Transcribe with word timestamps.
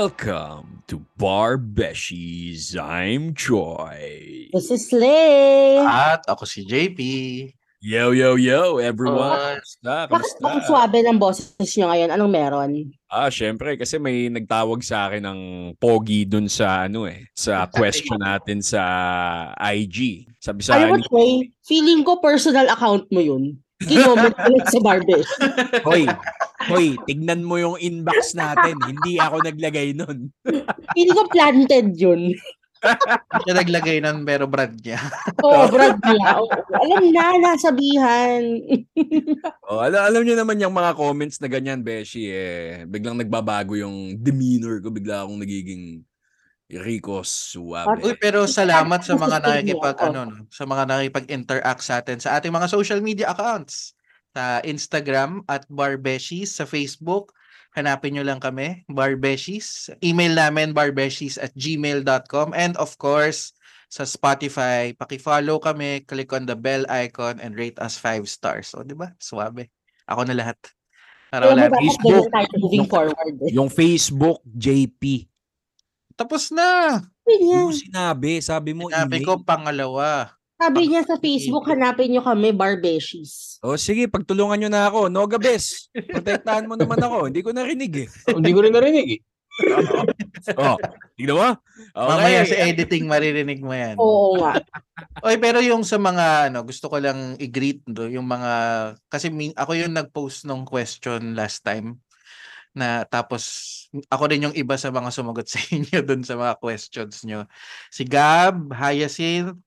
Welcome 0.00 0.80
to 0.88 1.04
Bar 1.20 1.60
Beshies. 1.60 2.72
I'm 2.72 3.36
Troy. 3.36 4.48
This 4.48 4.72
is 4.72 4.88
Slay. 4.88 5.76
At 5.76 6.24
ako 6.24 6.48
si 6.48 6.64
JP. 6.64 6.96
Yo, 7.84 8.16
yo, 8.16 8.40
yo, 8.40 8.80
everyone. 8.80 9.36
Uh, 9.36 9.60
Kamusta? 9.60 9.92
Bakit 10.08 10.08
Kamusta? 10.08 10.40
bakit 10.40 10.62
swabe 10.64 10.98
ng 11.04 11.20
boses 11.20 11.68
nyo 11.76 11.92
ngayon? 11.92 12.16
Anong 12.16 12.32
meron? 12.32 12.70
Ah, 13.12 13.28
syempre 13.28 13.76
kasi 13.76 14.00
may 14.00 14.32
nagtawag 14.32 14.80
sa 14.80 15.12
akin 15.12 15.20
ng 15.20 15.40
pogi 15.76 16.24
dun 16.24 16.48
sa 16.48 16.88
ano 16.88 17.04
eh, 17.04 17.28
sa 17.36 17.68
question 17.76 18.24
natin 18.24 18.64
sa 18.64 18.80
IG. 19.60 20.24
Sabi 20.40 20.64
sa 20.64 20.80
Alam 20.80 20.96
mo, 20.96 21.04
akin, 21.04 21.12
Trey, 21.12 21.32
feeling 21.68 22.08
ko 22.08 22.24
personal 22.24 22.72
account 22.72 23.04
mo 23.12 23.20
yun. 23.20 23.52
Lang 23.84 24.16
sa 24.64 24.80
Barbesh. 24.80 25.28
"Hoy, 25.84 26.08
hoy, 26.68 26.98
tignan 27.08 27.46
mo 27.46 27.56
yung 27.56 27.80
inbox 27.80 28.36
natin. 28.36 28.76
Hindi 28.84 29.16
ako 29.16 29.40
naglagay 29.46 29.96
nun." 29.96 30.28
Feeling 30.92 31.16
ko 31.16 31.24
planted 31.30 31.96
yun. 31.96 32.36
Hindi 32.80 33.40
siya 33.44 33.54
naglagay 33.60 33.98
ng 34.00 34.18
pero 34.24 34.48
brand 34.48 34.72
niya. 34.80 35.00
Oo, 35.44 35.68
brad 35.68 36.00
niya. 36.00 36.40
Oo, 36.40 36.48
alam 36.72 37.04
na, 37.12 37.24
nasabihan. 37.52 38.40
Oh, 39.68 39.84
alam, 39.84 40.08
alam 40.08 40.22
niyo 40.24 40.34
naman 40.40 40.56
yung 40.56 40.72
mga 40.72 40.96
comments 40.96 41.36
na 41.44 41.48
ganyan, 41.52 41.84
Beshi, 41.84 42.32
eh, 42.32 42.88
biglang 42.88 43.20
nagbabago 43.20 43.76
yung 43.76 44.16
demeanor 44.16 44.80
ko, 44.80 44.88
bigla 44.88 45.28
akong 45.28 45.44
nagiging 45.44 46.08
Rico 46.70 47.20
Suave. 47.26 48.00
Uy, 48.00 48.14
pero 48.16 48.46
salamat 48.46 49.02
sa 49.02 49.18
mga 49.18 49.36
nakikipag 49.42 49.98
oh. 50.00 50.06
ano, 50.06 50.20
no, 50.30 50.34
sa 50.48 50.64
mga 50.64 50.82
nakikipag-interact 50.86 51.82
sa 51.82 51.98
atin 51.98 52.22
sa 52.22 52.38
ating 52.38 52.54
mga 52.54 52.70
social 52.70 53.02
media 53.02 53.34
accounts. 53.34 53.98
Sa 54.30 54.62
Instagram 54.62 55.42
at 55.50 55.66
Barbeshies, 55.66 56.54
sa 56.54 56.62
Facebook, 56.62 57.34
hanapin 57.74 58.14
nyo 58.14 58.22
lang 58.22 58.38
kami, 58.38 58.86
Barbeshies. 58.86 59.90
Email 60.00 60.38
namin 60.38 60.70
barbeshies 60.70 61.34
at 61.34 61.50
gmail.com 61.54 62.54
and 62.54 62.78
of 62.78 62.94
course, 62.96 63.50
sa 63.90 64.06
Spotify, 64.06 64.94
paki-follow 64.94 65.58
kami, 65.58 66.06
click 66.06 66.30
on 66.30 66.46
the 66.46 66.54
bell 66.54 66.86
icon 66.86 67.42
and 67.42 67.58
rate 67.58 67.74
us 67.82 67.98
5 67.98 68.30
stars. 68.30 68.70
O, 68.78 68.86
di 68.86 68.94
ba? 68.94 69.10
Suwabe. 69.18 69.66
Ako 70.06 70.30
na 70.30 70.38
lahat. 70.38 70.58
Para 71.26 71.50
wala. 71.50 71.66
Facebook. 71.74 72.30
moving 72.54 72.86
Yung- 72.86 72.90
forward. 72.90 73.34
Eh. 73.42 73.50
Yung 73.50 73.70
Facebook, 73.70 74.38
JP. 74.46 75.26
Tapos 76.14 76.54
na. 76.54 77.02
Niya, 77.26 77.66
Yung 77.66 77.74
sinabi, 77.74 78.38
sabi 78.38 78.74
mo, 78.74 78.90
Sinabi 78.90 79.22
email. 79.22 79.26
ko 79.26 79.32
pangalawa. 79.42 80.38
Sabi 80.60 80.92
niya 80.92 81.02
sa 81.08 81.16
Facebook, 81.16 81.64
hanapin 81.72 82.12
nyo 82.12 82.20
kami, 82.20 82.52
Barbeshies. 82.52 83.56
O 83.64 83.80
sige, 83.80 84.04
pagtulungan 84.12 84.60
nyo 84.60 84.68
na 84.68 84.92
ako. 84.92 85.08
No, 85.08 85.24
Gabes. 85.24 85.88
Protektahan 85.96 86.68
mo 86.68 86.76
naman 86.76 87.00
ako. 87.00 87.32
Hindi 87.32 87.40
ko 87.40 87.56
narinig 87.56 87.92
eh. 88.04 88.08
Hindi 88.36 88.52
ko 88.52 88.60
rin 88.60 88.76
narinig 88.76 89.08
eh. 89.16 89.20
oh, 90.60 90.76
tignan 91.16 91.36
mo. 91.36 91.48
Okay. 91.96 92.08
Mamaya 92.08 92.40
sa 92.44 92.56
editing 92.64 93.04
maririnig 93.08 93.60
mo 93.60 93.72
yan. 93.72 93.96
Oo 93.96 94.40
nga. 94.40 94.60
Oy, 95.26 95.36
pero 95.40 95.64
yung 95.64 95.84
sa 95.84 95.96
mga 95.96 96.52
ano, 96.52 96.64
gusto 96.64 96.92
ko 96.92 96.96
lang 97.00 97.36
i-greet 97.40 97.84
do, 97.88 98.08
yung 98.08 98.28
mga 98.28 98.52
kasi 99.08 99.32
min, 99.32 99.56
ako 99.56 99.76
yung 99.76 99.96
nag-post 99.96 100.44
nung 100.44 100.64
question 100.68 101.36
last 101.36 101.64
time 101.64 102.00
na 102.70 103.02
tapos 103.04 103.42
ako 104.06 104.30
din 104.30 104.46
yung 104.48 104.56
iba 104.56 104.78
sa 104.78 104.94
mga 104.94 105.10
sumagot 105.10 105.48
sa 105.50 105.58
inyo 105.58 105.98
dun 106.06 106.22
sa 106.22 106.38
mga 106.38 106.54
questions 106.62 107.26
nyo. 107.26 107.44
Si 107.90 108.06
Gab, 108.06 108.70
Hyacinth, 108.70 109.58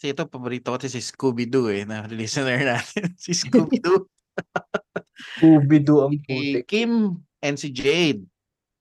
si 0.00 0.16
ito 0.16 0.24
paborito 0.24 0.72
ko 0.72 0.80
si 0.80 0.96
Scooby-Doo 0.96 1.68
eh, 1.68 1.84
na 1.84 2.08
listener 2.08 2.64
natin. 2.72 3.12
si 3.20 3.36
Scooby-Doo, 3.36 4.08
Scooby-Doo 5.36 6.08
ang 6.08 6.16
si 6.16 6.24
putik. 6.24 6.64
Kim, 6.64 7.20
and 7.44 7.60
si 7.60 7.68
Jade. 7.68 8.24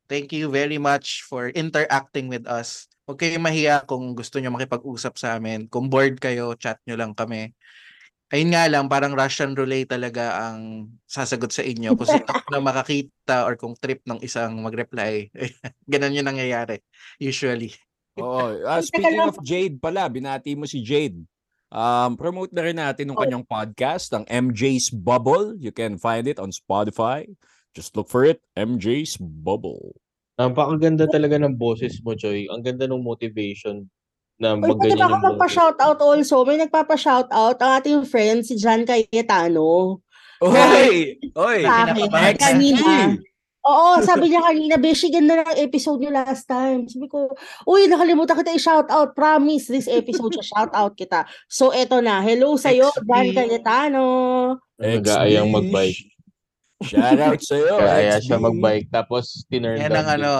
Thank 0.08 0.32
you 0.34 0.48
very 0.50 0.80
much 0.82 1.22
for 1.28 1.52
interacting 1.54 2.32
with 2.32 2.48
us. 2.48 2.88
Huwag 3.06 3.20
kayong 3.22 3.46
mahiya 3.46 3.86
kung 3.86 4.16
gusto 4.18 4.40
nyo 4.40 4.50
makipag-usap 4.56 5.20
sa 5.20 5.38
amin. 5.38 5.68
Kung 5.70 5.92
bored 5.92 6.18
kayo, 6.18 6.56
chat 6.58 6.80
nyo 6.88 6.98
lang 6.98 7.14
kami. 7.14 7.52
Ayun 8.30 8.54
nga 8.54 8.70
lang, 8.70 8.86
parang 8.86 9.18
Russian 9.18 9.58
roulette 9.58 9.90
talaga 9.98 10.50
ang 10.50 10.90
sasagot 11.10 11.50
sa 11.50 11.66
inyo. 11.66 11.98
Kung 11.98 12.06
sino 12.10 12.26
na 12.54 12.62
makakita 12.62 13.46
or 13.46 13.58
kung 13.58 13.74
trip 13.78 14.02
ng 14.06 14.22
isang 14.22 14.62
mag-reply. 14.62 15.30
Ganun 15.90 16.14
yung 16.18 16.30
nangyayari. 16.30 16.82
Usually. 17.18 17.74
Oo. 18.22 18.64
Ah, 18.68 18.84
speaking 18.84 19.24
of 19.24 19.40
Jade 19.42 19.80
pala, 19.80 20.08
binati 20.12 20.54
mo 20.54 20.68
si 20.68 20.84
Jade. 20.84 21.20
Um, 21.70 22.18
promote 22.18 22.50
na 22.50 22.66
rin 22.66 22.78
natin 22.82 23.14
yung 23.14 23.20
kanyang 23.20 23.46
podcast, 23.46 24.10
ang 24.12 24.26
MJ's 24.26 24.90
Bubble. 24.90 25.54
You 25.58 25.70
can 25.70 26.02
find 26.02 26.26
it 26.26 26.42
on 26.42 26.50
Spotify. 26.50 27.30
Just 27.78 27.94
look 27.94 28.10
for 28.10 28.26
it, 28.26 28.42
MJ's 28.58 29.22
Bubble. 29.22 29.94
Napakaganda 30.42 31.06
talaga 31.06 31.38
ng 31.38 31.54
boses 31.54 32.02
mo, 32.02 32.18
Joy. 32.18 32.50
Ang 32.50 32.66
ganda 32.66 32.90
ng 32.90 33.04
motivation 33.04 33.86
na 34.42 34.58
Uy, 34.58 34.66
pwede 34.66 34.98
magganyan 34.98 34.98
ba 34.98 35.06
ako 35.06 35.06
yung 35.06 35.22
boses. 35.22 35.30
magpa-shoutout 35.30 36.00
also? 36.02 36.36
May 36.48 36.58
nagpapa-shoutout 36.64 37.58
ang 37.62 37.72
ating 37.78 38.02
friend, 38.08 38.40
si 38.42 38.58
John 38.58 38.82
Cayetano. 38.88 40.00
Oy! 40.42 41.20
Oy! 41.36 41.60
Sa 41.68 41.92
akin, 41.92 42.34
kanina. 42.40 43.20
Oo, 43.60 44.00
sabi 44.02 44.32
niya 44.32 44.40
kanina, 44.40 44.76
Beshi, 44.80 45.12
ganda 45.12 45.44
ng 45.44 45.60
episode 45.60 46.00
niyo 46.00 46.16
last 46.16 46.48
time. 46.48 46.88
Sabi 46.88 47.12
ko, 47.12 47.36
uy, 47.68 47.92
nakalimutan 47.92 48.40
kita 48.40 48.56
i-shoutout. 48.56 49.12
Promise, 49.12 49.68
this 49.68 49.92
episode 49.92 50.32
siya, 50.32 50.46
shoutout 50.48 50.96
kita. 50.96 51.28
So, 51.52 51.76
eto 51.76 52.00
na. 52.00 52.24
Hello 52.24 52.56
sa'yo. 52.56 52.88
John 53.04 53.36
Cayetano. 53.36 54.04
Nag-aayang 54.80 55.52
mag-bike. 55.52 56.02
Shout 56.88 57.20
out 57.20 57.42
sa'yo. 57.44 57.76
Kaya 57.84 58.24
siya 58.24 58.40
mag-bike. 58.40 58.88
Tapos, 58.88 59.44
tinurn 59.52 59.76
Yan 59.76 59.92
down 59.92 60.00
ang 60.00 60.10
ano, 60.16 60.32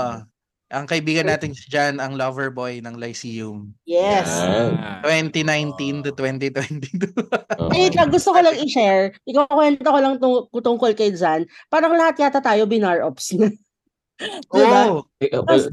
ang 0.70 0.86
kaibigan 0.86 1.26
natin 1.26 1.58
si 1.58 1.66
Jan, 1.66 1.98
ang 1.98 2.14
lover 2.14 2.54
boy 2.54 2.78
ng 2.78 2.94
Lyceum. 2.94 3.74
Yes. 3.90 4.30
Yan. 4.38 4.78
Ah. 4.78 5.02
2019 5.02 6.06
to 6.06 6.14
2022. 6.14 7.10
Oo. 7.60 7.74
Wait 7.74 7.98
lang, 7.98 8.14
gusto 8.14 8.30
ko 8.30 8.40
lang 8.40 8.54
i-share. 8.54 9.18
Ikakwento 9.26 9.90
ko 9.90 10.00
lang 10.00 10.16
tung- 10.22 10.46
tungkol 10.54 10.94
kay 10.94 11.10
Jan. 11.10 11.50
Parang 11.68 11.98
lahat 11.98 12.22
yata 12.22 12.38
tayo 12.38 12.70
binar 12.70 13.02
ops 13.02 13.34
na. 13.34 13.50
Diba? 14.54 15.02
Eh, 15.18 15.32
uh, 15.34 15.42
well, 15.42 15.66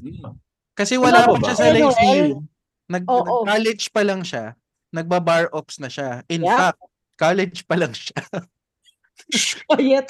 Kasi 0.73 0.97
wala 0.97 1.29
Ano 1.29 1.37
pa 1.37 1.53
siya 1.53 1.55
sa 1.55 1.65
Eh, 1.67 1.73
Noel? 1.77 1.85
Lyceum. 1.85 2.41
Nag, 2.87 3.05
Oo. 3.05 3.43
college 3.45 3.85
pa 3.91 4.01
lang 4.01 4.23
siya. 4.23 4.55
Nagba-bar 4.95 5.53
ops 5.53 5.77
na 5.77 5.91
siya. 5.91 6.25
In 6.31 6.41
Yeah. 6.41 6.73
fact, 6.73 6.81
college 7.19 7.69
pa 7.69 7.77
lang 7.77 7.93
siya. 7.93 8.17
Kayet. 9.69 10.09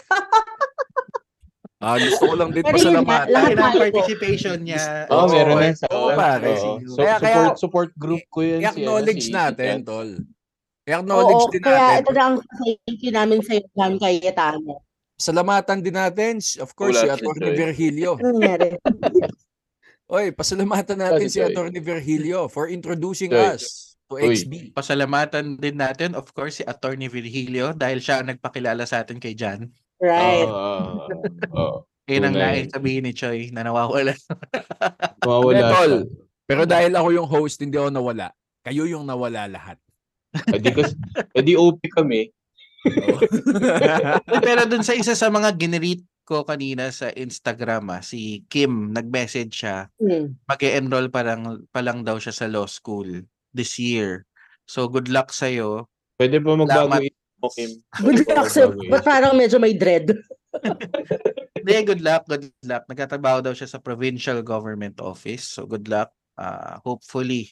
Ah, 1.87 1.95
gusto 1.97 2.27
ko 2.27 2.35
lang 2.35 2.51
din 2.51 2.67
pasalamatan. 2.67 3.31
lahat 3.31 3.51
Laki 3.55 3.55
ng 3.55 3.79
participation 3.79 4.59
niya. 4.59 5.07
Oo, 5.07 5.31
meron 5.31 5.55
na 5.57 5.71
sa 5.71 5.87
Oo, 5.89 6.11
pare. 6.13 6.51
So, 6.59 6.99
Kaya- 6.99 7.21
kaya- 7.23 7.35
support, 7.55 7.57
support 7.63 7.91
group 7.95 8.23
ko 8.27 8.43
yun. 8.43 8.59
si, 8.59 8.67
ano, 8.67 8.75
I-acknowledge 8.75 9.23
si 9.23 9.31
natin, 9.31 9.71
Ethan. 9.71 9.87
tol. 9.87 10.11
I-acknowledge 10.83 11.45
Oo, 11.47 11.53
din 11.55 11.63
kaya 11.63 11.79
natin. 11.79 12.03
ito 12.03 12.11
na 12.11 12.23
ang 12.25 12.37
thank 12.43 12.99
you 13.01 13.13
namin 13.15 13.39
sa'yo, 13.39 13.63
John 13.71 13.95
Cayetano. 13.97 14.83
Salamatan 15.15 15.79
din 15.81 15.95
natin, 15.95 16.33
of 16.59 16.75
course, 16.75 16.99
si 16.99 17.07
Wala 17.07 17.17
si 17.17 17.23
Atty. 17.23 17.55
Virgilio. 17.55 18.13
Oy, 20.07 20.31
pasalamatan 20.31 20.99
natin 20.99 21.27
si 21.27 21.39
si. 21.39 21.43
Atty. 21.43 21.79
Virgilio 21.79 22.47
for 22.47 22.67
introducing 22.67 23.31
Joy. 23.31 23.55
us 23.55 23.95
to 24.07 24.19
Uy. 24.19 24.35
XB. 24.35 24.71
Pasalamatan 24.71 25.55
din 25.55 25.79
natin, 25.79 26.15
of 26.15 26.31
course, 26.31 26.59
si 26.59 26.65
Attorney 26.65 27.07
Virgilio 27.07 27.71
dahil 27.73 27.99
siya 27.99 28.23
ang 28.23 28.31
nagpakilala 28.31 28.83
sa 28.85 29.03
atin 29.03 29.19
kay 29.19 29.35
Jan. 29.35 29.67
Right. 29.97 30.49
Oo, 30.49 30.77
oo, 31.09 31.09
oo. 31.57 31.79
Yun 32.07 32.23
ang 32.23 32.37
nais 32.39 32.71
sabihin 32.71 33.03
ni 33.03 33.11
Choi 33.11 33.51
na 33.51 33.67
nawawala. 33.67 34.15
Mawawala 35.27 35.59
Hindi, 35.59 35.73
tol. 35.75 35.93
siya. 36.07 36.25
Pero 36.47 36.63
dahil 36.63 36.93
ako 36.95 37.09
yung 37.11 37.27
host, 37.27 37.59
hindi 37.59 37.75
ako 37.75 37.91
nawala. 37.91 38.31
Kayo 38.63 38.87
yung 38.87 39.03
nawala 39.03 39.51
lahat. 39.51 39.79
Edi, 40.55 40.71
kas, 40.71 40.95
edi 41.35 41.59
OP 41.59 41.83
kami. 41.91 42.31
Pero 44.47 44.63
dun 44.71 44.87
sa 44.87 44.95
isa 44.95 45.19
sa 45.19 45.27
mga 45.33 45.59
generate 45.59 46.07
ko 46.23 46.47
kanina 46.47 46.91
sa 46.95 47.11
Instagram, 47.11 47.91
ah, 47.91 48.03
si 48.03 48.47
Kim, 48.51 48.91
nag-message 48.95 49.63
siya, 49.67 49.91
Hmm. 49.99 50.39
mag 50.47 50.63
enroll 50.63 51.11
pa 51.11 51.23
lang, 51.27 51.67
pa 51.71 51.83
lang 51.83 52.03
daw 52.07 52.19
siya 52.19 52.35
sa 52.35 52.47
law 52.47 52.67
school 52.67 53.27
this 53.51 53.79
year. 53.79 54.27
So 54.67 54.87
good 54.87 55.11
luck 55.11 55.31
sa'yo. 55.35 55.87
Pwede 56.19 56.39
pa 56.39 56.55
magbago 56.55 56.91
Salamat. 56.95 57.11
Mo, 57.41 57.49
Kim. 57.53 57.71
Good 58.05 58.27
luck 58.29 58.49
magbago 58.49 58.91
Ba't 58.91 59.05
parang 59.05 59.35
medyo 59.37 59.57
may 59.61 59.77
dread? 59.77 60.13
Hindi, 61.57 61.83
good 61.83 62.01
luck, 62.01 62.25
good 62.31 62.49
luck. 62.63 62.87
Nagtatrabaho 62.87 63.43
daw 63.43 63.53
siya 63.53 63.67
sa 63.67 63.83
provincial 63.83 64.41
government 64.41 65.03
office. 65.03 65.59
So 65.59 65.67
good 65.67 65.91
luck. 65.91 66.15
Ah, 66.39 66.79
hopefully, 66.81 67.51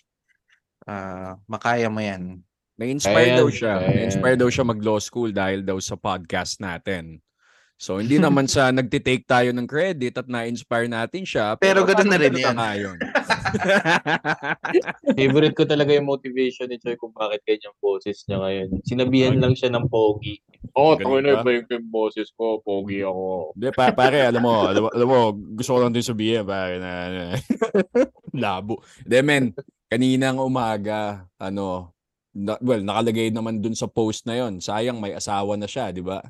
ah, 0.87 1.35
makaya 1.51 1.91
mo 1.91 1.99
yan. 1.99 2.41
Na-inspire 2.79 3.39
daw 3.39 3.49
siya. 3.51 3.83
ayan. 3.83 4.07
Na-inspire 4.07 4.37
daw 4.39 4.49
siya 4.51 4.65
mag-law 4.67 4.99
school 5.03 5.35
dahil 5.35 5.67
daw 5.67 5.79
sa 5.83 5.99
podcast 5.99 6.63
natin. 6.63 7.19
So, 7.75 7.99
hindi 7.99 8.23
naman 8.23 8.47
sa 8.47 8.71
nagtitake 8.71 9.27
tayo 9.27 9.51
ng 9.51 9.67
credit 9.67 10.15
at 10.23 10.31
na-inspire 10.31 10.87
natin 10.87 11.27
siya. 11.27 11.59
Pero 11.59 11.83
ganun 11.83 12.07
na 12.07 12.17
parang 12.17 12.25
rin 12.31 12.35
yan. 12.39 12.55
nga 12.55 12.71
yun. 12.79 12.99
Favorite 15.19 15.57
ko 15.59 15.67
talaga 15.67 15.91
yung 15.91 16.07
motivation 16.07 16.71
ni 16.71 16.79
Choi 16.79 16.95
kung 16.95 17.11
bakit 17.11 17.43
ganyan 17.43 17.75
boses 17.83 18.23
niya 18.31 18.39
ngayon. 18.39 18.69
Sinabihan 18.87 19.37
lang 19.43 19.59
siya 19.59 19.75
ng 19.75 19.91
pogi. 19.91 20.39
Oo, 20.79 20.95
oh, 20.95 20.99
tangin 20.99 21.27
na 21.27 21.43
ba? 21.43 21.51
ba 21.51 21.51
yung 21.51 21.91
boses 21.91 22.31
ko? 22.39 22.63
Pogi 22.63 23.03
ako. 23.03 23.59
Hindi, 23.59 23.69
pa, 23.75 23.91
pare, 23.91 24.23
alam 24.23 24.43
mo, 24.43 24.55
alam, 24.71 24.83
mo- 24.87 24.95
alam 24.95 25.09
mo, 25.11 25.19
gusto 25.59 25.71
ko 25.75 25.79
lang 25.83 25.93
din 25.93 26.07
sabihin, 26.07 26.47
pare, 26.47 26.79
na, 26.79 26.93
na 27.11 27.23
labo. 28.47 28.87
Hindi, 29.03 29.19
men, 29.27 29.45
kaninang 29.91 30.39
umaga, 30.39 31.27
ano, 31.43 31.91
na, 32.35 32.55
well, 32.63 32.83
nakalagay 32.83 33.35
naman 33.35 33.59
dun 33.59 33.75
sa 33.75 33.91
post 33.91 34.27
na 34.31 34.39
yon 34.39 34.63
Sayang, 34.63 35.03
may 35.03 35.15
asawa 35.15 35.59
na 35.59 35.67
siya, 35.67 35.91
di 35.91 36.03
ba? 36.03 36.23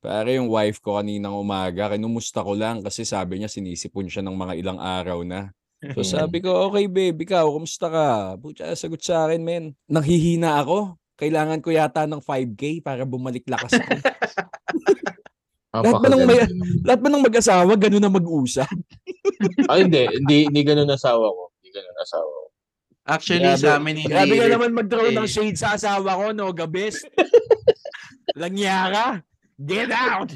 Pare, 0.00 0.40
yung 0.40 0.48
wife 0.48 0.80
ko 0.80 0.96
kaninang 0.96 1.36
umaga, 1.36 1.92
kinumusta 1.92 2.40
ko 2.40 2.56
lang 2.56 2.80
kasi 2.80 3.04
sabi 3.04 3.36
niya 3.36 3.52
sinisipon 3.52 4.08
siya 4.08 4.24
ng 4.24 4.32
mga 4.32 4.54
ilang 4.56 4.80
araw 4.80 5.20
na. 5.20 5.52
So 5.92 6.00
sabi 6.00 6.40
ko, 6.40 6.72
okay 6.72 6.88
babe, 6.88 7.20
ikaw, 7.20 7.48
kumusta 7.52 7.92
ka? 7.92 8.06
Pucha, 8.40 8.72
sagot 8.72 9.00
sa 9.04 9.28
akin, 9.28 9.44
men. 9.44 9.64
Nanghihina 9.92 10.60
ako. 10.64 10.96
Kailangan 11.20 11.60
ko 11.60 11.68
yata 11.68 12.08
ng 12.08 12.24
5K 12.24 12.80
para 12.80 13.04
bumalik 13.04 13.44
lakas 13.44 13.76
ako. 13.76 13.92
Lahat 15.84 16.02
ba 16.02 16.08
ng 16.10 16.24
may- 16.26 16.50
Lahat 16.82 17.00
ba 17.00 17.08
ng 17.12 17.24
mag-asawa, 17.24 17.72
ganun 17.78 18.02
na 18.02 18.10
mag-usap? 18.10 18.72
Ay, 19.70 19.86
hindi. 19.86 20.02
Hindi, 20.16 20.36
hindi 20.50 20.60
ganun 20.64 20.90
asawa 20.90 21.28
ko. 21.28 21.52
Hindi 21.60 21.68
ganun 21.76 21.98
asawa 22.00 22.28
ko. 22.28 22.46
Actually, 23.10 23.50
sa 23.56 23.76
amin 23.78 24.00
hindi. 24.00 24.10
Grabe 24.10 24.34
ka 24.34 24.46
naman 24.48 24.70
mag-throw 24.76 25.08
ng 25.12 25.28
eh. 25.28 25.30
shade 25.30 25.60
sa 25.60 25.76
asawa 25.76 26.18
ko, 26.18 26.24
no? 26.32 26.50
Gabes. 26.50 27.04
Langya 28.40 28.90
ka. 28.90 29.06
Get 29.60 29.92
out! 29.92 30.32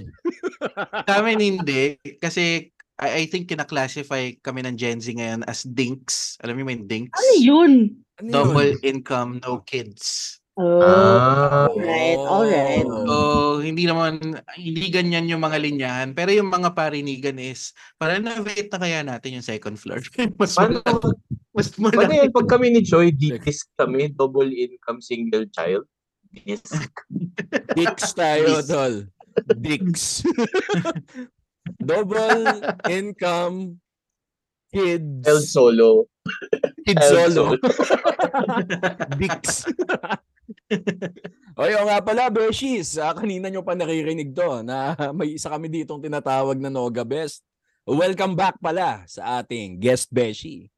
Sa 1.08 1.24
amin 1.24 1.40
hindi. 1.40 1.96
Kasi 2.20 2.68
I, 3.00 3.24
I 3.24 3.26
think 3.26 3.48
kina-classify 3.48 4.38
kami 4.44 4.62
ng 4.62 4.76
Gen 4.76 5.00
Z 5.00 5.10
ngayon 5.10 5.42
as 5.48 5.64
dinks. 5.64 6.36
Alam 6.44 6.60
niyo 6.60 6.68
yung 6.70 6.86
dinks? 6.86 7.16
Ano 7.16 7.32
yun? 7.40 7.72
Ano 8.20 8.26
yun? 8.28 8.34
Double 8.34 8.72
income, 8.84 9.40
no 9.42 9.64
kids. 9.64 10.38
Oh, 10.54 10.78
Ah. 10.78 11.66
alright, 11.66 12.14
alright. 12.20 12.86
Oh. 12.86 13.02
So, 13.02 13.14
hindi 13.58 13.90
naman, 13.90 14.38
hindi 14.54 14.86
ganyan 14.86 15.26
yung 15.26 15.42
mga 15.42 15.58
linyahan. 15.58 16.08
Pero 16.14 16.30
yung 16.30 16.46
mga 16.46 16.78
parinigan 16.78 17.42
is, 17.42 17.74
para 17.98 18.22
na-rate 18.22 18.70
na 18.70 18.78
kaya 18.78 19.02
natin 19.02 19.34
yung 19.34 19.42
second 19.42 19.74
floor. 19.74 19.98
mas 20.38 20.54
Paano, 20.54 20.78
malaki. 20.86 21.10
Mas 21.50 21.74
paano 21.74 21.90
malaki. 21.98 22.14
yan? 22.22 22.30
Pag 22.30 22.46
kami 22.46 22.66
ni 22.70 22.80
Choi, 22.86 23.10
disc 23.10 23.66
kami, 23.74 24.14
double 24.14 24.46
income 24.54 25.02
single 25.02 25.42
child. 25.50 25.82
Disc. 26.34 26.90
Dicks 27.78 28.10
tayo, 28.12 28.58
Please. 28.58 28.66
tol. 28.68 28.94
Dicks. 29.54 30.04
Double 31.80 32.44
income 32.90 33.78
kids. 34.74 35.22
El 35.24 35.40
solo. 35.46 36.10
Kids 36.82 36.98
El 36.98 37.30
solo. 37.30 37.54
solo. 37.54 37.56
Dicks. 39.20 39.70
o 41.54 41.62
yun 41.70 41.86
nga 41.86 42.02
pala, 42.02 42.28
Beshies. 42.28 42.98
Ah, 42.98 43.14
kanina 43.14 43.48
nyo 43.48 43.62
pa 43.62 43.78
naririnig 43.78 44.34
to 44.34 44.60
na 44.66 44.98
may 45.14 45.38
isa 45.38 45.48
kami 45.48 45.70
ditong 45.70 46.02
tinatawag 46.02 46.58
na 46.58 46.68
Noga 46.68 47.06
Best. 47.06 47.46
Welcome 47.86 48.34
back 48.34 48.58
pala 48.58 49.04
sa 49.04 49.40
ating 49.44 49.76
guest 49.76 50.08
Beshi 50.10 50.73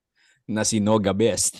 na 0.47 0.63
si 0.63 0.79
Noga 0.79 1.11
Best. 1.11 1.59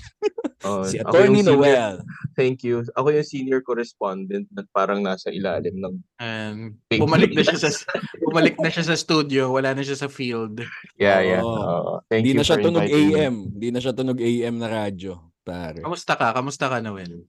Oh, 0.63 0.87
Si 0.91 0.97
Attorney 0.97 1.43
senior- 1.43 1.59
Noel. 1.59 1.95
Thank 2.37 2.63
you. 2.63 2.85
Ako 2.95 3.11
yung 3.11 3.27
senior 3.27 3.61
correspondent 3.61 4.47
na 4.53 4.63
parang 4.71 5.01
nasa 5.01 5.29
ilalim 5.29 5.75
ng 5.75 5.95
And 6.21 6.77
Big 6.87 7.01
bumalik 7.01 7.33
na 7.33 7.41
siya 7.41 7.59
sa 7.59 7.71
bumalik 8.27 8.55
na 8.57 8.69
siya 8.69 8.85
sa 8.85 8.97
studio, 8.97 9.51
wala 9.51 9.73
na 9.73 9.83
siya 9.83 9.97
sa 9.97 10.07
field. 10.07 10.61
Yeah, 10.97 11.19
yeah. 11.21 11.43
Oo. 11.43 11.51
Oo. 11.51 11.95
thank 12.07 12.23
Hindi 12.23 12.33
you 12.33 12.39
na 12.39 12.47
siya 12.47 12.59
tunog. 12.61 12.85
AM. 12.85 13.35
Hindi 13.53 13.69
na 13.73 13.81
siya 13.81 13.93
tunog 13.93 14.19
AM 14.19 14.55
na 14.57 14.69
radyo. 14.69 15.13
Pare. 15.43 15.81
Kamusta 15.81 16.13
ka? 16.15 16.31
Kamusta 16.31 16.67
ka, 16.69 16.79
Noel? 16.79 17.25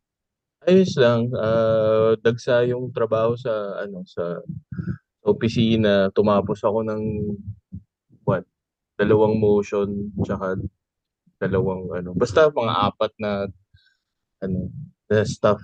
Ayos 0.61 0.91
lang. 0.99 1.31
ah, 1.33 2.17
dagsa 2.19 2.67
yung 2.67 2.91
trabaho 2.91 3.33
sa 3.33 3.49
ano 3.79 4.03
sa 4.03 4.43
opisina. 5.23 6.11
Tumapos 6.11 6.59
ako 6.61 6.83
ng 6.83 7.01
what? 8.23 8.43
Dalawang 8.97 9.37
motion 9.37 10.11
tsaka 10.19 10.59
dalawang 11.37 11.89
ano. 11.93 12.13
Basta 12.17 12.49
mga 12.49 12.73
apat 12.93 13.11
na 13.21 13.31
ano 14.41 14.69
na 15.09 15.23
stuff. 15.25 15.61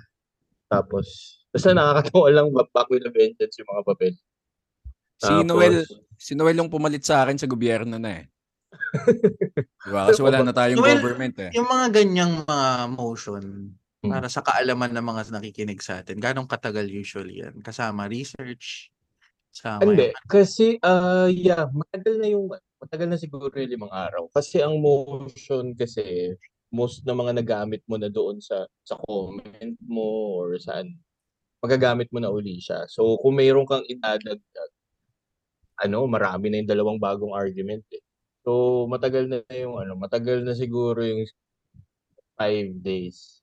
Tapos 0.69 1.05
basta 1.53 1.73
nakakatawa 1.73 2.27
lang 2.33 2.47
ba- 2.49 2.69
back 2.73 2.89
with 2.89 3.05
a 3.05 3.11
vengeance 3.13 3.57
yung 3.61 3.69
mga 3.69 3.83
papel. 3.85 4.13
Si 5.21 5.29
Tapos, 5.29 5.45
Noel, 5.45 5.75
si 6.17 6.33
Noel 6.33 6.57
yung 6.57 6.73
pumalit 6.73 7.05
sa 7.05 7.23
akin 7.23 7.37
sa 7.37 7.47
gobyerno 7.47 8.01
na 8.01 8.23
eh. 8.23 8.25
diba? 9.85 10.09
Kasi 10.09 10.19
wala 10.25 10.41
na 10.41 10.53
tayong 10.53 10.81
Noel, 10.81 10.97
government 10.97 11.35
eh. 11.37 11.51
Yung 11.53 11.69
mga 11.69 11.87
ganyang 11.93 12.33
mga 12.43 12.69
motion, 12.97 13.45
Hmm. 14.03 14.11
para 14.11 14.27
sa 14.27 14.43
kaalaman 14.43 14.91
ng 14.91 15.05
mga 15.15 15.31
nakikinig 15.31 15.79
sa 15.79 16.03
atin, 16.03 16.19
ganong 16.19 16.43
katagal 16.43 16.91
usually 16.91 17.39
yan? 17.39 17.55
Kasama 17.63 18.11
research? 18.11 18.91
Kasama 19.47 19.87
Hindi, 19.87 20.11
kasi 20.27 20.75
ah 20.83 21.31
yeah, 21.31 21.71
matagal 21.71 22.19
na 22.19 22.27
yung 22.27 22.51
matagal 22.83 23.07
na 23.07 23.19
siguro 23.19 23.51
yung 23.55 23.71
limang 23.71 23.93
araw. 23.93 24.27
Kasi 24.35 24.59
ang 24.59 24.75
motion 24.83 25.71
kasi 25.75 26.35
most 26.73 27.05
ng 27.07 27.15
mga 27.15 27.33
nagamit 27.39 27.81
mo 27.87 27.95
na 27.95 28.11
doon 28.11 28.41
sa 28.43 28.67
sa 28.83 28.99
comment 29.07 29.77
mo 29.87 30.41
or 30.41 30.57
saan 30.59 30.97
magagamit 31.63 32.11
mo 32.11 32.19
na 32.19 32.33
uli 32.33 32.59
siya. 32.59 32.83
So 32.91 33.15
kung 33.23 33.39
mayroon 33.39 33.67
kang 33.69 33.85
idadagdag 33.87 34.71
ano, 35.83 36.05
marami 36.07 36.49
na 36.49 36.61
yung 36.61 36.69
dalawang 36.69 36.99
bagong 37.01 37.33
argument 37.35 37.83
eh. 37.93 38.03
So 38.43 38.83
matagal 38.91 39.29
na 39.31 39.39
yung 39.53 39.79
ano, 39.79 39.95
matagal 39.99 40.43
na 40.43 40.53
siguro 40.57 40.99
yung 41.03 41.23
five 42.37 42.73
days 42.81 43.42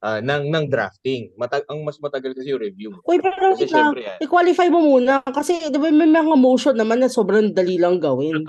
ah 0.00 0.18
ng 0.18 0.48
ng 0.48 0.64
drafting. 0.66 1.28
Matag 1.36 1.68
ang 1.68 1.84
mas 1.84 2.00
matagal 2.00 2.32
kasi 2.32 2.50
yung 2.50 2.60
review. 2.60 2.90
Uy, 3.04 3.20
pero 3.20 3.36
Kasi 3.52 3.68
lang. 3.68 3.92
syempre 3.92 4.00
yan. 4.08 4.16
I-qualify 4.24 4.68
mo 4.72 4.80
muna. 4.80 5.20
Kasi 5.22 5.60
di 5.68 5.76
ba 5.76 5.92
may 5.92 6.08
mga 6.08 6.36
motion 6.36 6.72
naman 6.74 7.04
na 7.04 7.12
sobrang 7.12 7.52
dali 7.52 7.76
lang 7.76 8.00
gawin. 8.00 8.40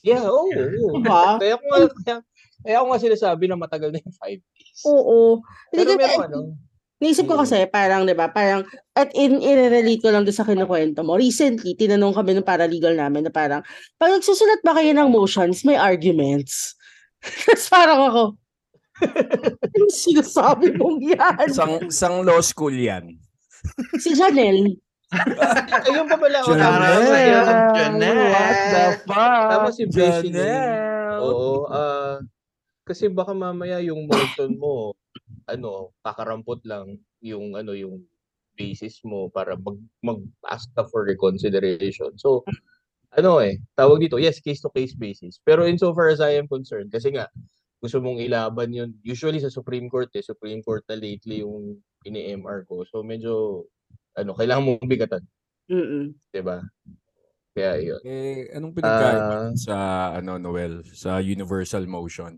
Yeah, 0.00 0.24
oo. 0.24 0.48
oo. 0.48 0.96
Diba? 0.96 1.36
Kaya 1.36 1.54
ko 1.60 1.64
nga, 1.68 1.78
kaya, 2.00 2.16
kaya 2.64 2.76
ko 2.80 2.86
nga 2.88 3.00
sinasabi 3.04 3.44
na 3.44 3.60
matagal 3.60 3.92
na 3.92 4.00
yung 4.00 4.16
five 4.16 4.40
days. 4.40 4.80
Oo. 4.88 5.44
Hindi 5.68 5.76
Pero 5.84 5.90
ka- 5.92 6.00
meron 6.00 6.24
ano, 6.26 6.40
Naisip 6.96 7.28
ko 7.28 7.36
Mm. 7.36 7.42
kasi, 7.44 7.56
parang, 7.68 8.08
di 8.08 8.16
ba, 8.16 8.32
parang, 8.32 8.64
at 8.96 9.12
in, 9.12 9.36
i-relate 9.44 10.00
ko 10.00 10.08
lang 10.08 10.24
doon 10.24 10.32
sa 10.32 10.48
kinukwento 10.48 11.04
mo. 11.04 11.20
Recently, 11.20 11.76
tinanong 11.76 12.16
kami 12.16 12.32
ng 12.32 12.46
paralegal 12.48 12.96
namin 12.96 13.28
na 13.28 13.32
parang, 13.32 13.60
pag 14.00 14.16
nagsusulat 14.16 14.64
ba 14.64 14.72
kayo 14.72 14.96
ng 14.96 15.12
motions, 15.12 15.60
may 15.68 15.76
arguments? 15.76 16.72
Tapos 17.44 17.68
parang 17.68 18.00
ako, 18.00 18.22
ano 19.74 19.84
sinasabi 19.92 20.72
mong 20.76 20.98
yan? 21.04 21.46
Sang, 21.52 21.74
sang 21.92 22.16
law 22.24 22.40
school 22.40 22.72
yan. 22.72 23.16
Si 24.00 24.16
Janelle. 24.16 24.78
ayun 25.86 26.06
pa 26.10 26.16
pala. 26.18 26.42
oh, 26.42 26.56
Janelle! 26.56 27.24
Janelle! 27.78 28.26
What 28.32 28.56
the 28.72 28.84
fuck? 29.06 29.42
Tama 29.50 29.68
si 29.70 29.84
Beshi 29.86 30.28
Janelle! 30.32 31.22
Oo, 31.22 31.70
ah, 31.70 32.18
kasi 32.86 33.10
baka 33.10 33.34
mamaya 33.34 33.78
yung 33.82 34.06
motion 34.06 34.58
mo, 34.58 34.94
ano, 35.46 35.94
kakarampot 36.02 36.62
lang 36.66 36.98
yung, 37.22 37.54
ano, 37.54 37.74
yung 37.74 38.02
basis 38.56 39.04
mo 39.04 39.28
para 39.28 39.54
mag, 39.54 39.78
mag-ask 40.00 40.72
ka 40.72 40.88
for 40.88 41.04
reconsideration. 41.04 42.16
So, 42.16 42.42
ano 43.14 43.40
eh, 43.40 43.60
tawag 43.78 44.02
dito, 44.02 44.20
yes, 44.20 44.42
case-to-case 44.42 44.96
basis. 44.96 45.38
Pero 45.44 45.64
insofar 45.68 46.12
as 46.12 46.20
I 46.20 46.36
am 46.36 46.48
concerned, 46.48 46.90
kasi 46.90 47.12
nga, 47.14 47.28
gusto 47.76 48.00
mong 48.00 48.18
ilaban 48.18 48.72
yun, 48.72 48.90
usually 49.04 49.38
sa 49.38 49.52
Supreme 49.52 49.86
Court 49.86 50.08
eh, 50.16 50.24
Supreme 50.24 50.64
Court 50.64 50.82
na 50.88 50.96
lately 50.96 51.44
yung 51.44 51.78
ini-MR 52.02 52.64
ko. 52.64 52.82
So, 52.88 53.04
medyo, 53.04 53.64
ano, 54.16 54.32
kailangan 54.32 54.64
mong 54.64 54.88
bigatan, 54.88 55.22
Mm-mm. 55.68 56.16
di 56.32 56.40
ba? 56.40 56.64
Kaya 57.52 57.80
yun. 57.80 58.00
Eh, 58.04 58.52
anong 58.52 58.72
pinagkaiba 58.76 59.36
Ah. 59.48 59.52
sa, 59.56 59.76
ano, 60.16 60.36
Noel, 60.36 60.84
sa 60.92 61.20
universal 61.20 61.84
motion? 61.88 62.36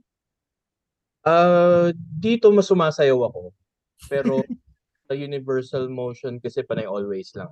Ah, 1.26 1.90
dito 1.94 2.48
mas 2.54 2.70
sumasayaw 2.70 3.18
ako. 3.26 3.50
Pero 4.06 4.38
sa 5.10 5.12
universal 5.12 5.90
motion 5.90 6.38
kasi 6.38 6.62
panay 6.62 6.86
always 6.86 7.34
lang. 7.34 7.50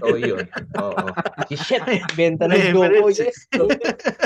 So 0.00 0.16
yun. 0.20 0.44
Oo. 0.76 1.04
Shit, 1.64 1.84
benta 2.16 2.44
ng 2.48 2.72
Joko. 2.72 2.84
Reference. 2.84 3.20
Yes. 3.20 3.38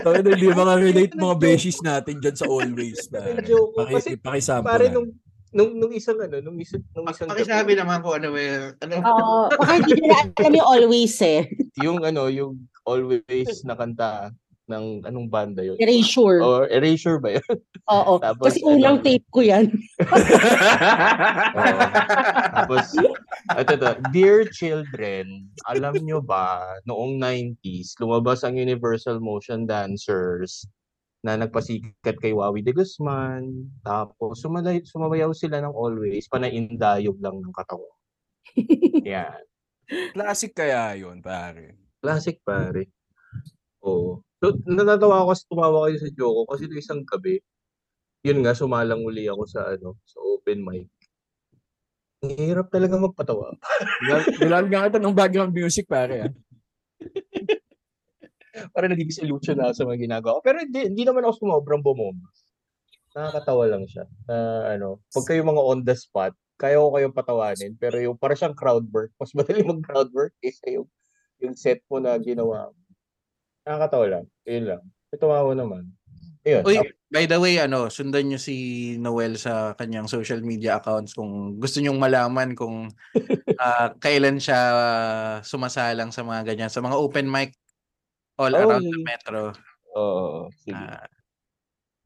Tayo 0.02 0.18
na, 0.22 0.30
hindi 0.34 0.48
mga 0.50 0.74
relate 0.82 1.14
mga 1.14 1.36
beshies 1.38 1.78
natin 1.82 2.18
dyan 2.18 2.36
sa 2.36 2.46
always. 2.50 3.06
Joko. 3.46 3.86
Paki, 3.86 4.18
pakisample 4.18 4.66
pare 4.66 4.86
nung 4.90 5.08
nung 5.54 5.72
nung 5.78 5.92
isang 5.94 6.18
ano, 6.18 6.42
nung 6.42 6.58
isang 6.58 6.82
nung 6.92 7.06
isang 7.08 7.30
Pakisabi 7.30 7.78
naman 7.78 8.02
ko 8.02 8.18
ano 8.18 8.34
eh. 8.34 8.74
Ano? 8.82 8.94
Oo. 9.00 9.38
baka 9.54 9.72
hindi 9.78 9.92
nila 10.02 10.16
alam 10.36 10.52
yung 10.52 10.68
always 10.68 11.16
eh. 11.22 11.40
yung 11.80 11.98
ano, 12.02 12.28
yung 12.28 12.66
always 12.84 13.62
na 13.62 13.78
kanta 13.78 14.34
ng 14.66 15.06
anong 15.06 15.28
banda 15.30 15.62
yun? 15.62 15.78
Erasure. 15.78 16.42
Or 16.42 16.66
Erasure 16.68 17.18
ba 17.22 17.38
yun? 17.38 17.56
Oo. 17.90 18.18
Tapos, 18.26 18.50
Kasi 18.54 18.60
unang 18.66 18.98
ano, 19.00 19.04
tape 19.06 19.26
ko 19.30 19.40
yan. 19.42 19.70
Oo. 21.58 21.80
Tapos, 22.54 22.84
ito 23.58 23.72
to, 23.78 23.90
Dear 24.10 24.46
children, 24.50 25.46
alam 25.70 25.94
nyo 26.02 26.18
ba, 26.18 26.78
noong 26.84 27.18
90s, 27.22 27.94
lumabas 28.02 28.42
ang 28.42 28.58
Universal 28.58 29.22
Motion 29.22 29.64
Dancers 29.70 30.66
na 31.22 31.38
nagpasikat 31.38 32.18
kay 32.22 32.34
Wawi 32.34 32.62
de 32.62 32.74
Guzman. 32.74 33.70
Tapos 33.86 34.42
sumalay, 34.42 34.82
sumabayaw 34.82 35.30
sila 35.34 35.62
ng 35.62 35.74
always, 35.74 36.26
panaindayog 36.30 37.18
lang 37.22 37.38
ng 37.42 37.54
katawan. 37.54 37.94
Yan. 39.06 39.42
Classic 40.14 40.50
kaya 40.50 40.98
yun, 40.98 41.22
pare. 41.22 41.78
Classic 42.02 42.38
pare. 42.42 42.90
Oo. 43.86 44.25
So, 44.36 44.52
natatawa 44.68 45.24
ako 45.24 45.26
kasi 45.32 45.42
tumawa 45.48 45.78
kayo 45.88 45.96
sa 45.96 46.10
joke 46.12 46.36
ko 46.36 46.42
kasi 46.52 46.62
nung 46.68 46.80
isang 46.80 47.02
gabi, 47.08 47.40
yun 48.26 48.42
nga, 48.44 48.52
sumalang 48.52 49.00
uli 49.06 49.30
ako 49.30 49.42
sa 49.48 49.64
ano, 49.72 49.96
sa 50.04 50.18
open 50.20 50.60
mic. 50.60 50.88
Ang 52.24 52.36
hirap 52.36 52.68
talaga 52.68 52.98
magpatawa. 52.98 53.54
Bilal 54.40 54.66
nga 54.68 54.88
ito 54.88 54.98
ng 54.98 55.16
background 55.16 55.52
music, 55.54 55.86
pare. 55.86 56.28
ah. 56.28 56.32
Parang 58.72 58.92
nadidisillusion 58.92 59.60
na 59.60 59.68
ako 59.68 59.74
sa 59.76 59.86
mga 59.88 60.00
ginagawa 60.08 60.40
ko. 60.40 60.42
Pero 60.44 60.58
hindi, 60.64 60.80
hindi 60.88 61.04
naman 61.04 61.28
ako 61.28 61.44
sumobrang 61.44 61.84
bumomba. 61.84 62.28
Nakakatawa 63.12 63.64
lang 63.68 63.84
siya. 63.84 64.08
Na 64.28 64.36
ano, 64.76 65.00
pag 65.12 65.24
kayo 65.28 65.44
mga 65.44 65.62
on 65.62 65.80
the 65.84 65.96
spot, 65.96 66.32
kaya 66.56 66.80
ko 66.80 66.96
kayong 66.96 67.16
patawanin. 67.16 67.72
Pero 67.76 68.00
yung 68.00 68.16
para 68.16 68.32
siyang 68.32 68.56
crowd 68.56 68.88
work, 68.88 69.12
mas 69.20 69.32
madali 69.36 69.60
mag 69.60 69.84
crowd 69.84 70.08
work 70.16 70.32
kaysa 70.40 70.72
yung, 70.72 70.88
yung 71.44 71.52
set 71.52 71.84
mo 71.92 72.00
na 72.00 72.16
ginawa 72.16 72.72
mo. 72.72 72.85
Nakakatawa 73.66 74.06
lang. 74.06 74.24
Yun 74.46 74.64
lang. 74.70 74.82
Tumawa 75.18 75.50
naman. 75.58 75.90
Ayun. 76.46 76.62
Uy, 76.62 76.78
by 77.10 77.26
the 77.26 77.38
way, 77.42 77.58
ano, 77.58 77.90
sundan 77.90 78.30
nyo 78.30 78.38
si 78.38 78.94
Noel 79.02 79.34
sa 79.34 79.74
kanyang 79.74 80.06
social 80.06 80.38
media 80.46 80.78
accounts 80.78 81.10
kung 81.10 81.58
gusto 81.58 81.82
nyong 81.82 81.98
malaman 81.98 82.54
kung 82.54 82.86
ah, 83.62 83.90
kailan 83.98 84.38
siya 84.38 84.60
sumasalang 85.42 86.14
sa 86.14 86.22
mga 86.22 86.54
ganyan, 86.54 86.70
sa 86.70 86.78
mga 86.78 86.94
open 86.94 87.26
mic 87.26 87.58
all 88.38 88.54
Oh, 88.54 88.62
around 88.62 88.86
the 88.86 89.02
metro. 89.02 89.50
Oo. 89.98 90.46
sige. 90.62 90.78
Ah, 90.78 91.10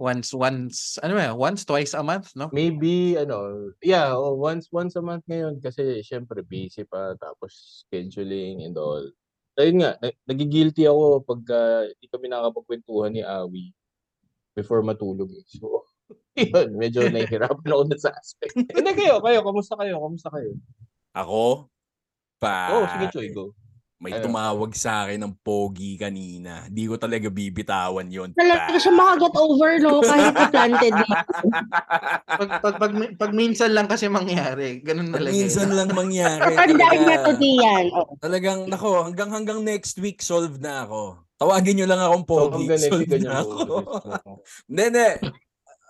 once, 0.00 0.32
once, 0.32 0.96
ano 1.04 1.12
ba, 1.20 1.36
once, 1.36 1.68
twice 1.68 1.92
a 1.92 2.00
month, 2.00 2.32
no? 2.32 2.48
Maybe, 2.56 3.20
ano, 3.20 3.68
yeah, 3.84 4.16
oh, 4.16 4.32
once 4.32 4.72
once 4.72 4.96
a 4.96 5.04
month 5.04 5.28
ngayon 5.28 5.60
kasi 5.60 6.00
syempre 6.00 6.40
busy 6.40 6.88
pa, 6.88 7.12
tapos 7.20 7.84
scheduling 7.84 8.64
and 8.64 8.80
all. 8.80 9.04
Ayun 9.60 9.78
nga, 9.84 9.90
na- 10.00 10.18
nagigilty 10.26 10.88
ako 10.88 11.22
pagka 11.22 11.86
hindi 11.92 12.06
kami 12.08 12.26
nakakapagkwentuhan 12.28 13.12
ni 13.12 13.22
Awi 13.22 13.70
before 14.56 14.82
matulog. 14.82 15.30
eh. 15.30 15.44
So, 15.46 15.84
yun, 16.36 16.74
medyo 16.74 17.06
nahihirapan 17.06 17.68
ako 17.70 17.82
dun 17.86 18.00
sa 18.00 18.16
aspect. 18.16 18.56
Hindi 18.56 18.92
kayo, 18.96 19.20
kayo, 19.20 19.44
kamusta 19.44 19.74
kayo? 19.76 20.00
Kamusta 20.00 20.28
kayo? 20.32 20.50
Ako, 21.14 21.68
pa, 22.40 22.70
Oo, 22.72 22.78
oh, 22.82 22.86
sige, 22.88 23.06
Choy, 23.12 23.28
go. 23.34 23.52
May 24.00 24.12
Ano? 24.12 24.24
tumawag 24.24 24.72
sa 24.72 25.04
akin 25.04 25.20
ng 25.20 25.34
pogi 25.38 25.94
kanina. 25.94 26.64
Di 26.66 26.88
ko 26.88 26.96
talaga 26.96 27.28
bibitawan 27.28 28.08
yun. 28.08 28.32
Talaga 28.32 28.72
siya 28.74 28.90
makaget 28.90 29.34
over, 29.36 29.70
no? 29.78 30.00
Kahit 30.00 30.32
na-planted 30.40 30.94
mo. 30.96 31.06
Pag, 32.26 32.50
pag, 32.58 32.74
pag, 32.76 32.92
pag 33.14 33.32
minsan 33.32 33.70
lang 33.70 33.84
kasi 33.84 34.08
mangyari, 34.08 34.80
ganun 34.80 35.08
Pag 35.08 35.20
talaga. 35.20 35.36
minsan 35.36 35.68
eh. 35.68 35.76
lang 35.76 35.90
mangyari. 35.92 36.48
Tandaan 36.50 36.74
niya 36.98 37.18
talaga. 37.18 37.28
today 37.28 37.54
yan. 37.60 37.84
Oh. 37.92 38.08
Talagang, 38.16 38.60
nako, 38.66 39.04
hanggang 39.04 39.30
hanggang 39.30 39.60
next 39.60 39.94
week, 39.96 40.18
solve 40.18 40.56
na 40.56 40.82
ako. 40.82 41.20
Tawagin 41.36 41.76
nyo 41.76 41.86
lang 41.86 42.00
akong 42.00 42.24
So, 42.24 42.30
pogi. 42.30 42.64
hanggang 42.64 42.80
next 42.80 42.88
solve 42.88 43.20
na 43.20 43.32
ako. 43.38 43.56
Hindi, 44.66 44.82
hindi. 44.88 45.08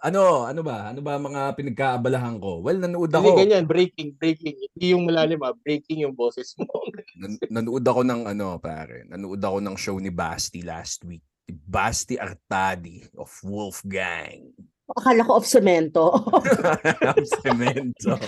Ano, 0.01 0.49
ano 0.49 0.65
ba? 0.65 0.89
Ano 0.89 1.05
ba 1.05 1.21
mga 1.21 1.53
pinagkaabalahan 1.61 2.41
ko? 2.41 2.65
Well, 2.65 2.81
nanood 2.81 3.13
Hindi, 3.13 3.29
ako. 3.29 3.37
ganyan, 3.37 3.65
breaking, 3.69 4.17
breaking. 4.17 4.57
Hindi 4.57 4.87
yung 4.97 5.05
malalim 5.05 5.45
ah, 5.45 5.53
breaking 5.53 6.09
yung 6.09 6.17
boses 6.17 6.57
mo. 6.57 6.65
Nan- 7.21 7.41
nanood 7.53 7.85
ako 7.85 8.01
ng 8.09 8.25
ano, 8.25 8.57
pare. 8.57 9.05
Nanood 9.13 9.45
ako 9.45 9.61
ng 9.61 9.77
show 9.77 10.01
ni 10.01 10.09
Basti 10.09 10.65
last 10.65 11.05
week. 11.05 11.21
Si 11.45 11.53
Basti 11.53 12.17
Artadi 12.17 13.13
of 13.21 13.29
Wolfgang. 13.45 14.49
Akala 14.91 15.23
ko 15.23 15.39
of 15.39 15.47
cemento. 15.47 16.11
Ng 17.15 17.29
Cemento. 17.47 18.19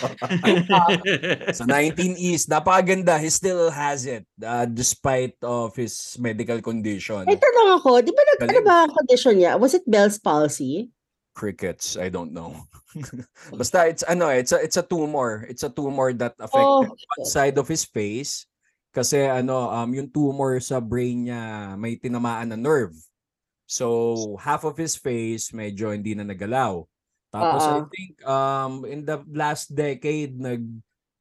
sa 1.59 1.65
19 1.67 2.15
East, 2.23 2.47
napakaganda. 2.47 3.19
He 3.19 3.35
still 3.35 3.67
has 3.75 4.07
it 4.07 4.23
uh, 4.39 4.63
despite 4.71 5.35
of 5.43 5.75
his 5.75 6.15
medical 6.23 6.63
condition. 6.63 7.27
May 7.27 7.35
tanong 7.35 7.83
ako, 7.83 8.07
di 8.07 8.15
ba 8.15 8.23
nag, 8.23 8.39
ano 8.47 8.61
ba 8.63 8.75
ang 8.87 8.95
condition 8.95 9.43
niya? 9.43 9.59
Was 9.59 9.75
it 9.75 9.83
Bell's 9.91 10.23
palsy? 10.23 10.95
Crickets, 11.35 11.97
I 11.97 12.13
don't 12.13 12.33
know. 12.37 12.69
Basta 13.57 13.89
it's 13.89 14.05
ano, 14.05 14.29
it's 14.29 14.53
a 14.53 14.61
it's 14.61 14.77
a 14.77 14.85
tumor. 14.85 15.49
It's 15.49 15.65
a 15.65 15.73
tumor 15.73 16.13
that 16.21 16.37
Oh, 16.53 16.85
affected 16.85 16.93
one 17.17 17.25
side 17.25 17.57
of 17.57 17.69
his 17.69 17.85
face 17.89 18.45
kasi 18.93 19.25
ano, 19.25 19.73
um 19.73 19.89
yung 19.97 20.13
tumor 20.13 20.61
sa 20.61 20.77
brain 20.81 21.25
niya 21.29 21.73
may 21.81 21.97
tinamaan 21.97 22.53
na 22.53 22.59
nerve. 22.61 22.93
So 23.69 24.37
half 24.41 24.65
of 24.69 24.77
his 24.77 24.97
face 25.01 25.51
medyo 25.57 25.93
hindi 25.95 26.13
na 26.17 26.25
nagalaw. 26.29 26.85
Tapos 27.33 27.69
I 27.69 27.81
Oo. 27.81 27.89
think 27.89 28.21
um 28.29 28.85
in 28.89 29.05
the 29.09 29.25
last 29.33 29.73
decade 29.73 30.37
nag 30.37 30.65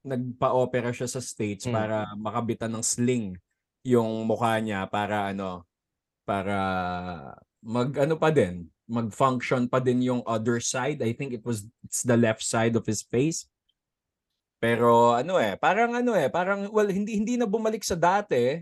nagpa-opera 0.03 0.91
siya 0.95 1.07
sa 1.07 1.21
States 1.23 1.65
Hmm. 1.65 1.71
para 1.71 2.09
makabitan 2.17 2.73
ng 2.73 2.83
sling 2.85 3.37
yung 3.85 4.25
mukha 4.27 4.57
niya 4.63 4.87
para 4.89 5.31
ano 5.31 5.63
para 6.25 6.57
mag 7.61 7.89
ano 7.97 8.15
pa 8.17 8.29
din 8.33 8.67
mag-function 8.91 9.71
pa 9.71 9.79
din 9.79 10.03
yung 10.03 10.21
other 10.27 10.59
side. 10.59 10.99
I 10.99 11.15
think 11.15 11.31
it 11.31 11.41
was 11.47 11.63
it's 11.87 12.03
the 12.03 12.19
left 12.19 12.43
side 12.43 12.75
of 12.75 12.83
his 12.83 13.01
face. 13.01 13.47
Pero 14.61 15.17
ano 15.17 15.41
eh, 15.41 15.57
parang 15.57 15.97
ano 15.97 16.13
eh, 16.13 16.29
parang 16.29 16.69
well 16.69 16.85
hindi 16.91 17.17
hindi 17.17 17.33
na 17.39 17.49
bumalik 17.49 17.81
sa 17.81 17.97
dati. 17.97 18.61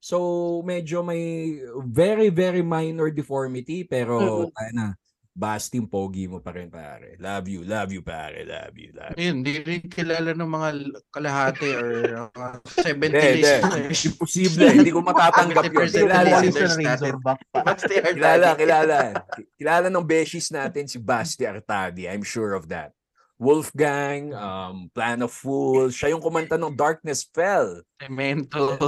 So 0.00 0.62
medyo 0.64 1.02
may 1.02 1.58
very 1.90 2.30
very 2.30 2.62
minor 2.62 3.10
deformity 3.10 3.82
pero 3.84 4.46
Mm. 4.46 4.54
tayo 4.54 4.72
na 4.72 4.86
Basti 5.36 5.76
yung 5.76 5.84
pogi 5.84 6.24
mo 6.24 6.40
pa 6.40 6.48
rin 6.56 6.72
pare. 6.72 7.20
Love 7.20 7.44
you, 7.52 7.60
love 7.60 7.92
you 7.92 8.00
pare, 8.00 8.40
love 8.48 8.72
you, 8.72 8.88
love 8.96 9.12
you. 9.12 9.20
Ayun, 9.20 9.44
hindi 9.44 9.52
rin 9.60 9.84
kilala 9.84 10.32
ng 10.32 10.48
mga 10.48 10.68
kalahati 11.12 11.68
or 11.76 11.92
uh, 12.32 12.56
70 12.80 12.88
Hindi, 12.88 13.20
hindi. 13.20 13.44
listeners. 13.44 14.00
Imposible, 14.08 14.64
hindi 14.72 14.88
ko 14.96 15.04
matatanggap 15.04 15.68
yun. 15.68 15.88
70% 15.92 16.08
Kilala, 17.52 18.00
kilala, 18.16 18.48
kilala. 18.56 18.98
Kilala 19.60 19.86
ng 19.92 20.06
beshies 20.08 20.48
natin 20.48 20.88
si 20.88 20.96
Basti 20.96 21.44
Artadi. 21.44 22.08
I'm 22.08 22.24
sure 22.24 22.56
of 22.56 22.72
that. 22.72 22.96
Wolfgang, 23.36 24.32
um, 24.32 24.88
Plan 24.96 25.20
of 25.20 25.28
Fools, 25.28 25.92
siya 25.92 26.16
yung 26.16 26.24
kumanta 26.24 26.56
ng 26.56 26.72
Darkness 26.72 27.28
Fell. 27.28 27.84
Cemento. 28.00 28.80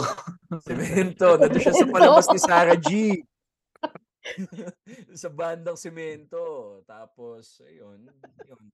Semento, 0.65 1.37
nandun 1.37 1.61
siya 1.61 1.77
sa 1.77 1.85
palabas 1.85 2.25
ni 2.33 2.41
Sarah 2.41 2.81
G. 2.81 3.21
sa 5.23 5.29
bandang 5.33 5.77
semento. 5.79 6.81
Tapos, 6.85 7.63
ayun. 7.65 8.09
yun. 8.45 8.65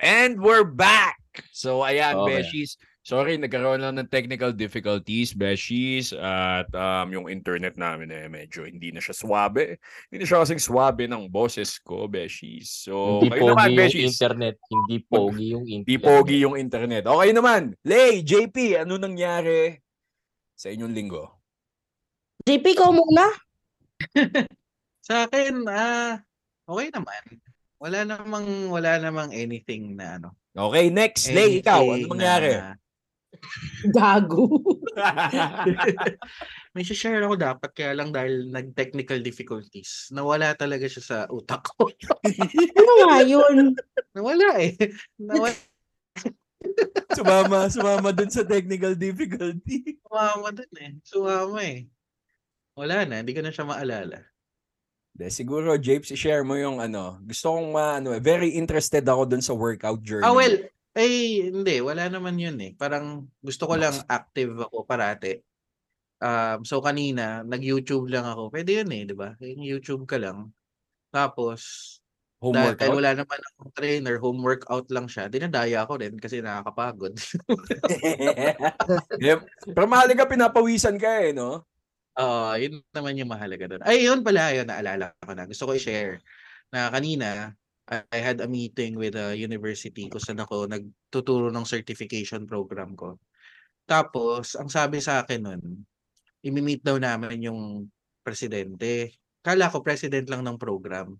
And 0.00 0.40
we're 0.40 0.64
back! 0.64 1.20
So, 1.52 1.84
ayan, 1.84 2.16
Okay. 2.16 2.40
Beshies. 2.40 2.80
Sorry, 3.00 3.40
nagkaroon 3.40 3.80
lang 3.80 3.96
ng 3.96 4.12
technical 4.12 4.52
difficulties, 4.52 5.32
Beshies. 5.32 6.12
At 6.12 6.68
um, 6.76 7.12
yung 7.16 7.26
internet 7.32 7.80
namin 7.80 8.12
eh, 8.12 8.28
medyo 8.28 8.68
hindi 8.68 8.92
na 8.92 9.00
siya 9.00 9.16
swabe. 9.16 9.80
Hindi 10.08 10.16
na 10.20 10.26
siya 10.28 10.44
kasing 10.44 10.60
swabe 10.60 11.08
ng 11.08 11.32
boses 11.32 11.80
ko, 11.80 12.04
Beshies. 12.08 12.68
So, 12.84 13.20
hindi 13.24 13.32
kayo 13.32 13.52
pogi 13.52 13.52
naman, 13.56 13.68
yung 13.72 13.80
Beshies. 13.80 14.08
internet. 14.14 14.56
Hindi 14.68 14.96
pogi 15.04 15.46
yung 15.52 15.66
internet. 15.66 15.88
Di 15.88 15.96
pogi 15.96 16.36
yung 16.44 16.56
internet. 16.60 17.04
Okay 17.08 17.30
naman. 17.32 17.62
Lay, 17.88 18.20
JP, 18.20 18.56
ano 18.84 19.00
nangyari 19.00 19.80
sa 20.52 20.68
inyong 20.68 20.92
linggo? 20.92 21.39
JP, 22.44 22.66
ko 22.76 22.92
muna. 22.96 23.26
Sa 25.06 25.28
akin, 25.28 25.64
ah, 25.68 26.20
okay 26.64 26.88
naman. 26.88 27.22
Wala 27.80 28.04
namang, 28.04 28.68
wala 28.68 29.00
namang 29.00 29.32
anything 29.32 29.96
na 29.96 30.20
ano. 30.20 30.36
Okay, 30.56 30.88
next. 30.88 31.28
Lay, 31.32 31.60
ikaw, 31.60 31.84
ano 31.84 32.12
nangyari? 32.12 32.56
na- 32.56 32.76
Gago. 33.96 34.58
May 36.74 36.82
share 36.82 37.22
ako 37.22 37.38
dapat 37.38 37.70
kaya 37.72 37.94
lang 37.94 38.10
dahil 38.10 38.50
nag-technical 38.50 39.22
difficulties. 39.22 40.10
Nawala 40.10 40.54
talaga 40.58 40.86
siya 40.90 41.02
sa 41.02 41.18
utak 41.30 41.62
ko. 41.62 41.88
Ano 42.74 42.92
nga 43.06 43.22
yun? 43.22 43.74
Nawala 44.14 44.48
eh. 44.58 44.74
Nawala. 45.18 45.54
sumama, 47.16 47.70
sumama 47.72 48.10
dun 48.12 48.28
sa 48.28 48.44
technical 48.44 48.98
difficulty. 48.98 49.96
Sumama 50.04 50.50
dun 50.50 50.72
eh. 50.76 50.92
Sumama 51.06 51.58
eh. 51.64 51.86
Wala 52.80 53.04
na, 53.04 53.20
hindi 53.20 53.36
ko 53.36 53.44
na 53.44 53.52
siya 53.52 53.68
maalala. 53.68 54.24
De, 55.12 55.28
siguro, 55.28 55.76
Japes, 55.76 56.16
i-share 56.16 56.48
mo 56.48 56.56
yung 56.56 56.80
ano. 56.80 57.20
Gusto 57.20 57.52
kong 57.52 57.76
ma, 57.76 58.00
ano, 58.00 58.16
eh, 58.16 58.24
very 58.24 58.56
interested 58.56 59.04
ako 59.04 59.28
dun 59.28 59.44
sa 59.44 59.52
workout 59.52 60.00
journey. 60.00 60.24
Ah, 60.24 60.32
well, 60.32 60.56
eh, 60.96 61.52
hindi. 61.52 61.76
Wala 61.84 62.08
naman 62.08 62.40
yun 62.40 62.56
eh. 62.64 62.72
Parang 62.72 63.28
gusto 63.44 63.68
ko 63.68 63.76
lang 63.76 63.92
active 64.08 64.64
ako 64.64 64.88
parate. 64.88 65.44
Um, 66.24 66.64
so 66.64 66.80
kanina, 66.80 67.44
nag-YouTube 67.44 68.08
lang 68.08 68.24
ako. 68.24 68.48
Pwede 68.48 68.80
yun 68.80 68.88
eh, 68.96 69.04
di 69.04 69.12
ba? 69.12 69.36
Yung 69.44 69.60
YouTube 69.60 70.08
ka 70.08 70.16
lang. 70.16 70.48
Tapos, 71.12 71.60
home 72.40 72.56
dahil, 72.56 72.72
workout. 72.72 72.96
wala 72.96 73.10
naman 73.12 73.40
akong 73.44 73.72
trainer, 73.76 74.16
home 74.16 74.40
workout 74.40 74.88
lang 74.88 75.04
siya. 75.04 75.28
Dinadaya 75.28 75.84
ako 75.84 76.00
din 76.00 76.16
kasi 76.16 76.40
nakakapagod. 76.40 77.12
yeah. 79.20 79.36
Pero 79.68 79.84
mahalaga 79.84 80.24
pinapawisan 80.24 80.96
ka 80.96 81.28
eh, 81.28 81.36
no? 81.36 81.68
Oo, 82.20 82.52
yun 82.60 82.84
naman 82.92 83.16
yung 83.16 83.32
mahalaga 83.32 83.64
doon. 83.70 83.82
Ay, 83.86 84.04
yun 84.04 84.20
pala, 84.20 84.52
yun, 84.52 84.68
naalala 84.68 85.16
ko 85.24 85.32
na. 85.32 85.48
Gusto 85.48 85.64
ko 85.68 85.72
i-share 85.72 86.20
na 86.70 86.92
kanina, 86.92 87.56
I 87.90 88.20
had 88.22 88.38
a 88.38 88.46
meeting 88.46 88.94
with 88.94 89.18
a 89.18 89.34
university 89.34 90.06
kung 90.06 90.22
saan 90.22 90.38
ako 90.38 90.70
nagtuturo 90.70 91.50
ng 91.50 91.66
certification 91.66 92.46
program 92.46 92.94
ko. 92.94 93.18
Tapos, 93.88 94.54
ang 94.54 94.70
sabi 94.70 95.02
sa 95.02 95.24
akin 95.26 95.40
nun, 95.42 95.62
imi-meet 96.46 96.84
daw 96.86 96.96
namin 97.00 97.50
yung 97.50 97.60
presidente. 98.22 99.18
Kala 99.42 99.72
ko 99.72 99.82
president 99.82 100.28
lang 100.30 100.46
ng 100.46 100.60
program. 100.60 101.16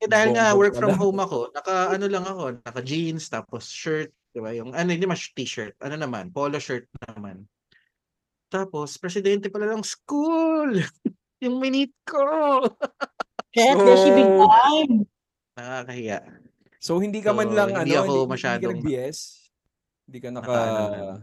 Eh 0.00 0.08
dahil 0.08 0.32
nga 0.32 0.56
work 0.56 0.72
from 0.76 0.96
home 0.96 1.20
ako, 1.20 1.52
naka 1.52 1.92
ano 1.92 2.08
lang 2.08 2.24
ako, 2.24 2.60
naka 2.64 2.80
jeans 2.80 3.28
tapos 3.28 3.68
shirt, 3.68 4.08
'di 4.32 4.40
ba? 4.40 4.50
Yung 4.56 4.72
ano 4.72 4.88
hindi 4.96 5.04
mas 5.04 5.28
t-shirt, 5.36 5.76
ano 5.84 5.96
naman, 6.00 6.32
polo 6.32 6.56
shirt 6.56 6.88
naman. 7.04 7.44
Tapos 8.50 8.98
presidente 8.98 9.46
pala 9.48 9.70
ng 9.70 9.86
school. 9.86 10.74
yung 11.44 11.56
minute 11.56 11.94
ko. 12.04 12.66
Shit, 13.54 13.78
there's 13.78 14.04
a 14.04 14.12
big 14.12 14.26
So- 14.28 14.50
time. 14.50 14.94
Nakakahiya. 15.56 16.18
So 16.80 16.98
hindi 16.98 17.20
ka 17.20 17.30
man 17.30 17.48
So, 17.48 17.56
lang 17.56 17.70
hindi 17.72 17.92
ano, 17.94 18.02
ako 18.02 18.10
hindi, 18.10 18.18
hindi 18.20 18.32
masyadong- 18.34 18.74
ka 18.74 18.80
nag-BS? 18.82 19.18
Hindi 20.04 20.18
ka 20.18 20.28
naka... 20.34 20.54
Naka-. 20.58 21.20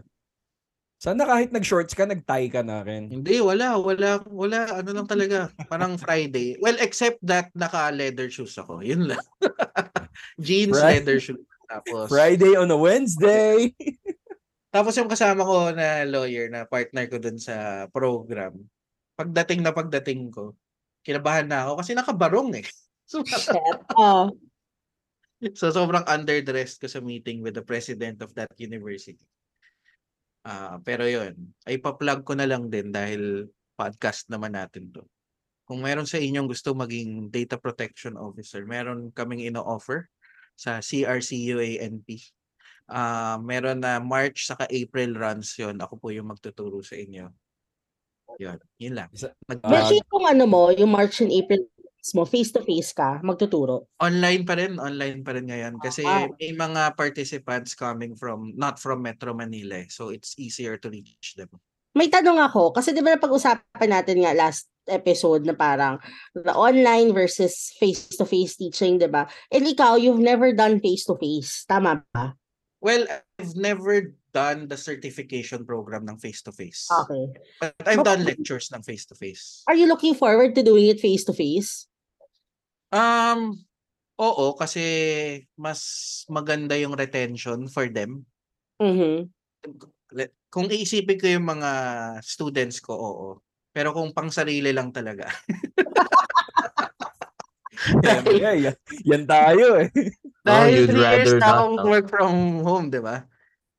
Sana 0.97 1.29
kahit 1.29 1.53
nag-shorts 1.53 1.93
ka, 1.93 2.09
nag-tie 2.09 2.49
ka 2.49 2.65
na 2.65 2.81
rin. 2.81 3.13
Hindi, 3.13 3.37
wala, 3.37 3.77
wala, 3.77 4.17
wala, 4.25 4.81
ano 4.81 4.89
lang 4.97 5.05
talaga, 5.05 5.53
parang 5.69 5.93
Friday. 5.93 6.57
Well, 6.57 6.73
except 6.81 7.21
that 7.21 7.53
naka-leather 7.53 8.33
shoes 8.33 8.57
ako, 8.57 8.81
yun 8.81 9.05
lang. 9.05 9.21
Jeans, 10.41 10.73
Right. 10.73 10.97
leather 10.97 11.21
shoes. 11.21 11.45
Tapos, 11.69 12.09
Friday 12.09 12.57
on 12.57 12.73
a 12.73 12.79
Wednesday! 12.79 13.77
Tapos 14.77 14.93
yung 14.93 15.09
kasama 15.09 15.41
ko 15.41 15.73
na 15.73 16.05
lawyer 16.05 16.53
na 16.53 16.69
partner 16.69 17.09
ko 17.09 17.17
dun 17.17 17.41
sa 17.41 17.89
program, 17.89 18.53
pagdating 19.17 19.65
na 19.65 19.73
pagdating 19.73 20.29
ko, 20.29 20.53
kinabahan 21.01 21.49
na 21.49 21.65
ako 21.65 21.81
kasi 21.81 21.97
nakabarong 21.97 22.61
eh. 22.61 22.67
So. 23.07 23.23
Oh. 23.95 24.35
so 25.55 25.71
sobrang 25.71 26.03
underdressed 26.11 26.83
ko 26.83 26.91
sa 26.91 26.99
meeting 26.99 27.39
with 27.39 27.55
the 27.55 27.63
president 27.63 28.19
of 28.19 28.35
that 28.35 28.51
university. 28.59 29.23
Ah, 30.43 30.75
pero 30.83 31.07
yun, 31.07 31.31
ay 31.63 31.79
pa-plug 31.79 32.27
ko 32.27 32.35
na 32.35 32.43
lang 32.43 32.67
din 32.67 32.91
dahil 32.91 33.47
podcast 33.79 34.27
naman 34.27 34.59
natin 34.59 34.91
to. 34.91 35.07
Kung 35.63 35.87
meron 35.87 36.03
sa 36.03 36.19
inyong 36.19 36.51
gusto 36.51 36.75
maging 36.75 37.31
data 37.31 37.55
protection 37.55 38.19
officer, 38.19 38.67
meron 38.67 39.07
kaming 39.15 39.47
ino-offer 39.47 40.11
sa 40.59 40.83
CRCUANP. 40.83 42.07
Ah, 42.87 43.35
meron 43.37 43.79
na 43.79 43.99
March 43.99 44.47
saka 44.47 44.63
April 44.67 45.13
runs 45.13 45.53
yon. 45.55 45.75
Ako 45.77 45.99
po 45.99 46.07
yung 46.09 46.31
magtuturo 46.31 46.79
sa 46.79 46.95
inyo. 46.95 47.27
Yun, 48.37 48.57
yun 48.77 48.93
lang. 48.95 49.09
Isa- 49.11 49.35
Nag- 49.43 49.59
Ah, 49.61 49.71
Beshi, 49.71 49.99
yung 49.99 50.25
ano 50.25 50.45
mo, 50.47 50.71
yung 50.71 50.91
March 50.91 51.19
and 51.19 51.31
April 51.31 51.67
mo, 52.15 52.23
face-to-face 52.23 52.95
ka, 52.95 53.19
magtuturo. 53.19 53.91
online 53.99 54.47
pa 54.47 54.55
rin, 54.55 54.79
online 54.79 55.19
pa 55.19 55.35
rin 55.35 55.43
ngayon 55.43 55.75
kasi 55.75 56.07
Ah. 56.07 56.23
may 56.39 56.55
mga 56.55 56.95
participants 56.95 57.75
coming 57.75 58.15
from 58.15 58.55
not 58.55 58.79
from 58.79 59.03
Metro 59.03 59.35
Manila, 59.35 59.83
eh. 59.83 59.91
so 59.91 60.07
it's 60.07 60.39
easier 60.39 60.79
to 60.79 60.87
reach 60.87 61.35
them. 61.35 61.51
May 61.91 62.07
tanong 62.07 62.39
ako, 62.39 62.71
kasi 62.71 62.95
di 62.95 63.03
ba 63.03 63.11
napag-usapan 63.11 63.89
natin 63.91 64.23
nga 64.23 64.31
last 64.31 64.71
episode 64.87 65.43
na 65.43 65.51
parang 65.51 65.99
the 66.31 66.55
online 66.55 67.11
versus 67.11 67.75
face-to-face 67.75 68.55
teaching, 68.55 68.95
di 68.95 69.11
ba? 69.11 69.27
And 69.51 69.67
ikaw, 69.67 69.99
you've 69.99 70.23
never 70.23 70.55
done 70.55 70.79
face-to-face. 70.79 71.67
Tama 71.67 72.07
ba? 72.15 72.37
Well, 72.77 73.09
I've 73.39 73.57
never 73.57 74.13
done 74.33 74.69
the 74.69 74.77
certification 74.77 75.65
program 75.65 76.05
ng 76.05 76.21
face-to-face. 76.21 76.85
Okay. 77.05 77.25
But 77.57 77.73
I've 77.89 78.05
done 78.05 78.21
lectures 78.21 78.69
ng 78.69 78.85
face-to-face. 78.85 79.65
Are 79.65 79.73
you 79.73 79.89
looking 79.89 80.13
forward 80.13 80.53
to 80.53 80.61
doing 80.61 80.85
it 80.93 81.01
face-to-face? 81.01 81.89
Um, 82.93 83.65
oo, 84.21 84.53
kasi 84.53 84.85
mas 85.57 86.23
maganda 86.29 86.77
yung 86.77 86.93
retention 86.93 87.65
for 87.65 87.89
them. 87.89 88.29
Mhm. 88.77 89.29
Le- 90.13 90.33
Kung 90.47 90.71
iisipin 90.71 91.19
ko 91.19 91.27
yung 91.27 91.43
mga 91.49 91.71
students 92.23 92.79
ko, 92.79 92.93
oo. 92.95 93.29
Pero 93.75 93.91
kung 93.91 94.13
pang 94.15 94.31
sarili 94.31 94.71
lang 94.71 94.93
talaga. 94.95 95.27
yeah, 98.31 98.55
yan, 98.55 98.75
yan 99.03 99.23
tayo 99.23 99.81
eh. 99.81 99.89
Dahil 100.47 100.71
you'd 100.73 100.89
three 100.95 101.03
years 101.03 101.33
na 101.39 101.59
akong 101.59 101.75
no? 101.79 101.85
work 101.87 102.07
from 102.07 102.33
home, 102.63 102.87
di 102.87 103.01
ba? 103.03 103.27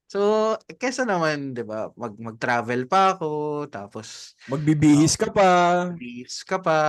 So, 0.08 0.56
kesa 0.80 1.04
naman, 1.04 1.52
di 1.52 1.64
ba, 1.64 1.92
mag, 1.92 2.16
mag-travel 2.16 2.88
pa 2.88 3.16
ako, 3.16 3.64
tapos 3.68 4.36
Magbibihis 4.48 5.20
ka 5.20 5.28
pa. 5.28 5.50
Please 5.96 6.44
ka 6.44 6.56
pa. 6.60 6.80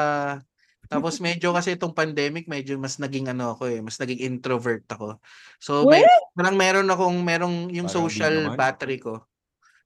Tapos 0.89 1.21
medyo 1.21 1.53
kasi 1.53 1.77
itong 1.77 1.93
pandemic, 1.93 2.49
medyo 2.49 2.73
mas 2.81 2.97
naging 2.97 3.29
ano 3.29 3.53
ako 3.53 3.69
eh, 3.69 3.77
mas 3.77 4.01
naging 4.01 4.25
introvert 4.25 4.81
ako. 4.89 5.21
So 5.61 5.85
may, 5.85 6.01
parang 6.33 6.57
meron 6.57 6.89
akong 6.89 7.21
merong 7.21 7.69
yung 7.69 7.85
Parang 7.85 8.09
social 8.09 8.35
battery 8.57 8.97
ko. 8.97 9.21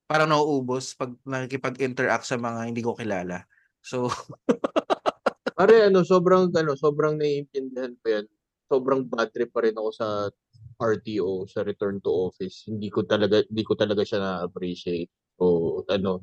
Parang 0.08 0.32
nauubos 0.32 0.96
pag 0.96 1.12
nakikipag-interact 1.28 2.24
sa 2.24 2.40
mga 2.40 2.72
hindi 2.72 2.80
ko 2.80 2.96
kilala. 2.96 3.44
So 3.84 4.08
Pare, 5.64 5.88
ano, 5.88 6.04
sobrang, 6.04 6.52
ano, 6.52 6.76
sobrang 6.76 7.16
naiintindihan 7.16 7.96
ko 8.04 8.06
yan. 8.12 8.26
Sobrang 8.68 9.08
bad 9.08 9.32
trip 9.32 9.48
pa 9.56 9.64
rin 9.64 9.72
ako 9.80 9.90
sa 9.96 10.08
RTO, 10.76 11.48
sa 11.48 11.64
return 11.64 12.04
to 12.04 12.12
office. 12.12 12.68
Hindi 12.68 12.92
ko 12.92 13.08
talaga, 13.08 13.40
hindi 13.48 13.64
ko 13.64 13.72
talaga 13.80 14.04
siya 14.04 14.20
na-appreciate. 14.20 15.08
O, 15.40 15.80
ano, 15.88 16.20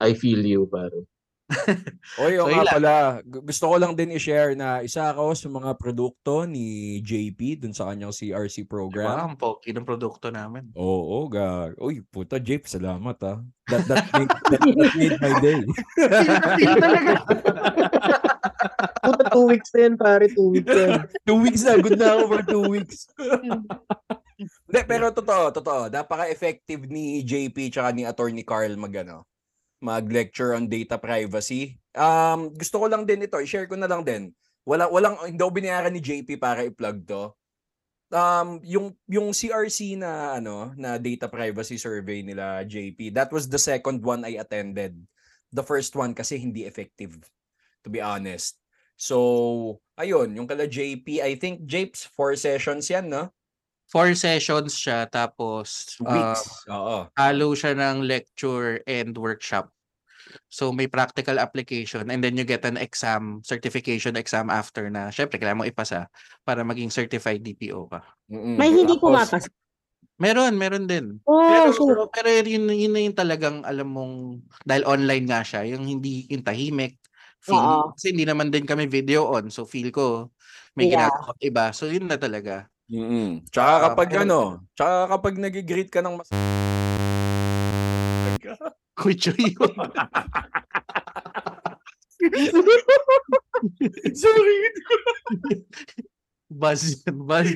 I 0.00 0.16
feel 0.16 0.40
you, 0.40 0.64
pare. 0.72 1.04
Oy, 2.24 2.40
o 2.40 2.48
So, 2.48 2.48
nga 2.48 2.64
pala, 2.64 2.94
gu- 3.20 3.44
gusto 3.44 3.64
ko 3.68 3.76
lang 3.76 3.92
din 3.92 4.16
i-share 4.16 4.56
na 4.56 4.80
isa 4.80 5.12
ako 5.12 5.36
sa 5.36 5.48
mga 5.52 5.70
produkto 5.76 6.48
ni 6.48 6.96
JP 7.04 7.60
dun 7.60 7.76
sa 7.76 7.92
kanyang 7.92 8.08
CRC 8.08 8.64
wow, 8.64 8.70
program. 8.72 9.16
ang 9.20 9.36
pogi 9.36 9.76
ng 9.76 9.84
produkto 9.84 10.32
namin. 10.32 10.72
Oo, 10.72 11.28
gag. 11.28 11.76
Uy, 11.76 12.00
puta, 12.08 12.40
JP, 12.40 12.64
salamat 12.64 13.20
ah. 13.28 13.44
That, 13.68 13.84
that, 13.84 14.08
made, 14.16 14.32
that, 14.48 14.62
that 14.64 14.92
made 14.96 15.16
my 15.20 15.32
day. 15.44 15.60
Feel 16.56 16.74
talaga. 16.80 17.12
Two 19.32 19.46
weeks 19.48 19.70
na 19.74 19.80
yan, 19.80 19.94
pare. 19.96 20.26
Two 20.28 20.48
weeks 20.52 20.68
na 20.70 20.86
two 21.28 21.38
weeks 21.40 21.62
na. 21.64 21.72
Good 21.80 21.98
na 21.98 22.08
ako 22.14 22.24
for 22.28 22.42
two 22.44 22.64
weeks. 22.68 22.98
Hindi, 24.68 24.80
pero 24.88 25.12
totoo, 25.14 25.54
totoo. 25.54 25.88
Napaka-effective 25.92 26.88
ni 26.90 27.22
JP 27.22 27.70
tsaka 27.70 27.94
ni 27.94 28.02
Attorney 28.02 28.42
Carl 28.42 28.74
mag, 28.74 28.94
ano, 29.04 29.26
mag-lecture 29.82 30.54
on 30.54 30.70
data 30.70 30.96
privacy. 30.98 31.78
Um, 31.94 32.54
gusto 32.54 32.78
ko 32.78 32.86
lang 32.86 33.02
din 33.02 33.26
ito, 33.26 33.38
i-share 33.38 33.66
ko 33.66 33.74
na 33.74 33.90
lang 33.90 34.06
din. 34.06 34.30
Wala, 34.62 34.86
walang, 34.86 35.18
hindi 35.26 35.42
ako 35.42 35.52
binayaran 35.52 35.90
ni 35.90 35.98
JP 35.98 36.38
para 36.38 36.62
i-plug 36.62 37.02
to. 37.06 37.34
Um, 38.12 38.62
yung, 38.62 38.94
yung 39.10 39.34
CRC 39.34 39.98
na, 39.98 40.38
ano, 40.38 40.70
na 40.78 41.00
data 41.02 41.26
privacy 41.26 41.80
survey 41.80 42.22
nila, 42.22 42.62
JP, 42.62 43.10
that 43.16 43.34
was 43.34 43.50
the 43.50 43.58
second 43.58 43.98
one 44.04 44.22
I 44.22 44.38
attended. 44.38 44.94
The 45.50 45.66
first 45.66 45.92
one 45.98 46.14
kasi 46.14 46.38
hindi 46.38 46.64
effective, 46.64 47.18
to 47.84 47.88
be 47.90 48.00
honest. 48.00 48.61
So, 48.96 49.80
ayun, 49.98 50.34
yung 50.36 50.46
kala 50.46 50.66
JP, 50.66 51.22
I 51.22 51.34
think 51.34 51.66
Japes, 51.66 52.06
four 52.06 52.36
sessions 52.38 52.86
yan, 52.90 53.10
no? 53.10 53.32
Four 53.92 54.16
sessions 54.16 54.72
siya 54.72 55.04
tapos 55.04 56.00
Two 56.00 56.08
uh, 56.08 56.16
weeks. 56.16 56.64
Oo. 56.72 57.12
halo 57.12 57.52
siya 57.52 57.76
ng 57.76 58.08
lecture 58.08 58.80
and 58.88 59.12
workshop. 59.12 59.68
So 60.48 60.72
may 60.72 60.88
practical 60.88 61.36
application 61.36 62.08
and 62.08 62.24
then 62.24 62.40
you 62.40 62.48
get 62.48 62.64
an 62.64 62.80
exam, 62.80 63.44
certification 63.44 64.16
exam 64.16 64.48
after 64.48 64.88
na. 64.88 65.12
Syempre 65.12 65.36
kailangan 65.36 65.60
mo 65.60 65.68
ipasa 65.68 66.08
para 66.40 66.64
maging 66.64 66.88
certified 66.88 67.44
DPO 67.44 67.92
ka. 67.92 68.00
Mm-mm. 68.32 68.56
May 68.56 68.72
hindi 68.72 68.96
Tapos, 68.96 69.28
pumapas. 69.28 69.44
Meron, 70.16 70.54
meron 70.54 70.86
din. 70.86 71.18
Oh, 71.26 71.42
Pero, 71.42 71.68
sure. 71.74 72.06
pero 72.14 72.28
yun, 72.46 72.70
yun 72.70 72.94
na 72.94 73.02
yung 73.02 73.16
talagang 73.18 73.66
alam 73.66 73.90
mong 73.90 74.14
dahil 74.62 74.86
online 74.86 75.26
nga 75.26 75.42
siya, 75.42 75.66
yung 75.66 75.82
hindi 75.82 76.30
yung 76.30 76.46
tahimik. 76.46 77.01
Feel, 77.42 77.58
Oo. 77.58 77.90
kasi 77.92 78.14
hindi 78.14 78.22
naman 78.22 78.48
din 78.48 78.62
kami 78.62 78.86
video 78.86 79.26
on. 79.28 79.50
So 79.50 79.66
feel 79.66 79.90
ko 79.90 80.30
may 80.72 80.86
Yeah. 80.86 81.10
ginagawa 81.10 81.32
iba. 81.42 81.64
So 81.74 81.84
yun 81.86 82.06
na 82.06 82.16
talaga. 82.16 82.70
Mm-mm. 82.86 83.42
Tsaka 83.50 83.68
Ah, 83.68 83.80
kapag 83.90 84.08
pero- 84.10 84.22
ano, 84.22 84.40
tsaka 84.72 84.94
kapag 85.10 85.34
nag-greet 85.38 85.90
ka 85.90 86.00
ng 86.00 86.14
mas... 86.16 86.28
Kuchoy 88.92 89.50
yun. 89.50 89.72
Sorry. 94.14 94.58
Buzz 96.52 97.00
buzz. 97.08 97.48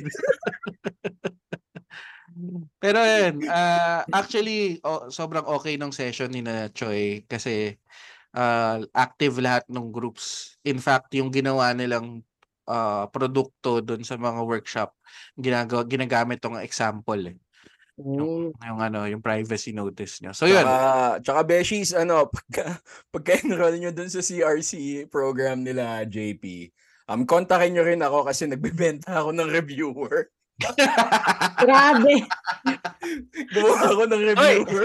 Pero 2.77 2.99
yun, 3.01 3.49
ah, 3.49 4.05
actually, 4.11 4.81
o- 4.85 5.09
sobrang 5.09 5.44
okay 5.46 5.77
nung 5.77 5.92
session 5.92 6.29
ni 6.29 6.40
na 6.40 6.68
Choi 6.68 7.25
kasi 7.25 7.77
ah, 8.37 8.79
active 8.92 9.40
lahat 9.40 9.64
ng 9.72 9.88
groups. 9.88 10.57
In 10.62 10.79
fact, 10.79 11.16
yung 11.16 11.33
ginawa 11.33 11.72
nilang 11.72 12.20
ah, 12.68 13.09
produkto 13.09 13.81
doon 13.81 14.05
sa 14.05 14.20
mga 14.20 14.44
workshop, 14.44 14.92
ginagawa, 15.40 15.83
ginagamit 15.88 16.38
tong 16.38 16.61
example. 16.61 17.33
Eh. 17.33 17.37
Mm. 17.96 18.53
Yung 18.53 18.81
ano, 18.81 19.09
yung 19.09 19.25
privacy 19.25 19.72
notice 19.72 20.20
nyo. 20.20 20.37
So 20.37 20.44
yun. 20.44 20.61
Tsaka, 20.61 21.25
tsaka 21.25 21.40
Beshies, 21.49 21.96
ano, 21.96 22.29
pagka, 22.35 22.77
pagka-enroll 23.09 23.81
nyo 23.81 23.90
dun 23.96 24.12
sa 24.12 24.20
CRC 24.20 25.05
program 25.09 25.64
nila, 25.64 26.05
JP, 26.05 26.68
um, 27.09 27.25
kontakin 27.25 27.72
nyo 27.72 27.85
rin 27.88 28.05
ako 28.05 28.29
kasi 28.29 28.44
nagbebenta 28.44 29.25
ako 29.25 29.33
ng 29.33 29.49
reviewer. 29.49 30.29
Grabe. 31.62 32.14
Gumawa 33.53 33.81
ako 33.92 34.03
ng 34.09 34.23
reviewer. 34.33 34.85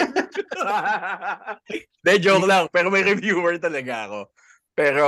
De, 2.06 2.14
joke 2.20 2.48
lang. 2.48 2.68
Pero 2.72 2.92
may 2.92 3.04
reviewer 3.08 3.56
talaga 3.56 3.94
ako. 4.10 4.20
Pero 4.76 5.06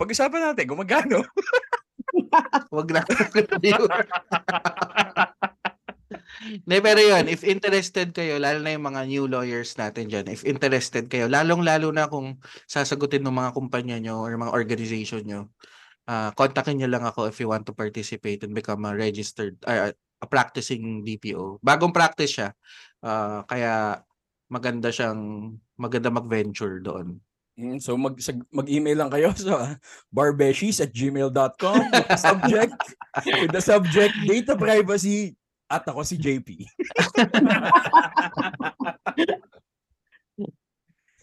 pag-usapan 0.00 0.52
natin, 0.52 0.64
gumagano. 0.68 1.20
Wag 2.76 2.88
na. 2.92 3.02
Hindi, 6.46 6.78
pero 6.78 7.00
yun, 7.02 7.26
if 7.26 7.42
interested 7.42 8.14
kayo, 8.14 8.38
lalo 8.38 8.62
na 8.62 8.76
yung 8.76 8.86
mga 8.86 9.02
new 9.08 9.24
lawyers 9.26 9.74
natin 9.74 10.06
dyan, 10.06 10.30
if 10.30 10.46
interested 10.46 11.10
kayo, 11.10 11.26
lalong-lalo 11.26 11.90
na 11.90 12.06
kung 12.06 12.38
sasagutin 12.70 13.26
ng 13.26 13.34
mga 13.34 13.50
kumpanya 13.56 13.96
nyo 13.98 14.22
or 14.22 14.30
mga 14.38 14.54
organization 14.54 15.26
nyo, 15.26 15.40
uh, 16.06 16.30
kontakin 16.38 16.78
nyo 16.78 16.88
lang 16.90 17.02
ako 17.02 17.26
if 17.26 17.36
you 17.42 17.50
want 17.50 17.66
to 17.66 17.74
participate 17.74 18.46
and 18.46 18.54
become 18.54 18.86
a 18.86 18.94
registered, 18.94 19.58
uh, 19.66 19.90
a 20.16 20.26
practicing 20.26 21.04
DPO. 21.04 21.60
Bagong 21.60 21.92
practice 21.92 22.32
siya. 22.32 22.48
Uh, 23.00 23.44
kaya 23.44 24.00
maganda 24.48 24.88
siyang, 24.88 25.52
maganda 25.76 26.08
mag-venture 26.08 26.80
doon. 26.80 27.20
Mm, 27.56 27.80
So 27.80 27.96
mag 27.96 28.20
sag- 28.20 28.44
mag-email 28.52 29.00
lang 29.00 29.08
kayo 29.08 29.32
sa 29.36 29.80
barbeshies 30.12 30.78
at 30.78 30.92
gmail.com 30.92 31.80
with 31.88 32.06
the 32.06 32.20
subject 32.20 32.76
with 33.40 33.52
the 33.52 33.64
subject 33.64 34.12
data 34.28 34.52
privacy 34.54 35.32
at 35.66 35.82
ako 35.82 36.04
si 36.04 36.20
JP. 36.20 36.62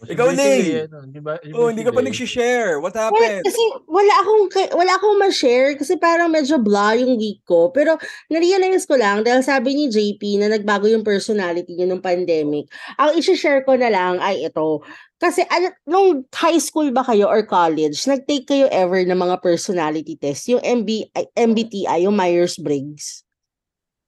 Ikaw, 0.06 0.28
Lay. 0.30 0.60
Basically, 0.60 0.84
ano, 0.84 0.98
di 1.08 1.20
ba, 1.20 1.32
di 1.40 1.52
ba 1.56 1.58
Oh, 1.58 1.68
hindi 1.72 1.82
ka 1.82 1.90
pa 1.90 2.00
Lay? 2.00 2.12
nag-share. 2.12 2.78
What 2.78 2.94
Well, 3.08 3.08
happened? 3.10 3.44
kasi 3.44 3.62
wala 3.88 4.14
akong 4.20 4.44
wala 4.76 4.92
akong 4.94 5.16
ma-share 5.18 5.74
kasi 5.74 5.96
parang 5.96 6.28
medyo 6.28 6.60
blah 6.60 6.92
yung 6.94 7.16
week 7.16 7.40
ko. 7.44 7.72
Pero 7.72 7.96
na-realize 8.28 8.84
ko 8.84 9.00
lang 9.00 9.24
dahil 9.24 9.40
sabi 9.40 9.72
ni 9.72 9.88
JP 9.88 10.20
na 10.44 10.52
nagbago 10.52 10.84
yung 10.86 11.02
personality 11.06 11.72
niya 11.74 11.88
nung 11.88 12.04
pandemic. 12.04 12.68
Ang 13.00 13.16
i-share 13.16 13.64
ko 13.64 13.74
na 13.80 13.88
lang 13.88 14.20
ay 14.20 14.44
ito. 14.44 14.84
Kasi 15.16 15.40
ano, 15.48 15.72
nung 15.88 16.08
high 16.36 16.60
school 16.60 16.92
ba 16.92 17.00
kayo 17.02 17.24
or 17.26 17.42
college, 17.48 17.96
nag-take 18.04 18.44
kayo 18.44 18.68
ever 18.68 19.00
ng 19.02 19.16
mga 19.16 19.40
personality 19.40 20.20
test? 20.20 20.44
Yung 20.52 20.60
MB, 20.60 21.08
ay, 21.16 21.24
MBTI, 21.34 22.04
yung 22.04 22.12
Myers-Briggs? 22.14 23.23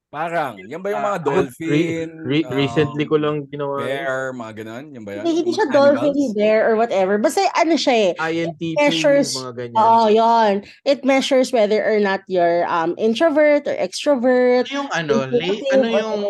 Parang, 0.07 0.55
yan 0.57 0.79
ba 0.79 0.95
yung 0.95 1.03
Ah, 1.03 1.09
mga 1.13 1.19
Re- 1.19 1.27
dolphin? 1.27 2.09
re- 2.23 2.47
um, 2.47 2.55
recently 2.55 3.05
ko 3.05 3.19
lang 3.19 3.43
ginawa. 3.51 3.83
yun. 3.83 3.91
Bear, 3.91 4.19
mga 4.33 4.53
ganun? 4.57 4.85
Yan 4.95 5.03
ba 5.03 5.11
yan? 5.13 5.23
Hindi, 5.27 5.33
hindi 5.43 5.53
siya 5.53 5.67
dolphin, 5.69 6.15
bear, 6.33 6.61
or 6.63 6.75
whatever. 6.79 7.19
Basta 7.19 7.43
ano 7.53 7.75
siya 7.75 7.95
eh. 7.95 8.13
INTP, 8.17 8.79
measures- 8.79 9.35
mga 9.35 9.53
ganyan. 9.53 9.77
Oo, 9.77 10.07
yon. 10.07 10.53
It 10.87 11.03
measures 11.03 11.51
whether 11.51 11.83
or 11.83 11.99
not 11.99 12.23
you're 12.31 12.63
um 12.71 12.95
introvert 12.97 13.67
or 13.67 13.75
extrovert. 13.75 14.71
Ano 14.71 14.87
yung 14.87 14.91
ano, 14.95 15.15
lay, 15.27 15.59
ano 15.75 15.87
yung. 15.91 16.21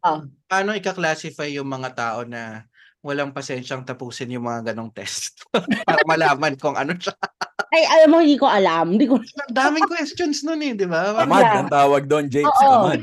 Ah. 0.00 0.24
paano 0.46 0.72
ika-classify 0.72 1.50
yung 1.52 1.66
mga 1.66 1.90
tao 1.92 2.22
na 2.22 2.64
walang 3.06 3.30
pasensyang 3.30 3.86
tapusin 3.86 4.34
yung 4.34 4.50
mga 4.50 4.74
ganong 4.74 4.90
test 4.90 5.46
para 5.88 6.02
malaman 6.02 6.58
kung 6.58 6.74
ano 6.74 6.98
siya. 6.98 7.14
Ay, 7.70 7.82
alam 7.86 8.08
mo, 8.10 8.18
hindi 8.18 8.38
ko 8.38 8.46
alam. 8.50 8.94
Hindi 8.94 9.06
ko 9.06 9.22
Ang 9.22 9.54
daming 9.54 9.86
questions 9.86 10.42
nun 10.42 10.62
eh, 10.62 10.74
di 10.74 10.86
ba? 10.86 11.14
Tamad, 11.14 11.46
ang 11.46 11.70
tawag 11.70 12.10
doon, 12.10 12.26
Jake. 12.26 12.46
Oo. 12.46 12.90
Tamad. 12.90 13.00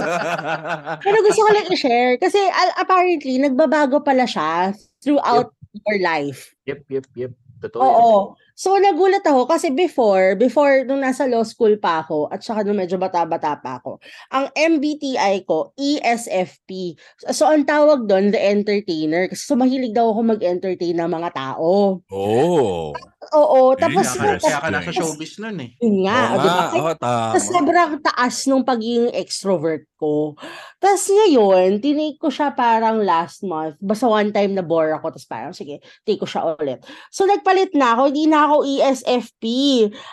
Pero 1.04 1.16
gusto 1.24 1.40
ko 1.44 1.50
lang 1.52 1.66
i-share 1.68 2.16
kasi 2.16 2.38
al- 2.38 2.76
apparently 2.80 3.36
nagbabago 3.36 4.00
pala 4.00 4.24
siya 4.24 4.72
throughout 5.04 5.52
your 5.72 5.98
life. 6.00 6.52
Yep, 6.68 6.80
yep, 6.88 7.06
yep. 7.16 7.32
Totoo. 7.60 7.80
Oo. 7.80 8.16
So 8.54 8.76
nagulat 8.76 9.22
ako 9.22 9.46
kasi 9.46 9.70
before, 9.70 10.34
before 10.34 10.84
nung 10.84 11.00
nasa 11.00 11.24
law 11.24 11.42
school 11.42 11.76
pa 11.76 12.02
ako 12.02 12.28
at 12.28 12.40
saka 12.40 12.62
nung 12.62 12.76
medyo 12.76 12.96
bata-bata 12.96 13.56
pa 13.58 13.78
ako, 13.78 13.98
ang 14.28 14.48
MBTI 14.52 15.44
ko 15.44 15.72
ESFP. 15.74 16.94
So 17.30 17.46
ang 17.46 17.64
tawag 17.64 18.04
doon 18.04 18.30
the 18.30 18.40
entertainer 18.40 19.26
kasi 19.26 19.42
sumahilig 19.44 19.92
daw 19.92 20.10
ako 20.10 20.36
mag-entertain 20.36 20.96
ng 20.96 21.10
mga 21.10 21.30
tao. 21.32 22.00
oh. 22.06 22.92
Oo, 23.30 23.76
Eh, 23.76 23.78
tapos 23.78 24.16
Kaya 24.16 24.40
ka, 24.40 24.48
kaya 24.48 24.58
ka 24.64 24.68
nasa 24.72 24.90
showbiz 24.96 25.36
nun 25.38 25.60
eh. 25.60 25.70
yun 25.76 26.08
nga, 26.08 26.20
Oo 26.32 26.40
o, 26.40 26.72
diba? 26.72 26.92
tama. 26.96 27.36
Tapos 27.36 27.44
sobrang 27.46 27.92
taas 28.00 28.34
nung 28.48 28.64
pagiging 28.64 29.12
extrovert 29.12 29.84
ko. 30.00 30.32
Tapos 30.80 31.04
ngayon, 31.04 31.84
tinake 31.84 32.16
ko 32.16 32.32
siya 32.32 32.56
parang 32.56 33.04
last 33.04 33.44
month. 33.44 33.76
Basta 33.76 34.08
one 34.08 34.32
time 34.32 34.56
na 34.56 34.64
bore 34.64 34.96
ako. 34.96 35.12
Tapos 35.12 35.28
parang, 35.28 35.52
sige, 35.52 35.84
take 36.02 36.16
ko 36.16 36.24
siya 36.24 36.56
ulit. 36.56 36.80
So 37.12 37.28
nagpalit 37.28 37.76
na 37.76 37.92
ako. 37.92 38.08
Hindi 38.08 38.24
na 38.24 38.48
ako 38.48 38.49
E 38.66 38.82
ESFP. 38.82 39.44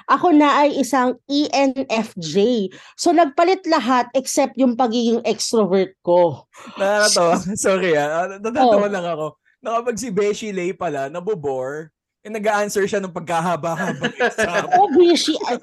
Ako 0.06 0.36
na 0.36 0.66
ay 0.66 0.78
isang 0.82 1.18
ENFJ. 1.26 2.70
So 2.94 3.10
nagpalit 3.12 3.66
lahat 3.66 4.12
except 4.14 4.54
yung 4.56 4.78
pagiging 4.78 5.26
extrovert 5.26 5.98
ko. 6.06 6.46
Nakakatawa. 6.78 7.34
Sorry 7.66 7.92
ah. 7.98 8.38
Natatawa 8.38 8.88
Oo. 8.88 8.94
lang 8.94 9.06
ako. 9.06 9.28
Na 9.66 9.82
kapag 9.82 9.98
si 9.98 10.14
Beshi 10.14 10.54
Lay 10.54 10.72
pala, 10.78 11.10
nabobore, 11.10 11.90
eh, 12.28 12.36
nag-answer 12.36 12.84
siya 12.84 13.00
ng 13.00 13.16
pagkahaba-haba. 13.16 14.12
exam. 14.12 14.68
Oh, 14.78 14.92
Bishi. 14.92 15.34
Ay, 15.48 15.58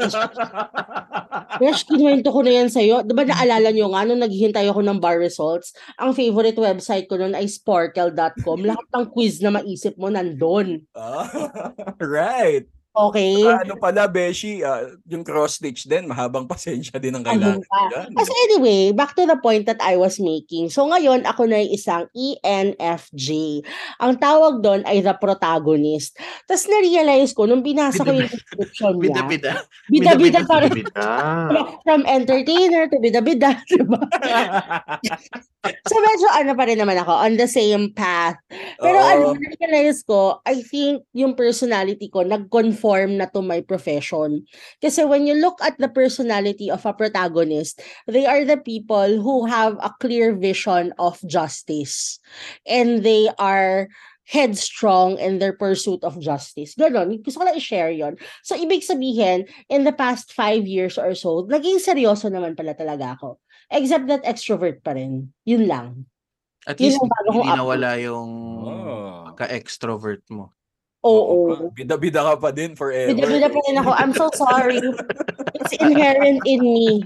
Besh, 1.60 1.86
kinuwento 1.86 2.32
ko 2.32 2.40
na 2.42 2.52
yan 2.64 2.70
sa'yo. 2.72 3.06
Diba 3.06 3.22
naalala 3.22 3.70
nyo 3.70 3.92
nga, 3.94 4.02
nung 4.02 4.18
naghihintay 4.24 4.66
ako 4.66 4.80
ng 4.82 4.98
bar 4.98 5.20
results, 5.20 5.76
ang 6.00 6.16
favorite 6.16 6.58
website 6.58 7.06
ko 7.06 7.20
noon 7.20 7.36
ay 7.36 7.46
sparkle.com. 7.46 8.64
Lahat 8.64 8.86
ng 8.90 9.06
quiz 9.12 9.38
na 9.38 9.54
maisip 9.54 9.94
mo 9.94 10.10
nandun. 10.10 10.82
Ah, 10.96 11.28
right. 12.00 12.73
Okay? 12.94 13.42
Ah, 13.42 13.66
ano 13.66 13.74
pala, 13.74 14.06
Beshi, 14.06 14.62
ah, 14.62 14.86
yung 15.10 15.26
cross-stitch 15.26 15.90
din, 15.90 16.06
mahabang 16.06 16.46
pasensya 16.46 16.94
din 17.02 17.10
ang 17.10 17.26
Ayun 17.26 17.34
kailangan. 17.42 17.60
pa. 17.66 17.80
Yan. 17.90 18.08
As 18.14 18.30
anyway, 18.46 18.94
back 18.94 19.18
to 19.18 19.26
the 19.26 19.34
point 19.42 19.66
that 19.66 19.82
I 19.82 19.98
was 19.98 20.22
making. 20.22 20.70
So 20.70 20.86
ngayon, 20.86 21.26
ako 21.26 21.50
na 21.50 21.58
ay 21.58 21.74
isang 21.74 22.06
ENFJ. 22.14 23.28
Ang 23.98 24.14
tawag 24.22 24.62
doon 24.62 24.86
ay 24.86 25.02
the 25.02 25.10
protagonist. 25.18 26.14
Tapos 26.46 26.70
na-realize 26.70 27.34
ko, 27.34 27.50
nung 27.50 27.66
binasa 27.66 28.06
ko 28.06 28.14
yung 28.14 28.30
description 28.30 28.94
niya, 29.02 29.26
Bida-bida. 29.26 29.52
bida-bida 29.90 30.40
pa 30.46 30.56
rin. 30.64 30.86
From 31.82 32.06
entertainer 32.06 32.86
to 32.86 33.02
bida-bida. 33.02 33.58
Diba? 33.74 33.98
So 35.64 35.96
medyo 35.96 36.28
ano 36.28 36.52
pa 36.52 36.68
rin 36.68 36.76
naman 36.76 37.00
ako, 37.00 37.24
on 37.24 37.40
the 37.40 37.48
same 37.48 37.88
path. 37.96 38.36
Pero 38.76 39.00
Oo. 39.00 39.08
ano, 39.08 39.24
na-realize 39.32 40.04
ko, 40.04 40.44
I 40.44 40.60
think 40.60 41.08
yung 41.16 41.32
personality 41.32 42.12
ko 42.12 42.20
nag-conform 42.84 43.16
na 43.16 43.26
to 43.32 43.40
my 43.40 43.60
profession. 43.60 44.44
Kasi 44.82 45.04
when 45.04 45.26
you 45.26 45.34
look 45.34 45.56
at 45.64 45.76
the 45.78 45.88
personality 45.88 46.70
of 46.70 46.84
a 46.84 46.92
protagonist, 46.92 47.80
they 48.06 48.26
are 48.26 48.44
the 48.44 48.58
people 48.58 49.20
who 49.20 49.46
have 49.46 49.76
a 49.80 49.92
clear 50.00 50.36
vision 50.36 50.92
of 50.98 51.18
justice. 51.26 52.20
And 52.68 53.02
they 53.02 53.28
are 53.38 53.88
headstrong 54.24 55.18
in 55.18 55.38
their 55.38 55.52
pursuit 55.52 56.00
of 56.04 56.20
justice. 56.20 56.74
Ganon. 56.76 57.20
Gusto 57.20 57.40
ko 57.40 57.44
lang 57.44 57.56
i-share 57.56 57.92
yon. 57.92 58.16
So, 58.40 58.56
ibig 58.56 58.80
sabihin, 58.80 59.44
in 59.68 59.84
the 59.84 59.92
past 59.92 60.32
five 60.32 60.64
years 60.64 60.96
or 60.96 61.12
so, 61.12 61.44
naging 61.44 61.76
seryoso 61.80 62.32
naman 62.32 62.56
pala 62.56 62.72
talaga 62.72 63.20
ako. 63.20 63.36
Except 63.68 64.08
that 64.08 64.24
extrovert 64.24 64.80
pa 64.80 64.96
rin. 64.96 65.32
Yun 65.44 65.68
lang. 65.68 66.08
At 66.64 66.80
Yun 66.80 66.96
least 66.96 67.00
hindi 67.04 67.52
nawala 67.52 68.00
yung 68.00 68.32
Oh. 68.64 69.28
ka-extrovert 69.36 70.24
mo. 70.32 70.56
Oo. 71.04 71.68
Bida-bida 71.76 72.24
ka 72.24 72.34
pa 72.40 72.48
din 72.48 72.72
forever. 72.72 73.12
Bida-bida 73.12 73.52
pa 73.52 73.60
rin 73.68 73.76
ako. 73.76 73.90
I'm 73.92 74.12
so 74.16 74.32
sorry. 74.32 74.80
It's 75.60 75.76
inherent 75.76 76.40
in 76.48 76.60
me. 76.64 77.04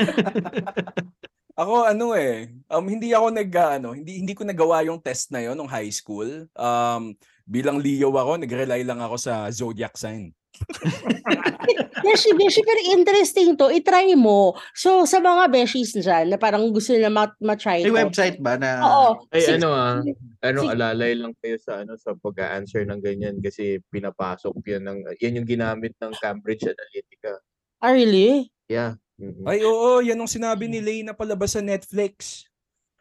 Ako 1.60 1.84
ano 1.84 2.16
eh, 2.16 2.48
um, 2.72 2.88
hindi 2.88 3.12
ako 3.12 3.36
nag 3.36 3.52
ano, 3.52 3.92
hindi 3.92 4.24
hindi 4.24 4.32
ko 4.32 4.48
nagawa 4.48 4.80
yung 4.80 4.96
test 4.96 5.28
na 5.28 5.44
yon 5.44 5.52
nung 5.52 5.68
high 5.68 5.92
school. 5.92 6.48
Um, 6.56 7.12
bilang 7.44 7.76
Leo 7.76 8.08
ako, 8.16 8.40
nag-rely 8.40 8.80
lang 8.80 8.96
ako 8.96 9.20
sa 9.20 9.44
zodiac 9.52 9.92
sign. 10.00 10.32
Beshi, 12.04 12.30
beshi, 12.32 12.60
pero 12.64 12.80
interesting 12.92 13.54
to. 13.54 13.68
I-try 13.68 14.16
mo. 14.16 14.56
So, 14.72 15.04
sa 15.04 15.20
mga 15.20 15.52
beshies 15.52 15.92
dyan, 15.92 16.32
na 16.32 16.36
parang 16.36 16.68
gusto 16.70 16.92
nila 16.92 17.12
ma- 17.12 17.36
ma-try 17.38 17.84
May 17.84 17.92
to. 17.92 17.98
website 18.08 18.38
ba 18.40 18.56
na 18.56 18.80
Oo. 18.80 19.08
Ay, 19.30 19.44
Six- 19.44 19.60
ano 19.60 19.68
ah, 19.70 20.00
ano, 20.40 20.58
Sige. 20.64 20.72
alalay 20.72 21.12
lang 21.14 21.32
kayo 21.38 21.56
sa 21.60 21.84
ano 21.84 21.94
sa 21.94 22.16
pag-answer 22.16 22.88
ng 22.88 23.00
ganyan 23.00 23.36
kasi 23.38 23.78
pinapasok 23.92 24.56
yan 24.64 24.82
ng 24.84 24.98
yan 25.20 25.36
yung 25.42 25.48
ginamit 25.48 25.92
ng 26.00 26.12
Cambridge 26.16 26.64
Analytica. 26.64 27.36
Ah, 27.78 27.92
really? 27.92 28.48
Yeah. 28.66 28.96
Mhm. 29.20 29.44
Ay 29.44 29.60
oo, 29.60 30.00
yan 30.00 30.16
ang 30.16 30.30
sinabi 30.30 30.64
ni 30.64 30.80
Lay 30.80 31.04
na 31.04 31.12
palabas 31.12 31.52
sa 31.52 31.60
Netflix. 31.60 32.48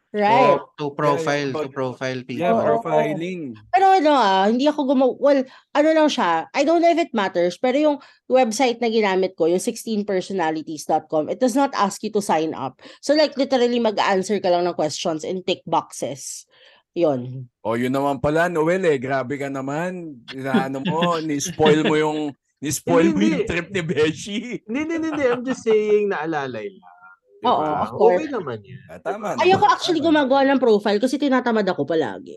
Right. 0.10 0.58
Oh, 0.58 0.74
to 0.82 0.90
profile, 0.98 1.54
to 1.54 1.70
profile 1.70 2.26
people. 2.26 2.42
Yeah, 2.42 2.58
profiling. 2.58 3.54
Pero 3.70 3.94
ano 3.94 4.10
ah, 4.18 4.50
hindi 4.50 4.66
ako 4.66 4.90
gumawa, 4.90 5.14
well, 5.22 5.42
ano 5.78 5.90
lang 5.94 6.10
siya, 6.10 6.50
I 6.50 6.66
don't 6.66 6.82
know 6.82 6.90
if 6.90 6.98
it 6.98 7.14
matters, 7.14 7.62
pero 7.62 7.78
yung 7.78 7.98
website 8.26 8.82
na 8.82 8.90
ginamit 8.90 9.38
ko, 9.38 9.46
yung 9.46 9.62
16personalities.com, 9.62 11.30
it 11.30 11.38
does 11.38 11.54
not 11.54 11.70
ask 11.78 12.02
you 12.02 12.10
to 12.10 12.26
sign 12.26 12.58
up. 12.58 12.82
So 13.06 13.14
like 13.14 13.38
literally 13.38 13.78
mag-answer 13.78 14.42
ka 14.42 14.50
lang 14.50 14.66
ng 14.66 14.74
questions 14.74 15.22
and 15.22 15.46
tick 15.46 15.62
boxes. 15.70 16.50
Yun. 16.98 17.46
O 17.62 17.78
yun 17.78 17.94
naman 17.94 18.18
pala, 18.18 18.50
Noel 18.50 18.82
eh. 18.90 18.98
Grabe 18.98 19.38
ka 19.38 19.46
naman. 19.46 20.26
Inaano 20.34 20.82
mo, 20.82 21.16
ni-spoil 21.22 21.86
mo 21.86 21.94
yung 21.94 22.34
ni-spoil 22.58 23.14
mo 23.14 23.22
yung 23.22 23.46
trip 23.46 23.70
ni 23.70 23.86
Beshi. 23.86 24.66
Hindi, 24.66 24.90
hindi, 24.90 25.08
hindi. 25.14 25.24
I'm 25.30 25.46
just 25.46 25.62
saying 25.62 26.10
naalalay 26.10 26.66
lang. 26.66 26.99
Di 27.40 27.48
Oo, 27.48 27.64
of 27.64 27.92
course. 27.96 28.20
Okay 28.20 28.30
naman 28.36 28.60
yan. 28.68 28.84
Ah, 28.92 29.00
tama. 29.00 29.40
Ayoko 29.40 29.64
naman. 29.64 29.76
actually 29.76 30.02
gumagawa 30.04 30.42
ng 30.44 30.60
profile 30.60 31.00
kasi 31.00 31.16
tinatamad 31.16 31.64
ako 31.64 31.88
palagi. 31.88 32.36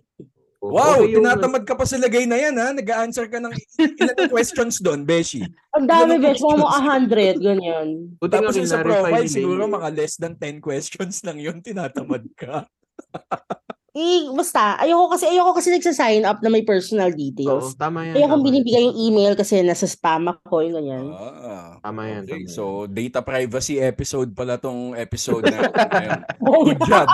Wow, 0.63 1.03
Okay 1.03 1.19
tinatamad 1.19 1.67
ka 1.67 1.75
pa 1.75 1.83
sa 1.83 1.99
lagay 1.99 2.23
na 2.23 2.39
yan 2.39 2.55
ha. 2.55 2.71
Nag-answer 2.71 3.27
ka 3.27 3.43
ng 3.43 3.51
ilang 3.99 4.31
questions 4.31 4.79
doon, 4.79 5.03
Beshi. 5.03 5.43
Ang 5.75 5.91
dami, 5.91 6.23
besh, 6.23 6.39
mga 6.39 6.55
mo 6.55 6.71
questions. 6.71 7.43
100, 7.43 7.43
ganyan. 7.43 7.87
Buti 8.23 8.31
Tapos 8.31 8.55
yung 8.55 8.71
sa 8.71 8.79
profile, 8.79 9.27
siguro 9.27 9.67
May. 9.67 9.75
mga 9.83 9.89
less 9.91 10.15
than 10.23 10.39
10 10.39 10.63
questions 10.63 11.19
lang 11.27 11.43
yun, 11.43 11.59
tinatamad 11.59 12.23
ka. 12.39 12.63
Eh, 13.93 14.25
basta, 14.33 14.81
ayoko 14.81 15.13
kasi, 15.13 15.29
ayoko 15.29 15.53
kasi 15.53 15.69
nagsa-sign 15.69 16.25
up 16.25 16.41
na 16.41 16.49
may 16.49 16.65
personal 16.65 17.13
Oo, 17.13 17.15
details. 17.21 17.77
tama 17.77 18.09
yan. 18.09 18.17
Ayoko 18.17 18.41
tama 18.41 18.45
binibigay 18.49 18.89
yung 18.89 18.97
email 18.97 19.37
kasi 19.37 19.61
nasa 19.61 19.85
spam 19.85 20.33
ako, 20.33 20.65
yung 20.65 20.81
ganyan. 20.81 21.13
Ah, 21.13 21.77
Tama 21.85 22.09
yan, 22.09 22.25
okay. 22.25 22.25
tama 22.25 22.41
yan. 22.41 22.49
So, 22.49 22.89
data 22.89 23.21
privacy 23.21 23.77
episode 23.77 24.33
pala 24.33 24.57
tong 24.57 24.97
episode 24.97 25.45
na 25.45 25.69
ngayon. 25.93 26.21
Good 26.73 26.81
job. 26.89 27.09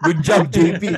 Good 0.00 0.20
job, 0.24 0.42
JP. 0.48 0.82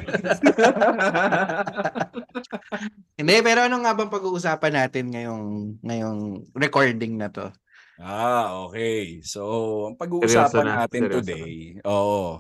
Hindi, 3.18 3.35
pero 3.42 3.66
ano 3.66 3.83
nga 3.83 3.92
bang 3.99 4.14
pag-uusapan 4.14 4.73
natin 4.75 5.05
ngayong 5.11 5.44
ngayong 5.83 6.18
recording 6.55 7.18
na 7.18 7.35
to? 7.35 7.51
Ah, 7.99 8.62
okay. 8.66 9.18
So, 9.23 9.42
ang 9.90 9.99
Seryoso 9.99 10.01
pag-uusapan 10.03 10.62
na, 10.62 10.75
natin 10.87 11.01
seryoso 11.07 11.18
today, 11.27 11.55
oo. 11.83 12.38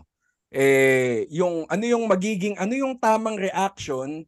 Eh, 0.54 1.26
yung 1.34 1.66
ano 1.66 1.82
yung 1.82 2.06
magiging 2.06 2.54
ano 2.62 2.78
yung 2.78 2.94
tamang 2.94 3.34
reaction 3.34 4.22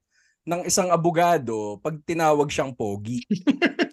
ng 0.47 0.63
isang 0.67 0.91
abogado 0.91 1.79
pag 1.79 1.95
tinawag 2.03 2.51
siyang 2.51 2.75
pogi. 2.75 3.23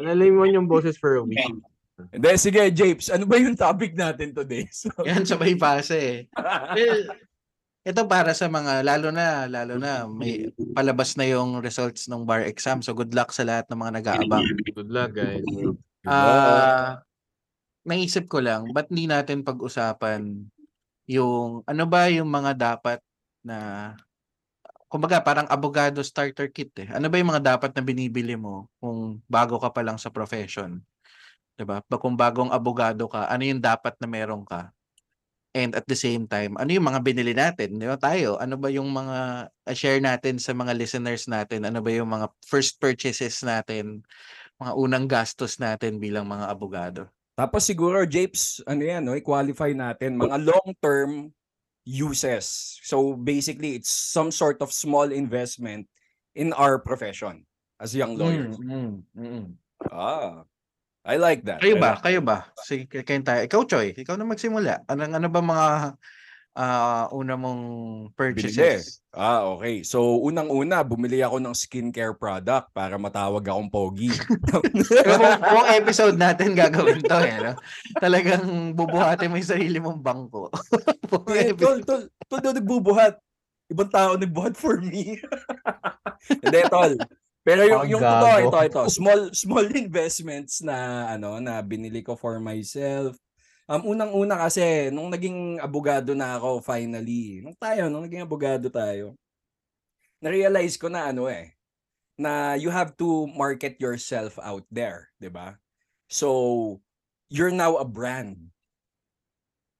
Ano 0.00 0.24
mo 0.38 0.48
yung 0.48 0.64
boses 0.64 0.96
for 0.96 1.18
a 1.18 1.22
week. 1.26 1.36
Hindi, 2.08 2.30
sige, 2.40 2.72
Japes, 2.72 3.12
ano 3.12 3.28
ba 3.28 3.36
yung 3.36 3.58
topic 3.58 3.92
natin 3.92 4.32
today? 4.32 4.64
So, 4.72 4.88
Yan 5.04 5.28
sabay 5.28 5.58
pasa 5.58 5.98
eh. 5.98 6.24
Well, 6.72 7.12
ito 7.82 8.00
para 8.06 8.32
sa 8.32 8.46
mga 8.46 8.86
lalo 8.86 9.10
na 9.10 9.50
lalo 9.50 9.74
na 9.76 10.06
may 10.06 10.48
palabas 10.72 11.18
na 11.18 11.26
yung 11.26 11.58
results 11.58 12.06
ng 12.06 12.22
bar 12.22 12.46
exam. 12.46 12.78
So 12.80 12.94
good 12.94 13.12
luck 13.12 13.34
sa 13.34 13.42
lahat 13.42 13.66
ng 13.68 13.78
mga 13.82 13.92
nag-aabang. 14.00 14.46
Good 14.72 14.90
luck, 14.94 15.10
guys. 15.18 15.44
Ah, 16.06 17.02
naisip 17.82 18.30
ko 18.30 18.38
lang, 18.42 18.70
ba't 18.70 18.88
hindi 18.90 19.10
natin 19.10 19.42
pag-usapan 19.46 20.46
yung 21.10 21.66
ano 21.66 21.84
ba 21.90 22.06
yung 22.08 22.30
mga 22.30 22.52
dapat 22.54 22.98
na 23.42 23.92
kumbaga 24.86 25.18
parang 25.24 25.48
abogado 25.50 26.04
starter 26.04 26.52
kit 26.52 26.70
eh. 26.78 26.88
Ano 26.92 27.08
ba 27.08 27.18
yung 27.18 27.32
mga 27.32 27.56
dapat 27.56 27.72
na 27.74 27.82
binibili 27.82 28.36
mo 28.38 28.68
kung 28.78 29.18
bago 29.26 29.58
ka 29.58 29.72
pa 29.72 29.82
lang 29.82 29.98
sa 29.98 30.12
profession? 30.12 30.78
'Di 31.56 31.64
ba? 31.66 31.82
Kung 31.98 32.14
bagong 32.16 32.52
abogado 32.52 33.08
ka, 33.10 33.28
ano 33.28 33.42
yung 33.44 33.62
dapat 33.62 33.96
na 34.00 34.08
meron 34.08 34.44
ka? 34.46 34.70
And 35.52 35.76
at 35.76 35.84
the 35.84 35.96
same 35.96 36.24
time, 36.24 36.56
ano 36.56 36.72
yung 36.72 36.88
mga 36.88 37.00
binili 37.04 37.36
natin? 37.36 37.76
Di 37.76 37.84
ba 37.84 38.00
tayo? 38.00 38.40
Ano 38.40 38.56
ba 38.56 38.72
yung 38.72 38.88
mga 38.88 39.48
uh, 39.52 39.74
share 39.76 40.00
natin 40.00 40.40
sa 40.40 40.56
mga 40.56 40.72
listeners 40.72 41.28
natin? 41.28 41.68
Ano 41.68 41.84
ba 41.84 41.92
yung 41.92 42.08
mga 42.08 42.32
first 42.48 42.80
purchases 42.80 43.44
natin? 43.44 44.00
Mga 44.56 44.72
unang 44.80 45.04
gastos 45.04 45.60
natin 45.60 46.00
bilang 46.00 46.24
mga 46.24 46.48
abogado? 46.48 47.12
Tapos 47.32 47.64
siguro, 47.64 48.04
Japes, 48.04 48.60
ano 48.68 48.82
yan, 48.84 49.02
no, 49.04 49.16
i-qualify 49.16 49.72
natin, 49.72 50.20
mga 50.20 50.36
long-term 50.44 51.32
uses. 51.84 52.78
So 52.84 53.16
basically, 53.16 53.80
it's 53.80 53.90
some 53.90 54.30
sort 54.30 54.60
of 54.60 54.70
small 54.70 55.08
investment 55.10 55.88
in 56.36 56.52
our 56.52 56.78
profession 56.78 57.48
as 57.80 57.96
young 57.96 58.20
lawyers. 58.20 58.56
Mm, 58.60 59.02
mm, 59.16 59.16
mm. 59.16 59.46
Ah, 59.90 60.44
I 61.02 61.18
like 61.18 61.42
that. 61.48 61.58
Kayo 61.58 61.80
ba? 61.80 61.98
Kayo 61.98 62.20
ba? 62.22 62.46
Sige, 62.62 62.86
kayo 63.02 63.20
tayo. 63.26 63.40
Ikaw, 63.42 63.60
Choy. 63.66 63.88
Ikaw 63.96 64.14
na 64.14 64.28
magsimula. 64.28 64.86
Ano, 64.86 65.02
ano 65.08 65.28
ba 65.32 65.42
mga 65.42 65.68
ah, 66.56 67.08
una 67.12 67.36
mong 67.36 67.62
purchases? 68.16 69.00
Ah, 69.12 69.44
okay. 69.44 69.84
So, 69.84 70.20
unang-una, 70.24 70.80
bumili 70.80 71.20
ako 71.20 71.36
ng 71.40 71.52
skincare 71.56 72.16
product 72.16 72.72
para 72.72 72.96
matawag 72.96 73.44
akong 73.44 73.68
pogi. 73.68 74.08
Buong 75.52 75.70
episode 75.76 76.16
natin 76.16 76.56
gagawin 76.56 77.04
to. 77.04 77.18
Eh, 77.20 77.38
no? 77.40 77.52
Talagang 78.00 78.72
bubuhatin 78.72 79.28
mo 79.28 79.36
yung 79.36 79.52
sarili 79.52 79.78
mong 79.80 80.00
bangko. 80.00 80.48
Tol, 81.60 81.84
tol, 81.84 82.08
tol 82.24 82.40
daw 82.40 82.56
nagbubuhat. 82.56 83.20
Ibang 83.68 83.90
tao 83.92 84.16
nagbuhat 84.16 84.56
for 84.56 84.80
me. 84.80 85.20
Hindi, 86.44 86.60
tol. 86.72 86.96
Pero 87.44 87.68
yung, 87.68 87.84
yung 87.98 88.00
totoo, 88.00 88.36
ito, 88.48 88.58
ito. 88.64 88.82
Small, 88.88 89.20
small 89.36 89.66
investments 89.76 90.64
na, 90.64 91.08
ano, 91.12 91.36
na 91.36 91.60
binili 91.60 92.00
ko 92.00 92.16
for 92.16 92.40
myself. 92.40 93.20
Um, 93.70 93.94
unang-una 93.94 94.42
kasi, 94.42 94.90
nung 94.90 95.08
naging 95.08 95.62
abogado 95.62 96.12
na 96.12 96.34
ako, 96.36 96.60
finally, 96.60 97.40
nung 97.40 97.54
tayo, 97.56 97.86
nung 97.86 98.04
naging 98.04 98.26
abogado 98.26 98.66
tayo, 98.68 99.14
na-realize 100.18 100.74
ko 100.78 100.90
na, 100.90 101.10
ano 101.14 101.30
eh, 101.30 101.54
na 102.22 102.54
you 102.54 102.68
have 102.68 102.94
to 102.96 103.26
market 103.32 103.80
yourself 103.80 104.36
out 104.38 104.64
there, 104.68 105.10
'di 105.18 105.32
ba? 105.32 105.56
So, 106.12 106.80
you're 107.32 107.54
now 107.54 107.80
a 107.80 107.86
brand. 107.88 108.52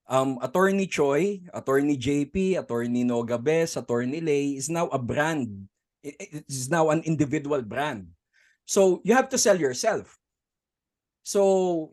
Um, 0.08 0.40
Attorney 0.40 0.88
Choi, 0.88 1.44
Attorney 1.52 1.96
JP, 1.96 2.58
Attorney 2.58 3.04
Nogabes, 3.04 3.76
Attorney 3.76 4.20
Lay 4.20 4.56
is 4.56 4.68
now 4.68 4.88
a 4.88 4.98
brand. 4.98 5.68
It, 6.02 6.44
is 6.48 6.68
now 6.68 6.90
an 6.90 7.06
individual 7.06 7.62
brand. 7.62 8.10
So, 8.66 9.00
you 9.04 9.14
have 9.14 9.28
to 9.30 9.38
sell 9.38 9.56
yourself. 9.56 10.18
So, 11.22 11.40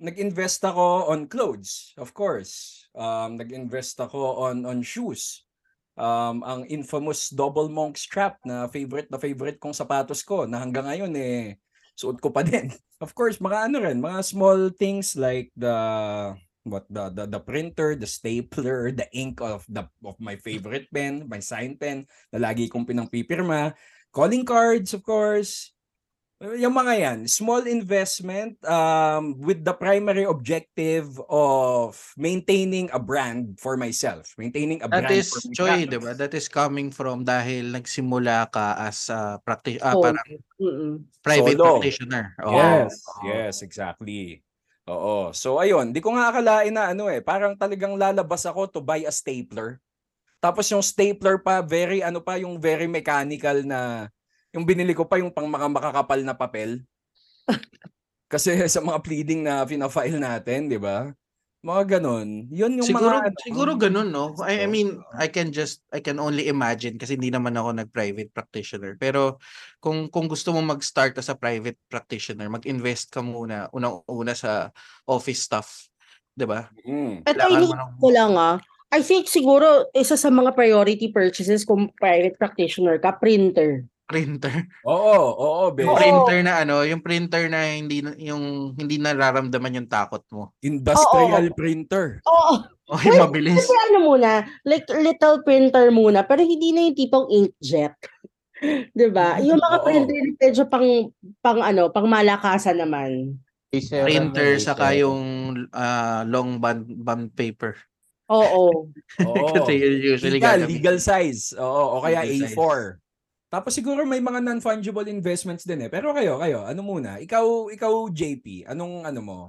nag-invest 0.02 0.66
ako 0.66 1.14
on 1.14 1.30
clothes, 1.30 1.94
of 2.02 2.18
course. 2.18 2.86
Um, 2.98 3.38
nag-invest 3.38 4.02
ako 4.02 4.42
on 4.42 4.66
on 4.66 4.82
shoes. 4.82 5.46
Um, 6.00 6.42
ang 6.42 6.66
infamous 6.66 7.30
double 7.30 7.70
monk 7.70 8.00
strap 8.00 8.42
na 8.42 8.66
favorite 8.72 9.12
na 9.14 9.22
favorite 9.22 9.62
kong 9.62 9.76
sapatos 9.76 10.24
ko 10.24 10.48
na 10.48 10.64
hanggang 10.64 10.88
ngayon 10.88 11.12
eh 11.14 11.60
suot 12.00 12.24
ko 12.24 12.32
pa 12.32 12.40
din. 12.48 12.72
Of 13.04 13.12
course, 13.12 13.44
mga 13.44 13.68
ano 13.68 13.84
rin, 13.84 14.00
mga 14.00 14.24
small 14.24 14.72
things 14.72 15.20
like 15.20 15.52
the 15.60 15.76
what 16.64 16.88
the, 16.88 17.12
the 17.12 17.24
the 17.28 17.42
printer, 17.44 18.00
the 18.00 18.08
stapler, 18.08 18.96
the 18.96 19.08
ink 19.12 19.44
of 19.44 19.68
the 19.68 19.84
of 20.08 20.16
my 20.24 20.40
favorite 20.40 20.88
pen, 20.92 21.28
my 21.28 21.44
sign 21.44 21.76
pen 21.76 22.08
na 22.32 22.40
lagi 22.40 22.72
kong 22.72 22.88
pinangpipirma, 22.88 23.76
calling 24.16 24.48
cards 24.48 24.96
of 24.96 25.04
course. 25.04 25.76
Yung 26.40 26.72
mga 26.72 26.94
yan, 26.96 27.20
small 27.28 27.68
investment 27.68 28.56
um, 28.64 29.36
with 29.44 29.60
the 29.68 29.76
primary 29.76 30.24
objective 30.24 31.20
of 31.28 32.00
maintaining 32.16 32.88
a 32.96 33.00
brand 33.00 33.60
for 33.60 33.76
myself, 33.76 34.40
maintaining 34.40 34.80
a 34.80 34.88
That 34.88 35.12
brand 35.12 35.20
is, 35.20 35.36
for 35.36 35.44
practice. 35.52 35.92
di 35.92 36.00
ba? 36.00 36.16
That 36.16 36.32
is 36.32 36.48
coming 36.48 36.96
from 36.96 37.28
dahil 37.28 37.76
nagsimula 37.76 38.56
ka 38.56 38.80
as 38.80 39.12
a 39.12 39.36
practi- 39.44 39.84
ah, 39.84 40.00
Oh. 40.00 40.00
parang 40.00 40.24
Mm-mm. 40.64 41.04
private 41.20 41.60
Solo. 41.60 41.66
practitioner. 41.76 42.32
Oo. 42.48 42.56
Yes, 42.56 42.94
yes, 43.28 43.56
exactly. 43.60 44.40
Oo. 44.88 45.36
So 45.36 45.60
ayun, 45.60 45.92
di 45.92 46.00
ko 46.00 46.16
nga 46.16 46.32
akalain 46.32 46.72
na 46.72 46.96
ano 46.96 47.12
eh, 47.12 47.20
parang 47.20 47.60
talagang 47.60 48.00
lalabas 48.00 48.48
ako 48.48 48.72
to 48.72 48.80
buy 48.80 49.04
a 49.04 49.12
stapler. 49.12 49.84
Tapos 50.40 50.72
yung 50.72 50.80
stapler 50.80 51.36
pa, 51.44 51.60
very 51.60 52.00
ano 52.00 52.24
pa, 52.24 52.40
yung 52.40 52.64
very 52.64 52.88
mechanical 52.88 53.60
na, 53.68 54.08
yung 54.54 54.66
binili 54.66 54.98
ko 54.98 55.06
pa 55.06 55.22
yung 55.22 55.34
pang 55.34 55.48
mga 55.50 55.68
makakapal 55.70 56.20
na 56.26 56.34
papel. 56.34 56.82
Kasi 58.34 58.54
sa 58.70 58.82
mga 58.82 59.02
pleading 59.02 59.42
na 59.42 59.66
fina-file 59.66 60.22
natin, 60.22 60.70
di 60.70 60.78
ba? 60.78 61.10
Mga 61.60 62.00
ganon. 62.00 62.48
Yun 62.48 62.80
yung 62.80 62.88
siguro 62.88 63.20
mga... 63.20 63.28
ano, 63.28 63.38
siguro 63.44 63.72
ganun 63.76 64.08
no 64.16 64.32
I, 64.40 64.64
I 64.64 64.68
Oo. 64.68 64.72
mean 64.72 64.90
I 65.12 65.28
can 65.28 65.52
just 65.52 65.84
I 65.92 66.00
can 66.00 66.16
only 66.16 66.48
imagine 66.48 66.96
kasi 66.96 67.20
hindi 67.20 67.36
naman 67.36 67.52
ako 67.60 67.76
nag-private 67.76 68.32
practitioner 68.32 68.96
pero 68.96 69.44
kung 69.84 70.08
kung 70.08 70.32
gusto 70.32 70.56
mo 70.56 70.64
mag-start 70.64 71.20
as 71.20 71.28
a 71.28 71.36
private 71.36 71.76
practitioner 71.92 72.48
mag-invest 72.48 73.12
ka 73.12 73.20
muna 73.20 73.68
unang-una 73.76 74.32
sa 74.40 74.72
office 75.04 75.44
stuff 75.44 75.92
'di 76.32 76.48
ba 76.48 76.72
Mm. 76.88 77.28
Mo 77.28 77.48
inisip 77.52 77.76
ng- 77.76 78.00
ko 78.00 78.08
lang 78.08 78.40
ah. 78.40 78.56
I 78.90 79.04
think 79.04 79.28
siguro 79.28 79.92
isa 79.92 80.16
sa 80.16 80.32
mga 80.32 80.56
priority 80.56 81.12
purchases 81.12 81.62
kung 81.62 81.94
private 82.00 82.40
practitioner 82.42 82.98
ka, 82.98 83.14
printer. 83.20 83.86
Printer. 84.10 84.66
Oo, 84.90 85.22
oo, 85.38 85.64
be. 85.70 85.86
Yung 85.86 85.94
Oo. 85.94 86.02
printer 86.02 86.42
na 86.42 86.66
ano, 86.66 86.82
yung 86.82 87.06
printer 87.06 87.46
na 87.46 87.70
hindi 87.70 88.02
na- 88.02 88.18
yung 88.18 88.74
hindi 88.74 88.98
nararamdaman 88.98 89.78
yung 89.78 89.90
takot 89.90 90.26
mo. 90.34 90.58
Industrial 90.66 91.54
printer. 91.54 92.18
Oo. 92.26 92.58
O 92.90 92.98
yung 93.06 93.22
mabilis. 93.22 93.54
Kasi 93.54 93.70
ano 93.94 94.02
muna, 94.02 94.50
like 94.66 94.90
little 94.90 95.46
printer 95.46 95.94
muna, 95.94 96.26
pero 96.26 96.42
hindi 96.42 96.74
na 96.74 96.90
yung 96.90 96.98
tipong 96.98 97.30
inkjet. 97.30 97.94
'Di 98.98 99.14
ba? 99.14 99.38
Yung 99.46 99.62
mga 99.62 99.78
Oo. 99.78 99.86
printer 99.86 100.18
na 100.18 100.34
medyo 100.42 100.64
pang 100.66 100.90
pang 101.38 101.62
ano, 101.62 101.94
pang 101.94 102.10
malakasan 102.10 102.82
naman. 102.82 103.38
A7 103.70 104.10
Printer 104.10 104.58
saka 104.58 104.98
A7. 104.98 105.06
yung 105.06 105.22
ah, 105.70 106.26
long 106.26 106.58
band, 106.58 106.90
band 106.90 107.30
paper. 107.38 107.78
Oo. 108.30 108.90
Oo. 109.26 109.46
Kasi 109.54 109.74
usually 110.10 110.42
legal, 110.42 110.66
legal 110.66 110.98
size. 110.98 111.54
Oo, 111.62 111.98
o 111.98 112.02
kaya 112.02 112.26
Legal 112.26 112.50
size. 112.50 112.58
A4. 113.50 113.54
Tapos 113.58 113.74
siguro 113.74 114.06
may 114.06 114.22
mga 114.22 114.46
non-fungible 114.46 115.10
investments 115.10 115.66
din 115.66 115.86
eh. 115.86 115.90
Pero 115.90 116.14
kayo, 116.14 116.38
kayo, 116.38 116.64
ano 116.70 116.86
muna? 116.86 117.18
Ikaw, 117.18 117.74
ikaw 117.74 118.14
JP, 118.14 118.70
anong 118.70 119.10
ano 119.10 119.22
mo? 119.26 119.40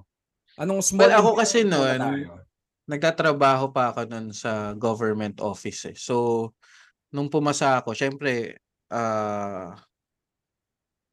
Anong 0.57 0.81
small 0.81 1.13
Well, 1.13 1.21
ako 1.21 1.31
kasi 1.37 1.69
tayo? 1.69 2.41
nagtatrabaho 2.91 3.71
pa 3.71 3.95
ako 3.95 4.09
nun 4.11 4.35
sa 4.35 4.75
government 4.75 5.39
office 5.39 5.95
eh. 5.95 5.97
So, 5.97 6.51
nung 7.15 7.31
pumasa 7.31 7.79
ako, 7.79 7.95
syempre, 7.95 8.59
ah 8.91 9.79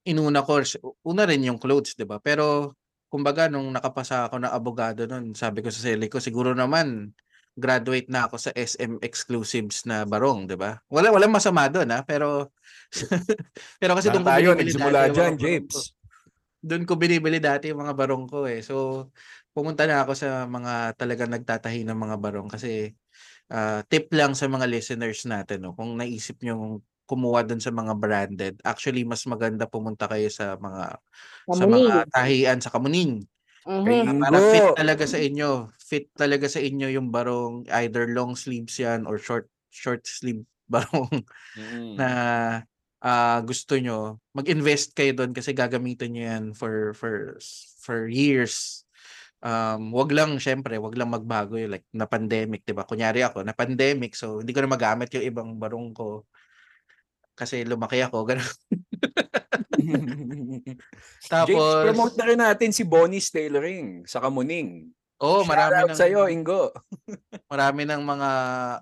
inuna 0.07 0.39
ko, 0.39 0.63
una 1.03 1.27
rin 1.27 1.43
yung 1.43 1.59
clothes, 1.59 1.99
di 1.99 2.07
ba? 2.07 2.17
Pero, 2.23 2.73
kumbaga, 3.11 3.51
nung 3.51 3.67
nakapasa 3.75 4.31
ako 4.31 4.39
na 4.39 4.55
abogado 4.55 5.03
nun, 5.03 5.35
sabi 5.35 5.59
ko 5.59 5.67
sa 5.67 5.83
sarili 5.83 6.07
ko, 6.07 6.23
siguro 6.23 6.55
naman, 6.55 7.11
graduate 7.59 8.07
na 8.07 8.31
ako 8.31 8.39
sa 8.39 8.55
SM 8.55 9.03
exclusives 9.03 9.83
na 9.83 10.07
barong, 10.07 10.47
di 10.47 10.55
ba? 10.55 10.79
Wala, 10.87 11.11
walang 11.11 11.35
masama 11.35 11.67
doon, 11.67 11.91
ha? 11.91 12.07
Pero, 12.07 12.55
pero 13.81 13.93
kasi 13.97 14.09
doon 14.13 14.25
ko 14.27 14.31
tayo, 14.31 14.35
binibili 14.35 14.73
nagsimula 14.73 15.01
dati 15.01 15.09
yung 15.09 15.15
dyan, 15.15 15.33
mga 15.33 15.35
barong 15.39 15.65
Japes. 15.65 15.75
ko. 15.75 15.79
Doon 16.65 16.83
ko 16.89 16.93
binibili 16.99 17.39
dati 17.41 17.71
yung 17.71 17.81
mga 17.85 17.95
barong 17.97 18.25
ko 18.29 18.45
eh. 18.49 18.61
So, 18.65 19.09
pumunta 19.55 19.85
na 19.89 20.03
ako 20.05 20.13
sa 20.17 20.45
mga 20.49 20.97
talagang 20.99 21.31
nagtatahi 21.33 21.83
ng 21.87 21.97
mga 21.97 22.17
barong 22.21 22.49
kasi 22.51 22.93
ah, 23.51 23.81
tip 23.89 24.09
lang 24.15 24.33
sa 24.37 24.47
mga 24.51 24.67
listeners 24.69 25.25
natin 25.29 25.63
no 25.65 25.73
kung 25.77 25.95
naisip 25.99 26.39
nyo 26.45 26.81
kumuha 27.09 27.43
dun 27.47 27.59
sa 27.63 27.71
mga 27.73 27.93
branded 27.99 28.55
actually 28.65 29.03
mas 29.07 29.23
maganda 29.29 29.65
pumunta 29.69 30.05
kayo 30.11 30.27
sa 30.31 30.55
mga 30.59 30.99
sa 31.53 31.65
Kamuning. 31.65 31.69
mga 31.69 32.09
tahian 32.13 32.59
sa 32.63 32.71
Kamuning 32.73 33.25
Mhm. 33.65 34.21
para 34.21 34.39
fit 34.43 34.69
talaga 34.75 35.05
sa 35.09 35.19
inyo 35.21 35.69
fit 35.81 36.09
talaga 36.17 36.47
sa 36.51 36.59
inyo 36.63 36.87
yung 36.93 37.09
barong 37.13 37.67
either 37.83 38.07
long 38.11 38.33
sleeves 38.37 38.77
yan 38.81 39.05
or 39.07 39.17
short 39.21 39.47
short 39.73 40.03
sleeve 40.07 40.43
barong 40.73 41.23
Mm. 41.57 41.95
na 41.97 42.09
ah, 43.01 43.39
gusto 43.45 43.77
nyo, 43.77 44.21
mag-invest 44.33 44.93
kayo 44.93 45.13
doon 45.13 45.31
kasi 45.33 45.53
gagamitin 45.53 46.11
nyo 46.13 46.23
yan 46.23 46.45
for 46.53 46.93
for 46.97 47.37
for 47.81 48.09
years. 48.09 48.83
Um, 49.37 49.93
wag 49.93 50.09
lang 50.09 50.41
syempre, 50.41 50.81
wag 50.81 50.97
lang 50.97 51.13
magbago 51.13 51.55
yung 51.61 51.77
like 51.77 51.85
na 51.93 52.09
pandemic, 52.09 52.65
'di 52.65 52.73
ba? 52.73 52.85
Kunyari 52.89 53.21
ako, 53.21 53.45
na 53.45 53.53
pandemic, 53.53 54.17
so 54.17 54.41
hindi 54.41 54.51
ko 54.53 54.65
na 54.65 54.73
magamit 54.73 55.13
yung 55.13 55.25
ibang 55.25 55.49
barong 55.61 55.93
ko 55.93 56.25
kasi 57.37 57.61
lumaki 57.61 58.01
ako, 58.01 58.25
ganun. 58.25 58.49
James, 59.77 61.29
Tapos 61.29 61.85
promote 61.85 62.15
na 62.17 62.25
rin 62.27 62.39
natin 62.41 62.69
si 62.73 62.83
Bonnie's 62.83 63.29
Tailoring 63.29 64.09
sa 64.09 64.19
Kamuning. 64.19 64.89
Oh, 65.21 65.41
marami 65.47 65.87
ng 65.87 65.97
sa'yo, 65.97 66.29
Ingo. 66.29 66.71
marami 67.51 67.87
ng 67.87 68.03
mga 68.03 68.29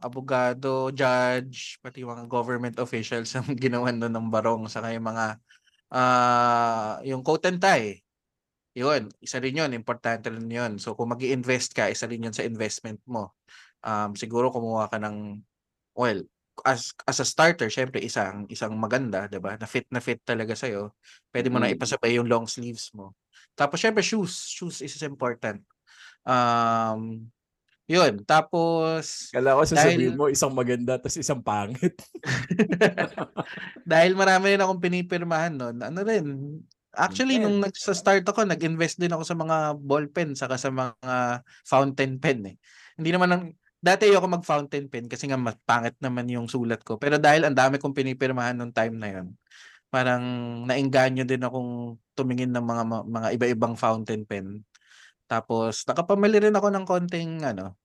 abogado, 0.01 0.89
judge, 0.91 1.77
pati 1.81 2.01
mga 2.01 2.25
government 2.25 2.77
officials 2.81 3.31
ang 3.37 3.53
ginawan 3.63 3.97
doon 3.97 4.13
ng 4.13 4.27
barong 4.31 4.63
saka 4.67 4.91
yung 4.93 5.05
mga 5.05 5.37
ah 5.93 6.97
yung 7.05 7.21
coat 7.21 7.45
and 7.47 7.61
tie. 7.61 8.01
Yun, 8.75 9.07
isa 9.23 9.39
rin 9.39 9.55
yun, 9.55 9.71
importante 9.71 10.27
rin 10.27 10.51
yun. 10.51 10.75
So 10.81 10.99
kung 10.99 11.13
mag 11.15 11.23
invest 11.23 11.71
ka, 11.71 11.87
isa 11.87 12.09
rin 12.11 12.27
yun 12.27 12.35
sa 12.35 12.43
investment 12.43 12.99
mo. 13.07 13.31
Um, 13.85 14.17
siguro 14.19 14.51
kumuha 14.51 14.91
ka 14.91 14.99
ng, 14.99 15.39
well, 15.95 16.19
as 16.63 16.91
as 17.07 17.19
a 17.19 17.27
starter, 17.27 17.67
syempre 17.67 17.99
isang 18.03 18.47
isang 18.47 18.75
maganda, 18.79 19.27
'di 19.27 19.39
ba? 19.43 19.55
Na 19.59 19.67
fit 19.67 19.87
na 19.91 19.99
fit 19.99 20.19
talaga 20.23 20.55
sa 20.55 20.67
Pwede 21.31 21.47
mo 21.51 21.59
na 21.59 21.67
Mm. 21.71 21.75
ipasabay 21.75 22.15
yung 22.15 22.27
long 22.31 22.47
sleeves 22.47 22.91
mo. 22.95 23.11
Tapos 23.55 23.79
syempre 23.83 24.03
shoes, 24.03 24.47
shoes 24.51 24.79
is 24.83 24.95
important. 25.03 25.63
Um, 26.25 27.29
yun, 27.85 28.25
tapos 28.25 29.29
Kala 29.29 29.53
ko 29.53 29.61
sasabihin 29.61 30.13
Dahil- 30.13 30.17
mo 30.17 30.25
isang 30.25 30.53
maganda 30.57 30.97
tapos 30.97 31.21
isang 31.21 31.39
pangit. 31.45 31.93
dahil 33.91 34.17
marami 34.17 34.57
rin 34.57 34.61
akong 34.61 34.81
pinipirmahan 34.81 35.53
noon, 35.53 35.77
ano 35.85 35.99
rin, 36.01 36.25
actually, 36.97 37.37
nung 37.37 37.61
nag, 37.61 37.77
sa 37.77 37.93
start 37.93 38.25
ako, 38.25 38.41
nag-invest 38.41 38.97
din 38.97 39.13
ako 39.13 39.21
sa 39.21 39.37
mga 39.37 39.77
ballpen 39.77 40.33
saka 40.33 40.57
sa 40.57 40.73
mga 40.73 41.45
fountain 41.61 42.17
pen 42.17 42.39
eh. 42.49 42.55
Hindi 42.97 43.13
naman 43.13 43.29
ang, 43.29 43.43
dati 43.85 44.09
ayoko 44.09 44.25
mag 44.25 44.41
fountain 44.41 44.89
pen 44.89 45.05
kasi 45.05 45.29
nga 45.29 45.37
pangit 45.61 45.93
naman 46.01 46.25
yung 46.25 46.49
sulat 46.49 46.81
ko. 46.81 46.97
Pero 46.97 47.21
dahil 47.21 47.45
ang 47.45 47.53
dami 47.53 47.77
kong 47.77 47.93
pinipirmahan 47.93 48.57
nung 48.57 48.73
time 48.73 48.97
na 48.97 49.09
yun, 49.13 49.37
parang 49.93 50.25
naengganyo 50.65 51.21
din 51.21 51.45
akong 51.45 52.01
tumingin 52.17 52.49
ng 52.49 52.65
mga 52.65 52.83
mga, 52.83 53.03
mga 53.13 53.27
iba-ibang 53.37 53.77
fountain 53.77 54.25
pen. 54.25 54.65
Tapos 55.29 55.83
nakapamili 55.89 56.37
rin 56.43 56.55
ako 56.57 56.69
ng 56.73 56.85
konting 56.87 57.41
ano, 57.45 57.75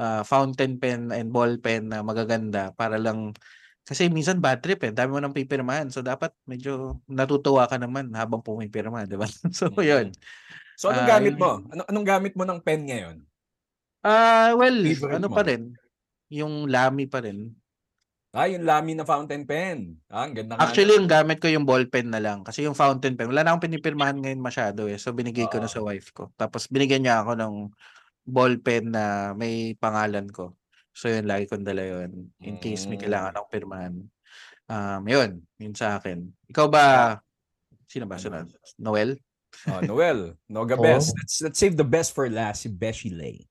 ah, 0.00 0.22
fountain 0.26 0.78
pen 0.82 1.10
and 1.14 1.30
ball 1.34 1.52
pen 1.62 1.90
na 1.92 2.02
magaganda 2.06 2.72
para 2.76 2.98
lang 3.00 3.34
kasi 3.88 4.08
minsan 4.12 4.38
bad 4.44 4.62
trip 4.64 4.80
eh. 4.86 4.92
Dami 4.94 5.16
mo 5.16 5.20
nang 5.22 5.34
pipirmahan. 5.36 5.88
So 5.92 6.02
dapat 6.06 6.32
medyo 6.46 7.02
natutuwa 7.10 7.66
ka 7.70 7.76
naman 7.80 8.12
habang 8.16 8.42
pumipirma, 8.44 9.04
'di 9.08 9.16
ba? 9.20 9.26
So 9.56 9.70
Mm. 9.70 9.82
'yun. 9.82 10.12
So 10.78 10.90
anong 10.92 11.08
Ah, 11.08 11.08
gamit 11.08 11.36
mo? 11.40 11.64
Ano, 11.72 11.82
anong 11.90 12.06
gamit 12.08 12.34
mo 12.38 12.44
ng 12.48 12.60
pen 12.64 12.86
ngayon? 12.88 13.16
Ah, 14.04 14.54
well, 14.54 14.78
Favorite 14.82 15.06
ano 15.10 15.26
mo? 15.26 15.34
pa 15.34 15.42
rin? 15.42 15.74
Yung 16.30 16.66
Lamy 16.70 17.06
pa 17.10 17.22
rin. 17.24 17.54
Ah, 18.28 18.44
yung 18.44 18.68
Lamy 18.68 18.92
na 18.92 19.08
fountain 19.08 19.48
pen. 19.48 19.96
Ah, 20.12 20.28
ang 20.28 20.36
ganda 20.36 20.52
nga. 20.52 20.68
Actually, 20.68 21.00
yung 21.00 21.08
gamit 21.08 21.40
ko 21.40 21.48
yung 21.48 21.64
ball 21.64 21.88
pen 21.88 22.12
na 22.12 22.20
lang 22.20 22.44
kasi 22.44 22.60
yung 22.60 22.76
fountain 22.76 23.16
pen, 23.16 23.32
wala 23.32 23.40
na 23.40 23.56
akong 23.56 23.72
pinipirmahan 23.72 24.20
ngayon 24.20 24.40
masyado 24.44 24.84
eh. 24.84 25.00
So 25.00 25.16
binigay 25.16 25.48
ko 25.48 25.56
na 25.56 25.70
sa 25.70 25.80
wife 25.80 26.12
ko. 26.12 26.28
Tapos 26.36 26.68
binigyan 26.68 27.08
niya 27.08 27.24
ako 27.24 27.32
ng 27.40 27.54
ball 28.28 28.60
pen 28.60 28.92
na 28.92 29.32
may 29.32 29.72
pangalan 29.80 30.28
ko. 30.28 30.52
So 30.92 31.08
yun, 31.08 31.24
lagi 31.24 31.48
kong 31.48 31.64
dala 31.64 31.80
yun. 31.80 32.28
In 32.44 32.60
case 32.60 32.84
may 32.84 33.00
Mm. 33.00 33.04
kailangan 33.08 33.32
akong 33.32 33.52
pirmahan. 33.54 33.94
Um, 34.68 35.02
yun, 35.08 35.30
yun 35.56 35.72
sa 35.72 35.96
akin. 35.96 36.28
Ikaw 36.52 36.66
ba, 36.68 36.84
sino 37.88 38.04
ba 38.04 38.20
sunod? 38.20 38.52
Noel? 38.76 39.16
Oh, 39.72 39.80
Noel, 39.80 40.36
Noga 40.52 40.76
Oo. 40.76 40.84
Best. 40.84 41.16
Let's, 41.16 41.36
let's 41.48 41.56
save 41.58 41.80
the 41.80 41.86
best 41.86 42.12
for 42.12 42.28
last, 42.28 42.62
si 42.62 42.68
Beshi 42.68 43.08
Lay. 43.08 43.48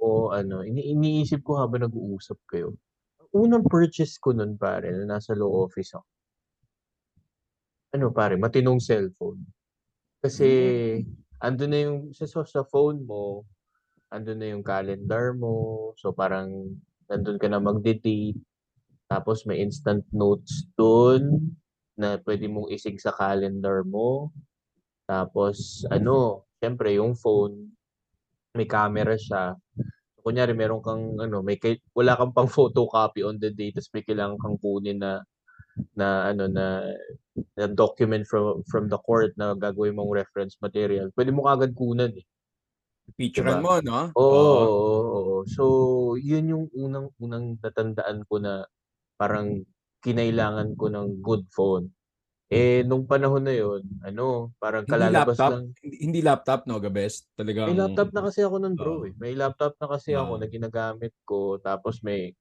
o 0.00 0.32
ano, 0.32 0.64
ini 0.64 0.90
iniisip 0.90 1.44
ko 1.44 1.60
habang 1.60 1.84
nag-uusap 1.84 2.40
kayo. 2.48 2.72
Unang 3.30 3.62
purchase 3.70 4.18
ko 4.18 4.34
nun 4.34 4.58
pare, 4.58 4.90
na 4.90 5.18
nasa 5.18 5.38
law 5.38 5.62
office 5.62 5.94
ako. 5.94 6.08
Ano 7.94 8.10
pare, 8.10 8.34
matinong 8.34 8.82
cellphone. 8.82 9.42
Kasi 10.18 10.48
ando 11.38 11.64
na 11.70 11.78
yung 11.86 12.10
sa, 12.10 12.26
sa, 12.26 12.62
phone 12.66 13.06
mo, 13.06 13.46
ando 14.10 14.34
na 14.34 14.50
yung 14.50 14.66
calendar 14.66 15.32
mo. 15.34 15.90
So 15.98 16.10
parang 16.10 16.74
nandun 17.06 17.38
ka 17.38 17.46
na 17.46 17.62
magde-date. 17.62 18.38
Tapos 19.10 19.46
may 19.46 19.62
instant 19.62 20.06
notes 20.14 20.66
dun 20.78 21.54
na 21.98 22.18
pwede 22.22 22.46
mong 22.46 22.70
isig 22.70 22.98
sa 22.98 23.14
calendar 23.14 23.82
mo. 23.86 24.30
Tapos 25.06 25.82
ano, 25.90 26.46
syempre 26.62 26.94
yung 26.98 27.18
phone, 27.18 27.74
may 28.54 28.66
camera 28.66 29.14
siya. 29.14 29.54
Kunyari 30.20 30.52
meron 30.56 30.84
kang 30.84 31.16
ano, 31.18 31.40
may 31.40 31.56
kay- 31.56 31.80
wala 31.96 32.16
kang 32.16 32.32
pang 32.36 32.48
photocopy 32.50 33.24
on 33.24 33.36
the 33.40 33.50
day 33.50 33.72
tapos 33.72 33.90
may 33.96 34.04
kailangan 34.04 34.38
kang 34.40 34.56
kunin 34.60 35.00
na 35.00 35.24
na 35.96 36.28
ano 36.34 36.44
na, 36.50 36.82
na 37.56 37.66
document 37.70 38.26
from 38.26 38.60
from 38.68 38.90
the 38.90 38.98
court 39.00 39.32
na 39.40 39.54
gagawin 39.56 39.96
mong 39.96 40.12
reference 40.12 40.58
material. 40.60 41.08
Pwede 41.14 41.30
mo 41.32 41.46
kagad 41.46 41.72
kunan 41.72 42.12
eh. 42.14 42.26
Picturean 43.16 43.58
Diba? 43.58 43.64
mo, 43.64 43.72
no? 43.82 43.98
Oo, 44.14 44.22
Oo. 44.22 44.66
oo, 44.70 45.00
oo. 45.18 45.36
So, 45.50 45.64
yun 46.20 46.46
yung 46.52 46.64
unang 46.74 47.10
unang 47.18 47.58
natandaan 47.58 48.22
ko 48.28 48.38
na 48.38 48.64
parang 49.18 49.62
kinailangan 50.04 50.74
ko 50.78 50.88
ng 50.88 51.20
good 51.20 51.44
phone. 51.52 51.90
Eh 52.50 52.82
nung 52.82 53.06
panahon 53.06 53.46
na 53.46 53.54
yun, 53.54 53.86
ano, 54.02 54.50
parang 54.58 54.82
Hindi 54.82 54.90
kalalabas 54.90 55.38
laptop? 55.38 55.50
lang. 55.54 55.64
Hindi, 55.78 55.96
hindi 56.02 56.20
laptop, 56.20 56.60
Noga 56.66 56.90
Best. 56.90 57.30
Talagang... 57.38 57.70
May 57.70 57.78
laptop 57.78 58.10
na 58.10 58.22
kasi 58.26 58.40
ako 58.42 58.54
nun, 58.58 58.74
bro. 58.74 58.90
Oo. 58.90 59.06
Eh. 59.06 59.14
May 59.22 59.34
laptop 59.38 59.78
na 59.78 59.86
kasi 59.86 60.18
ako 60.18 60.32
Oo. 60.34 60.40
na 60.42 60.46
ginagamit 60.50 61.14
ko. 61.22 61.62
Tapos 61.62 62.02
may 62.02 62.34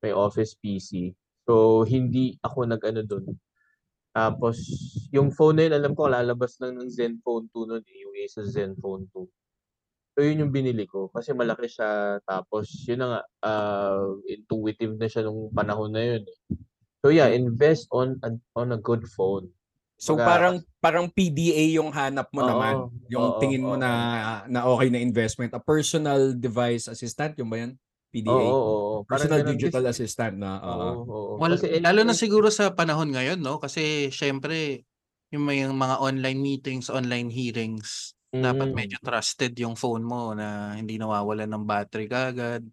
may 0.00 0.16
office 0.16 0.56
PC. 0.56 1.12
So, 1.44 1.84
hindi 1.84 2.40
ako 2.40 2.72
nag-ano 2.72 3.04
dun. 3.04 3.36
Tapos, 4.16 4.56
yung 5.12 5.30
phone 5.30 5.60
na 5.60 5.62
yun, 5.68 5.76
alam 5.76 5.92
ko, 5.92 6.08
lalabas 6.08 6.56
lang 6.58 6.80
ng 6.80 6.88
Zenfone 6.88 7.52
2 7.52 7.68
nun. 7.68 7.84
Eh, 7.84 7.98
yung 8.08 8.14
Asus 8.16 8.56
Zenfone 8.56 9.06
2. 9.12 9.28
So, 10.16 10.24
yun 10.24 10.40
yung 10.46 10.52
binili 10.56 10.88
ko. 10.88 11.12
Kasi 11.12 11.36
malaki 11.36 11.68
siya. 11.70 12.18
Tapos, 12.24 12.66
yun 12.88 13.04
na 13.04 13.06
nga, 13.06 13.20
ah, 13.44 14.08
intuitive 14.24 14.96
na 14.96 15.06
siya 15.06 15.28
nung 15.28 15.52
panahon 15.52 15.92
na 15.92 16.02
yun. 16.02 16.24
Eh. 16.24 16.38
So 17.00 17.08
yeah, 17.08 17.32
invest 17.32 17.88
on 17.90 18.20
a, 18.20 18.30
on 18.52 18.72
a 18.72 18.80
good 18.80 19.08
phone. 19.08 19.48
So 20.00 20.16
Baga- 20.16 20.28
parang 20.28 20.56
parang 20.80 21.06
PDA 21.08 21.76
yung 21.76 21.92
hanap 21.92 22.28
mo 22.32 22.40
Oo, 22.40 22.48
naman. 22.48 22.74
Yung 23.08 23.36
oo, 23.36 23.40
tingin 23.40 23.60
mo 23.60 23.76
oo. 23.76 23.80
na 23.80 23.90
na 24.48 24.64
okay 24.64 24.88
na 24.88 25.00
investment. 25.00 25.52
A 25.52 25.60
personal 25.60 26.32
device 26.32 26.88
assistant, 26.88 27.36
yung 27.36 27.48
ba 27.48 27.60
yan? 27.60 27.72
PDA. 28.10 28.32
Oo, 28.32 28.40
oo, 28.40 28.52
oo. 28.52 28.96
Parang 29.04 29.28
Personal 29.28 29.40
ganun 29.44 29.52
digital 29.56 29.84
kasi- 29.84 29.92
assistant 30.04 30.34
na 30.40 30.60
Oo, 30.60 30.72
oo. 30.72 31.00
oo. 31.04 31.32
Well, 31.36 31.56
Kasi 31.56 31.80
lalo 31.80 32.00
na 32.04 32.12
siguro 32.12 32.48
sa 32.48 32.72
panahon 32.72 33.12
ngayon, 33.12 33.40
no? 33.40 33.60
Kasi 33.60 34.08
syempre, 34.08 34.84
yung 35.30 35.44
may 35.44 35.64
mga 35.64 35.96
online 36.00 36.40
meetings, 36.40 36.88
online 36.88 37.28
hearings, 37.28 38.12
dapat 38.30 38.70
Mm, 38.70 38.76
medyo 38.76 38.98
trusted 39.02 39.52
yung 39.58 39.74
phone 39.74 40.02
mo 40.02 40.32
na 40.32 40.74
hindi 40.74 40.96
nawawalan 40.96 41.50
ng 41.50 41.64
battery 41.66 42.06
kagad. 42.06 42.64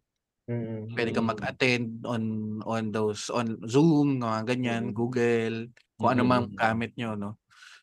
Mm, 0.48 0.88
Pwede 0.96 1.12
kang 1.14 1.28
mm. 1.28 1.32
mag-attend 1.32 2.02
on 2.08 2.24
on 2.66 2.84
those 2.96 3.30
on 3.30 3.60
Zoom, 3.70 4.24
mga 4.24 4.40
ganyan, 4.56 4.84
Mm. 4.90 4.96
Google, 4.96 5.70
kung 6.00 6.10
ano 6.18 6.22
mang 6.26 6.48
Mm. 6.50 6.58
gamit 6.58 6.92
nyo, 6.98 7.14
no? 7.14 7.32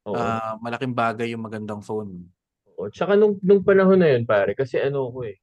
Oo. 0.06 0.14
Ah, 0.16 0.56
malaking 0.62 0.94
bagay 0.96 1.32
yung 1.34 1.44
magandang 1.46 1.82
phone. 1.84 2.32
Oo. 2.78 2.88
Tsaka 2.90 3.14
nung, 3.18 3.38
nung 3.44 3.62
panahon 3.64 4.00
na 4.00 4.08
yun, 4.16 4.24
pare, 4.26 4.56
kasi 4.56 4.80
ano 4.80 5.08
ko 5.12 5.24
eh, 5.28 5.36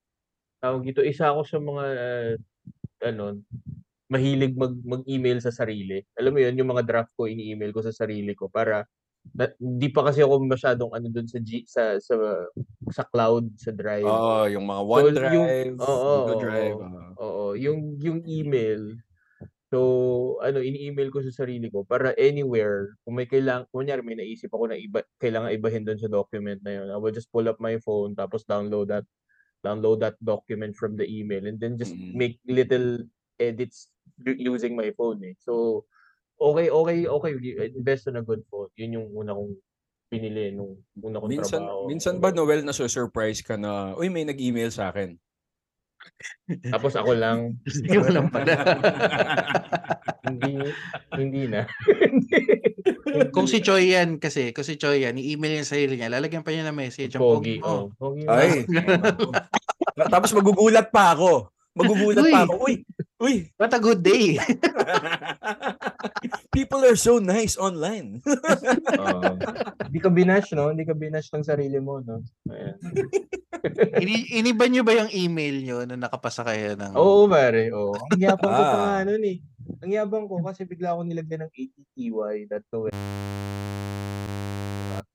tawag 0.63 0.83
dito, 0.87 1.01
isa 1.05 1.31
ako 1.33 1.41
sa 1.47 1.57
mga, 1.61 1.85
ah, 1.97 2.33
ano, 3.09 3.25
mahilig 4.11 4.53
mag, 4.57 4.75
mag-email 4.85 5.39
sa 5.43 5.53
sarili. 5.53 6.01
Alam 6.19 6.33
mo 6.37 6.39
yun, 6.43 6.55
yung 6.59 6.71
mga 6.73 6.85
draft 6.87 7.13
ko, 7.17 7.25
ini-email 7.29 7.71
ko 7.75 7.81
sa 7.85 7.93
sarili 7.95 8.33
ko 8.37 8.47
para, 8.51 8.85
na, 9.29 9.45
di 9.57 9.87
pa 9.87 10.01
kasi 10.03 10.25
ako 10.25 10.41
masyadong 10.43 10.91
ano 10.91 11.07
dun 11.07 11.29
sa, 11.29 11.39
G, 11.39 11.63
sa, 11.69 11.95
sa, 12.01 12.15
sa 12.91 13.03
cloud, 13.07 13.53
sa 13.55 13.69
drive. 13.71 14.03
Oo, 14.05 14.49
yung 14.49 14.65
mga 14.65 14.81
So, 14.81 14.89
OneDrive, 14.89 15.33
yung- 15.33 15.79
oo, 15.79 16.09
Google 16.09 16.35
oo, 16.35 16.43
Drive. 16.43 16.75
oo. 16.75 16.89
oo. 16.89 17.11
Oo, 17.21 17.45
yung, 17.55 17.79
yung 18.01 18.19
email, 18.25 18.97
so, 19.71 19.79
ano, 20.43 20.59
ini-email 20.59 21.13
ko 21.13 21.21
sa 21.23 21.45
sarili 21.45 21.69
ko 21.71 21.85
para 21.85 22.11
anywhere, 22.19 22.97
kung 23.05 23.15
may 23.15 23.29
kailangan, 23.29 23.69
kunyari 23.71 24.01
may 24.03 24.17
naisip 24.19 24.51
ako 24.51 24.73
na 24.73 24.77
iba, 24.77 24.99
kailangan 25.21 25.53
ibahin 25.55 25.85
doon 25.87 26.01
sa 26.01 26.11
document 26.11 26.59
na 26.65 26.81
yun, 26.81 26.87
I 26.91 26.97
will 26.97 27.13
just 27.15 27.31
pull 27.31 27.47
up 27.47 27.61
my 27.61 27.77
phone, 27.79 28.17
tapos 28.17 28.43
download 28.43 28.91
that, 28.91 29.05
download 29.61 30.01
that 30.01 30.17
document 30.19 30.73
from 30.75 30.97
the 30.97 31.05
email, 31.05 31.45
and 31.45 31.61
then 31.61 31.77
just 31.77 31.93
Mm. 31.93 32.17
make 32.17 32.35
little 32.49 33.05
edits 33.37 33.93
using 34.25 34.73
my 34.75 34.89
phone 34.93 35.21
eh. 35.23 35.37
So, 35.39 35.85
okay, 36.41 36.67
okay, 36.73 36.99
okay, 37.05 37.33
invest 37.77 38.09
on 38.09 38.17
a 38.17 38.25
good 38.25 38.41
phone. 38.49 38.73
Yun 38.73 38.97
yung 38.97 39.07
una 39.13 39.37
kong 39.37 39.53
pinili 40.11 40.51
nung 40.51 40.75
una 40.99 41.21
kong 41.21 41.29
Minsan, 41.31 41.61
trabaho. 41.63 41.87
minsan 41.87 42.15
ba 42.19 42.33
Noel 42.33 42.65
na 42.65 42.73
surprise 42.73 43.39
ka 43.45 43.55
na, 43.55 43.93
uy 43.95 44.09
may 44.09 44.25
nag-email 44.25 44.73
sa 44.73 44.89
akin. 44.89 45.15
Tapos 46.73 46.97
ako 46.97 47.13
lang, 47.13 47.61
Ikaw 47.85 48.09
lang 48.09 48.27
pala. 48.33 48.57
hindi, 50.27 50.53
hindi 51.13 51.43
na. 51.45 51.69
kung 53.29 53.45
si 53.45 53.61
Choi 53.61 53.93
yan 53.93 54.17
kasi, 54.17 54.49
kung 54.49 54.65
si 54.65 54.81
Choi 54.81 55.05
yan, 55.05 55.21
i-email 55.21 55.61
niya 55.61 55.65
sa 55.69 55.77
sarili 55.77 56.01
niya, 56.01 56.09
lalagyan 56.09 56.41
pa 56.41 56.51
niya 56.51 56.65
ng 56.67 56.77
message. 56.77 57.13
Ang 57.15 57.21
pogi 57.21 57.61
oh. 57.61 57.93
Pogi. 57.95 58.25
Ay. 58.25 58.65
Tapos 60.09 60.33
magugulat 60.33 60.89
pa 60.89 61.13
ako. 61.13 61.53
Magugulat 61.77 62.25
Uy. 62.25 62.33
pa 62.33 62.39
ako. 62.49 62.53
Uy, 62.67 62.73
uy. 63.21 63.45
What 63.55 63.71
a 63.71 63.79
good 63.79 64.01
day. 64.01 64.41
People 66.55 66.81
are 66.83 66.97
so 66.97 67.21
nice 67.21 67.55
online. 67.55 68.19
Hindi 69.85 69.99
ka 70.01 70.09
binash, 70.09 70.51
no? 70.51 70.73
Hindi 70.73 70.83
ka 70.83 70.97
binash 70.97 71.29
ng 71.31 71.45
sarili 71.45 71.77
mo, 71.77 72.01
no? 72.01 72.25
Ayan. 72.49 72.75
Ini 74.01 74.41
iniba 74.41 74.65
niyo 74.65 74.81
ba 74.81 74.97
yung 74.97 75.13
email 75.13 75.61
niyo 75.61 75.77
na 75.85 75.93
nakapasa 75.93 76.41
kayo 76.41 76.73
ng 76.73 76.97
Oo, 76.97 77.29
pare. 77.29 77.69
Oo. 77.69 77.93
Ang 77.93 78.17
yabang 78.19 78.49
ko 78.51 78.63
pa 78.65 78.73
Ah. 78.73 78.81
nga 78.81 79.13
nun 79.13 79.21
eh. 79.21 79.37
Ang 79.85 79.91
yabang 79.93 80.25
ko 80.25 80.41
kasi 80.41 80.65
bigla 80.65 80.97
ako 80.97 81.05
nilagyan 81.05 81.45
ng 81.45 81.53
ATTY. 81.53 82.49
That 82.49 82.65
to 82.73 82.89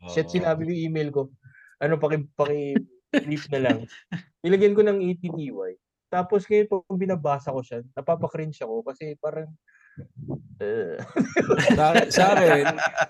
Shit, 0.06 0.30
sinabi 0.30 0.62
ko 0.62 0.70
yung 0.70 0.84
email 0.94 1.10
ko. 1.10 1.34
Ano, 1.82 1.98
paki, 1.98 2.30
paki 2.38 2.78
brief 3.26 3.50
na 3.50 3.60
lang. 3.66 3.78
Nilagyan 4.46 4.78
ko 4.78 4.86
ng 4.86 5.02
ATTY. 5.02 5.74
Tapos 6.06 6.46
ngayon, 6.46 6.66
pag 6.70 6.82
binabasa 6.94 7.50
ko 7.50 7.60
siya, 7.60 7.82
napapakringe 7.92 8.56
ako 8.62 8.86
kasi 8.86 9.18
parang, 9.18 9.50
uh, 10.62 10.96
sa, 11.74 11.86
sa 12.08 12.24
akin, 12.34 12.64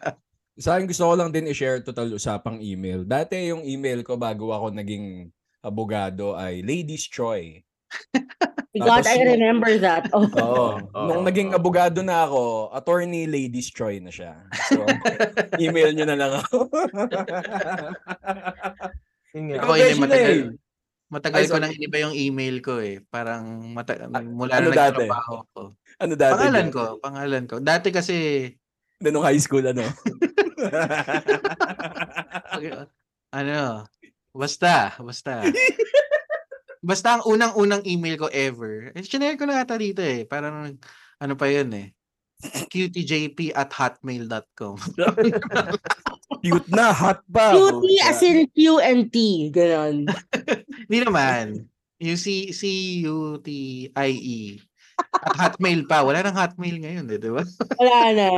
sa 0.65 0.69
akin 0.77 0.87
gusto 0.89 1.05
ko 1.05 1.15
lang 1.15 1.31
din 1.31 1.51
i-share 1.53 1.85
total 1.85 2.17
usapang 2.17 2.59
email. 2.65 3.05
Dati 3.05 3.53
yung 3.53 3.63
email 3.69 4.01
ko 4.01 4.17
bago 4.17 4.51
ako 4.53 4.73
naging 4.73 5.29
abogado 5.61 6.33
ay 6.33 6.65
Ladies 6.65 7.05
Choi. 7.13 7.61
God, 8.77 9.01
Tapos 9.01 9.09
I 9.09 9.25
remember 9.25 9.73
that. 9.81 10.05
Oh. 10.17 10.29
Oo. 10.29 10.69
Oo. 10.93 11.07
Nung 11.09 11.23
naging 11.25 11.57
abogado 11.57 12.05
na 12.05 12.29
ako, 12.29 12.73
attorney 12.77 13.25
Ladies 13.25 13.73
Choi 13.73 14.05
na 14.05 14.13
siya. 14.13 14.37
So, 14.69 14.85
email 15.57 15.97
nyo 15.97 16.05
na 16.05 16.17
lang 16.17 16.33
ako. 16.45 16.69
Ako, 19.33 19.71
hindi, 19.73 19.97
matagal. 19.97 20.61
Matagal 21.07 21.47
Ay, 21.47 21.51
ko 21.51 21.59
nang 21.63 21.71
iniba 21.71 22.03
yung 22.03 22.17
email 22.19 22.59
ko 22.59 22.83
eh. 22.83 22.99
Parang 23.07 23.63
mata- 23.71 24.11
mula 24.11 24.59
ano 24.59 24.75
na 24.75 24.91
nagtrabaho 24.91 25.35
ko. 25.55 25.63
Ano 26.03 26.13
dati? 26.19 26.35
Pangalan 26.35 26.67
Jen? 26.67 26.75
ko, 26.75 26.83
pangalan 26.99 27.45
ko. 27.47 27.57
Dati 27.63 27.89
kasi 27.95 28.17
Na 28.99 29.13
nung 29.13 29.25
high 29.25 29.39
school, 29.39 29.65
ano? 29.65 29.85
ano, 33.39 33.85
basta, 34.33 34.97
basta. 35.01 35.45
basta 36.89 37.09
ang 37.17 37.25
unang-unang 37.29 37.85
email 37.85 38.17
ko 38.21 38.29
ever. 38.33 38.93
Eh, 38.97 39.05
sinare 39.05 39.37
ko 39.37 39.45
na 39.45 39.65
ata 39.65 39.77
dito 39.77 40.01
eh. 40.01 40.25
Parang, 40.29 40.77
ano 41.21 41.35
pa 41.37 41.47
yun 41.49 41.73
eh. 41.77 41.96
Qtjp 42.45 43.57
at 43.57 43.73
hotmail.com. 43.73 44.77
Cute 46.45 46.69
na, 46.69 46.93
hot 46.93 47.25
pa. 47.33 47.57
Cutie 47.57 48.03
as 48.05 48.21
in 48.21 48.45
Q 48.53 48.79
and 48.83 49.09
T. 49.09 49.49
Ganon. 49.51 50.11
Hindi 50.87 50.99
naman. 51.01 51.67
Yung 51.97 52.21
C, 52.21 52.53
C-U-T-I-E. 52.53 53.89
E. 54.21 54.61
At 54.97 55.35
hotmail 55.37 55.89
pa. 55.89 56.05
Wala 56.05 56.21
nang 56.21 56.37
hotmail 56.37 56.77
ngayon 56.77 57.09
eh, 57.09 57.19
di 57.21 57.31
ba? 57.33 57.41
Wala 57.81 58.01
na. 58.13 58.29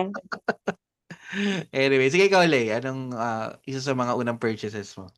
Anyway, 1.74 2.09
sige 2.09 2.30
ikaw, 2.30 2.46
Lay. 2.46 2.70
Anong 2.70 3.12
ah, 3.18 3.59
isa 3.66 3.82
sa 3.82 3.99
mga 3.99 4.14
unang 4.14 4.38
purchases 4.38 4.94
mo? 4.94 5.11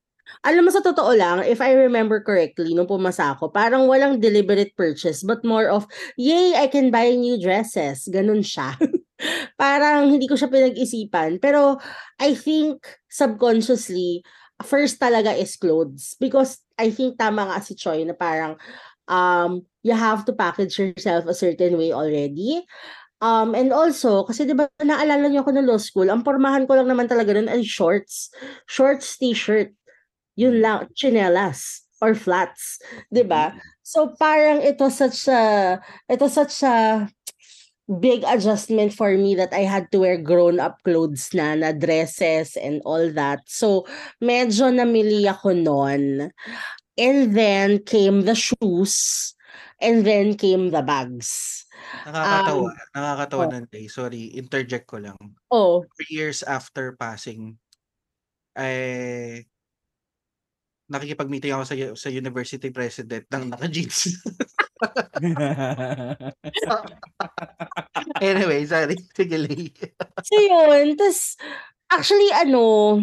Alam 0.47 0.69
mo 0.69 0.71
sa 0.73 0.81
totoo 0.81 1.13
lang, 1.13 1.45
if 1.45 1.61
I 1.61 1.77
remember 1.77 2.21
correctly, 2.25 2.73
nung 2.73 2.89
pumasa 2.89 3.37
ako, 3.37 3.53
parang 3.53 3.85
walang 3.91 4.23
deliberate 4.23 4.73
purchase, 4.77 5.21
but 5.21 5.45
more 5.45 5.69
of, 5.69 5.85
yay, 6.17 6.57
I 6.57 6.67
can 6.67 6.89
buy 6.89 7.13
new 7.13 7.37
dresses. 7.37 8.09
Ganun 8.09 8.41
siya. 8.47 8.77
parang 9.61 10.09
hindi 10.09 10.25
ko 10.25 10.37
siya 10.37 10.49
pinag-isipan. 10.49 11.39
Pero 11.43 11.77
I 12.17 12.33
think 12.33 12.89
subconsciously, 13.13 14.25
first 14.65 15.01
talaga 15.01 15.37
is 15.37 15.57
clothes. 15.61 16.17
Because 16.17 16.61
I 16.81 16.89
think 16.89 17.21
tama 17.21 17.49
nga 17.53 17.61
si 17.61 17.77
Choi 17.77 18.05
na 18.09 18.17
parang 18.17 18.57
um, 19.11 19.67
you 19.83 19.93
have 19.93 20.25
to 20.25 20.33
package 20.33 20.79
yourself 20.79 21.27
a 21.27 21.37
certain 21.37 21.77
way 21.77 21.93
already. 21.93 22.65
Um, 23.21 23.53
and 23.53 23.69
also, 23.69 24.25
kasi 24.25 24.49
di 24.49 24.57
ba 24.57 24.65
naalala 24.81 25.29
niyo 25.29 25.45
ako 25.45 25.53
ng 25.53 25.69
law 25.69 25.77
school, 25.77 26.09
ang 26.09 26.25
pormahan 26.25 26.65
ko 26.65 26.73
lang 26.73 26.89
naman 26.89 27.05
talaga 27.05 27.37
nun 27.37 27.53
ay 27.53 27.61
shorts. 27.61 28.33
Shorts, 28.65 29.21
t-shirt. 29.21 29.77
Yun 30.41 30.65
lang, 30.65 30.89
chinelas 30.97 31.85
or 32.01 32.17
flats, 32.17 32.81
'di 33.13 33.29
ba? 33.29 33.53
So 33.85 34.17
parang 34.17 34.65
ito 34.65 34.89
such 34.89 35.29
a 35.29 35.77
ito 36.09 36.27
such 36.33 36.65
a 36.65 37.05
big 37.91 38.23
adjustment 38.23 38.95
for 38.95 39.11
me 39.19 39.35
that 39.35 39.51
I 39.51 39.67
had 39.67 39.91
to 39.91 39.99
wear 40.01 40.17
grown 40.17 40.63
up 40.63 40.79
clothes 40.87 41.35
na 41.35 41.59
na 41.59 41.75
dresses 41.77 42.55
and 42.55 42.81
all 42.89 43.11
that. 43.19 43.45
So 43.51 43.85
medyo 44.23 44.71
namili 44.71 45.27
ako 45.29 45.59
noon. 45.59 46.31
And 47.01 47.33
then 47.33 47.81
came 47.83 48.29
the 48.29 48.37
shoes 48.37 49.33
and 49.81 50.05
then 50.05 50.37
came 50.37 50.71
the 50.71 50.85
bags. 50.85 51.65
Nakakatawa. 52.05 52.71
nakakatawa 52.93 53.45
oh. 53.49 53.51
nun, 53.51 53.67
Lay. 53.73 53.89
Sorry, 53.89 54.37
interject 54.37 54.85
ko 54.87 55.01
lang. 55.01 55.19
Oh, 55.49 55.83
Three 55.97 56.13
years 56.13 56.45
after 56.45 56.95
passing, 57.01 57.57
eh, 58.53 59.49
nakikipag-meeting 60.91 61.55
ako 61.55 61.65
sa, 61.65 61.75
sa 61.95 62.11
university 62.11 62.75
president 62.75 63.25
ng 63.31 63.55
naka-jeans. 63.55 64.19
anyway, 68.21 68.67
sorry. 68.67 68.99
Sige, 69.15 69.39
Lay. 69.39 69.71
So 70.27 70.35
yun, 70.37 70.99
tas 70.99 71.39
actually 71.89 72.29
ano, 72.35 72.99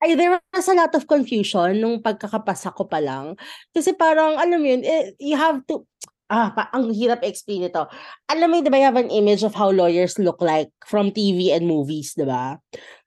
ay 0.00 0.16
there 0.16 0.32
was 0.32 0.68
a 0.68 0.76
lot 0.76 0.92
of 0.96 1.04
confusion 1.04 1.76
nung 1.80 2.00
pagkakapasa 2.00 2.72
ko 2.72 2.88
pa 2.88 3.00
lang. 3.00 3.36
Kasi 3.72 3.92
parang 3.92 4.40
alam 4.40 4.60
mo 4.60 4.68
yun, 4.68 4.84
eh, 4.84 5.12
you 5.20 5.36
have 5.36 5.60
to 5.68 5.84
ah, 6.30 6.54
pa, 6.54 6.70
ang 6.70 6.94
hirap 6.94 7.26
explain 7.26 7.66
ito. 7.66 7.82
Alam 8.30 8.48
mo, 8.48 8.54
di 8.62 8.70
ba, 8.70 8.78
you 8.78 8.86
have 8.86 8.96
an 8.96 9.10
image 9.10 9.42
of 9.42 9.50
how 9.50 9.66
lawyers 9.68 10.14
look 10.16 10.38
like 10.38 10.70
from 10.86 11.10
TV 11.10 11.50
and 11.50 11.66
movies, 11.66 12.14
di 12.14 12.22
ba? 12.22 12.54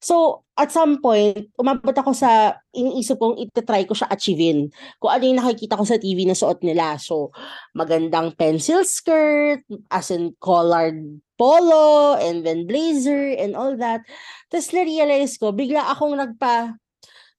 So, 0.04 0.44
at 0.60 0.76
some 0.76 1.00
point, 1.00 1.48
umabot 1.56 1.96
ako 1.96 2.12
sa, 2.12 2.60
iniisip 2.76 3.16
kong 3.16 3.40
itatry 3.40 3.88
ko 3.88 3.96
siya 3.96 4.12
achievein. 4.12 4.68
Kung 5.00 5.12
ano 5.16 5.24
yung 5.24 5.40
nakikita 5.40 5.80
ko 5.80 5.88
sa 5.88 5.96
TV 5.96 6.28
na 6.28 6.36
suot 6.36 6.60
nila. 6.68 7.00
So, 7.00 7.32
magandang 7.72 8.36
pencil 8.36 8.84
skirt, 8.84 9.64
as 9.88 10.12
in 10.12 10.36
collared 10.44 11.00
polo, 11.40 12.20
and 12.20 12.44
then 12.44 12.68
blazer, 12.68 13.40
and 13.40 13.56
all 13.56 13.80
that. 13.80 14.04
Tapos 14.52 14.70
na-realize 14.76 15.40
ko, 15.40 15.56
bigla 15.56 15.96
akong 15.96 16.20
nagpa, 16.20 16.76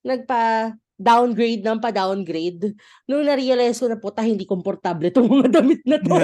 nagpa, 0.01 0.75
downgrade 0.95 1.63
ng 1.63 1.83
pa-downgrade. 1.83 2.75
Nung 3.05 3.27
na-realize 3.27 3.79
ko 3.79 3.91
na 3.91 3.99
puta, 3.99 4.23
hindi 4.23 4.47
komportable 4.47 5.11
itong 5.11 5.27
mga 5.27 5.49
damit 5.51 5.83
na 5.83 5.99
to. 5.99 6.15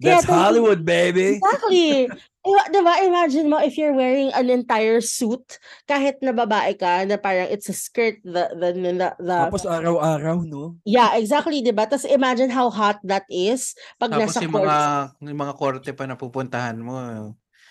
Kaya 0.00 0.20
That's 0.20 0.26
to- 0.26 0.32
Hollywood, 0.36 0.84
baby. 0.84 1.36
Exactly. 1.40 2.08
Iwa- 2.46 2.68
diba, 2.70 2.94
imagine 3.02 3.50
mo 3.50 3.58
if 3.58 3.74
you're 3.74 3.96
wearing 3.96 4.30
an 4.30 4.46
entire 4.46 5.02
suit, 5.02 5.58
kahit 5.84 6.22
na 6.22 6.30
babae 6.30 6.78
ka, 6.78 7.02
na 7.02 7.18
parang 7.18 7.50
it's 7.50 7.66
a 7.66 7.74
skirt, 7.74 8.22
the, 8.22 8.46
the, 8.54 8.70
the, 8.70 8.92
the 9.18 9.36
Tapos 9.50 9.66
araw-araw, 9.66 10.46
no? 10.46 10.78
yeah, 10.86 11.18
exactly, 11.18 11.58
diba? 11.58 11.90
Tapos 11.90 12.06
imagine 12.06 12.46
how 12.52 12.70
hot 12.70 13.02
that 13.02 13.26
is 13.26 13.74
pag 13.98 14.14
Tapos 14.14 14.30
nasa 14.30 14.46
yung 14.46 14.54
court. 14.54 14.62
mga, 14.62 14.78
yung 15.26 15.40
mga 15.42 15.54
korte 15.58 15.90
pa 15.90 16.04
na 16.06 16.14
pupuntahan 16.14 16.78
mo. 16.78 16.94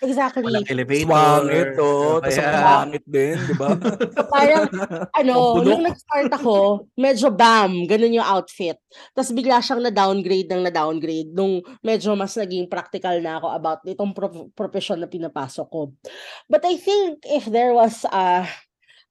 Exactly. 0.06 0.46
Walang 0.46 0.70
elevator. 0.70 1.10
Swangit, 1.10 1.70
oh. 1.82 2.22
Tapos 2.22 2.38
ang 2.38 2.66
pangit 2.70 3.06
din, 3.10 3.36
di 3.36 3.56
ba? 3.58 3.70
Parang, 4.36 4.66
ano, 5.10 5.36
nung 5.66 5.82
nag-start 5.82 6.30
ako, 6.38 6.86
medyo 6.94 7.34
bam, 7.34 7.90
ganun 7.90 8.22
yung 8.22 8.28
outfit. 8.30 8.78
Tapos 9.18 9.34
bigla 9.34 9.60
siyang 9.60 9.82
na-downgrade 9.82 10.50
ng 10.54 10.62
na-downgrade 10.70 11.34
nung 11.34 11.66
medyo 11.82 12.14
mas 12.14 12.38
naging 12.38 12.70
practical 12.70 13.18
na 13.20 13.42
ako 13.42 13.48
about 13.58 13.80
itong 13.84 14.14
pro- 14.14 14.50
profession 14.54 15.02
na 15.02 15.10
pinapasok 15.10 15.68
ko. 15.68 15.92
But 16.46 16.62
I 16.64 16.78
think 16.78 17.26
if 17.26 17.50
there 17.50 17.74
was 17.74 18.06
a, 18.14 18.46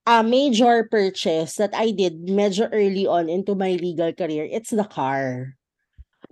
a 0.07 0.23
major 0.23 0.87
purchase 0.87 1.59
that 1.59 1.75
I 1.75 1.91
did 1.91 2.31
medyo 2.31 2.71
early 2.71 3.11
on 3.11 3.27
into 3.27 3.59
my 3.59 3.75
legal 3.75 4.15
career, 4.15 4.47
it's 4.47 4.71
the 4.71 4.87
car. 4.87 5.59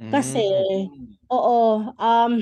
Kasi, 0.03 0.43
oo, 1.31 1.61
um, 1.95 2.33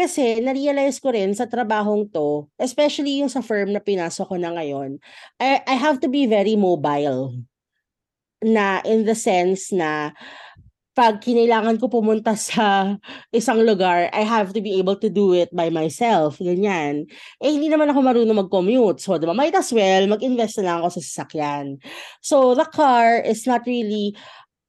kasi 0.00 0.40
na-realize 0.40 0.96
ko 0.96 1.12
rin 1.12 1.36
sa 1.36 1.44
trabahong 1.44 2.08
to, 2.08 2.48
especially 2.56 3.20
yung 3.20 3.28
sa 3.28 3.44
firm 3.44 3.76
na 3.76 3.84
pinasok 3.84 4.32
ko 4.32 4.36
na 4.40 4.56
ngayon, 4.56 4.96
I, 5.36 5.60
I 5.68 5.76
have 5.76 6.00
to 6.00 6.08
be 6.08 6.24
very 6.24 6.56
mobile. 6.56 7.36
Na 8.40 8.80
in 8.88 9.04
the 9.04 9.12
sense 9.12 9.68
na 9.68 10.16
pag 11.00 11.22
kinailangan 11.22 11.78
ko 11.78 11.86
pumunta 11.88 12.34
sa 12.50 12.96
isang 13.30 13.62
lugar, 13.62 14.10
I 14.12 14.24
have 14.26 14.52
to 14.52 14.60
be 14.60 14.76
able 14.76 15.00
to 15.00 15.08
do 15.08 15.32
it 15.32 15.48
by 15.54 15.72
myself. 15.72 16.36
Ganyan. 16.36 17.06
Eh, 17.38 17.50
hindi 17.52 17.70
naman 17.70 17.88
ako 17.88 18.00
marunong 18.04 18.40
mag-commute. 18.46 19.00
So, 19.00 19.16
diba, 19.16 19.32
might 19.32 19.54
as 19.54 19.70
well, 19.72 20.04
mag-invest 20.10 20.60
na 20.60 20.64
lang 20.68 20.76
ako 20.82 20.98
sa 20.98 21.02
sasakyan. 21.04 21.80
So, 22.20 22.52
the 22.52 22.66
car 22.68 23.22
is 23.22 23.46
not 23.46 23.64
really 23.64 24.12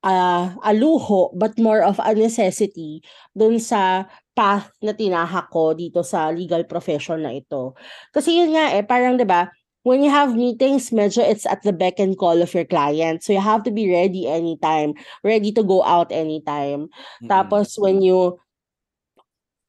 uh, 0.03 0.53
a 0.61 0.71
luho, 0.73 1.31
but 1.37 1.57
more 1.57 1.81
of 1.81 1.97
a 2.01 2.13
necessity 2.13 3.01
dun 3.33 3.57
sa 3.61 4.05
path 4.33 4.71
na 4.81 4.93
tinahak 4.93 5.49
ko 5.53 5.73
dito 5.77 6.01
sa 6.01 6.29
legal 6.33 6.65
profession 6.65 7.21
na 7.21 7.33
ito. 7.35 7.77
Kasi 8.13 8.41
yun 8.41 8.53
nga 8.55 8.73
eh, 8.73 8.85
parang 8.85 9.17
'di 9.17 9.27
ba, 9.27 9.49
when 9.83 10.03
you 10.05 10.09
have 10.09 10.37
meetings, 10.37 10.89
medyo 10.93 11.25
it's 11.25 11.45
at 11.45 11.61
the 11.63 11.73
beck 11.73 11.97
and 11.97 12.17
call 12.17 12.37
of 12.41 12.53
your 12.53 12.65
client. 12.65 13.23
So 13.23 13.33
you 13.33 13.41
have 13.41 13.63
to 13.65 13.73
be 13.73 13.89
ready 13.89 14.29
anytime, 14.29 14.93
ready 15.23 15.51
to 15.53 15.63
go 15.63 15.83
out 15.83 16.11
anytime. 16.13 16.89
Tapos 17.25 17.77
when 17.77 18.01
you 18.01 18.37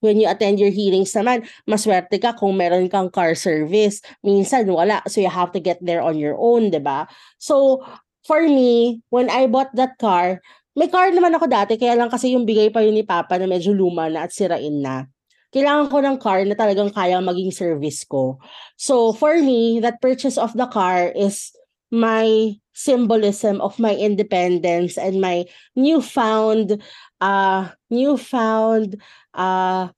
when 0.03 0.19
you 0.19 0.27
attend 0.27 0.59
your 0.59 0.75
hearings 0.75 1.15
naman, 1.15 1.47
maswerte 1.63 2.19
ka 2.19 2.35
kung 2.35 2.59
meron 2.59 2.91
kang 2.91 3.09
car 3.09 3.39
service. 3.39 4.03
Minsan 4.27 4.67
wala. 4.67 5.01
So 5.07 5.23
you 5.23 5.31
have 5.31 5.55
to 5.55 5.63
get 5.63 5.79
there 5.81 6.03
on 6.03 6.19
your 6.19 6.37
own, 6.37 6.69
'di 6.69 6.83
ba? 6.83 7.07
So 7.39 7.81
for 8.27 8.43
me, 8.43 9.03
when 9.11 9.31
I 9.31 9.47
bought 9.47 9.75
that 9.75 9.99
car, 9.99 10.41
may 10.73 10.89
car 10.89 11.13
naman 11.13 11.37
ako 11.37 11.47
dati, 11.51 11.77
kaya 11.77 11.99
lang 11.99 12.09
kasi 12.09 12.33
yung 12.33 12.49
bigay 12.49 12.73
pa 12.73 12.81
yun 12.81 12.97
ni 12.97 13.05
Papa 13.05 13.37
na 13.37 13.45
medyo 13.45 13.77
luma 13.77 14.09
na 14.09 14.25
at 14.25 14.33
sirain 14.33 14.81
na. 14.81 15.05
Kailangan 15.53 15.93
ko 15.93 15.97
ng 16.01 16.17
car 16.17 16.41
na 16.49 16.57
talagang 16.57 16.89
kaya 16.89 17.21
maging 17.21 17.53
service 17.53 18.09
ko. 18.09 18.41
So 18.81 19.13
for 19.13 19.37
me, 19.37 19.85
that 19.85 20.01
purchase 20.01 20.41
of 20.41 20.57
the 20.57 20.65
car 20.65 21.13
is 21.13 21.53
my 21.93 22.57
symbolism 22.73 23.61
of 23.61 23.77
my 23.77 23.93
independence 23.93 24.97
and 24.97 25.21
my 25.21 25.45
newfound 25.77 26.81
uh 27.21 27.69
newfound 27.93 28.97
uh 29.37 29.93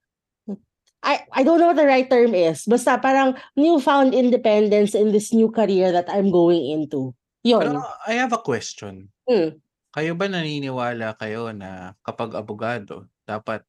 I 1.04 1.14
I 1.30 1.46
don't 1.46 1.62
know 1.62 1.70
what 1.70 1.78
the 1.78 1.86
right 1.86 2.10
term 2.10 2.34
is. 2.34 2.66
Basta 2.66 2.98
parang 2.98 3.38
newfound 3.54 4.10
independence 4.10 4.98
in 4.98 5.14
this 5.14 5.30
new 5.30 5.54
career 5.54 5.94
that 5.94 6.10
I'm 6.10 6.34
going 6.34 6.66
into. 6.66 7.14
Yun. 7.44 7.60
Pero 7.60 7.80
I 8.08 8.14
have 8.16 8.32
a 8.32 8.40
question. 8.40 9.12
Mm. 9.28 9.60
Kayo 9.94 10.12
ba 10.16 10.26
naniniwala 10.26 11.14
kayo 11.20 11.52
na 11.54 11.94
kapag 12.02 12.34
abogado, 12.34 13.06
dapat 13.22 13.62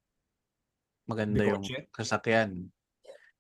maganda 1.06 1.46
yung 1.46 1.62
Dekotse? 1.62 1.92
sasakyan? 1.94 2.50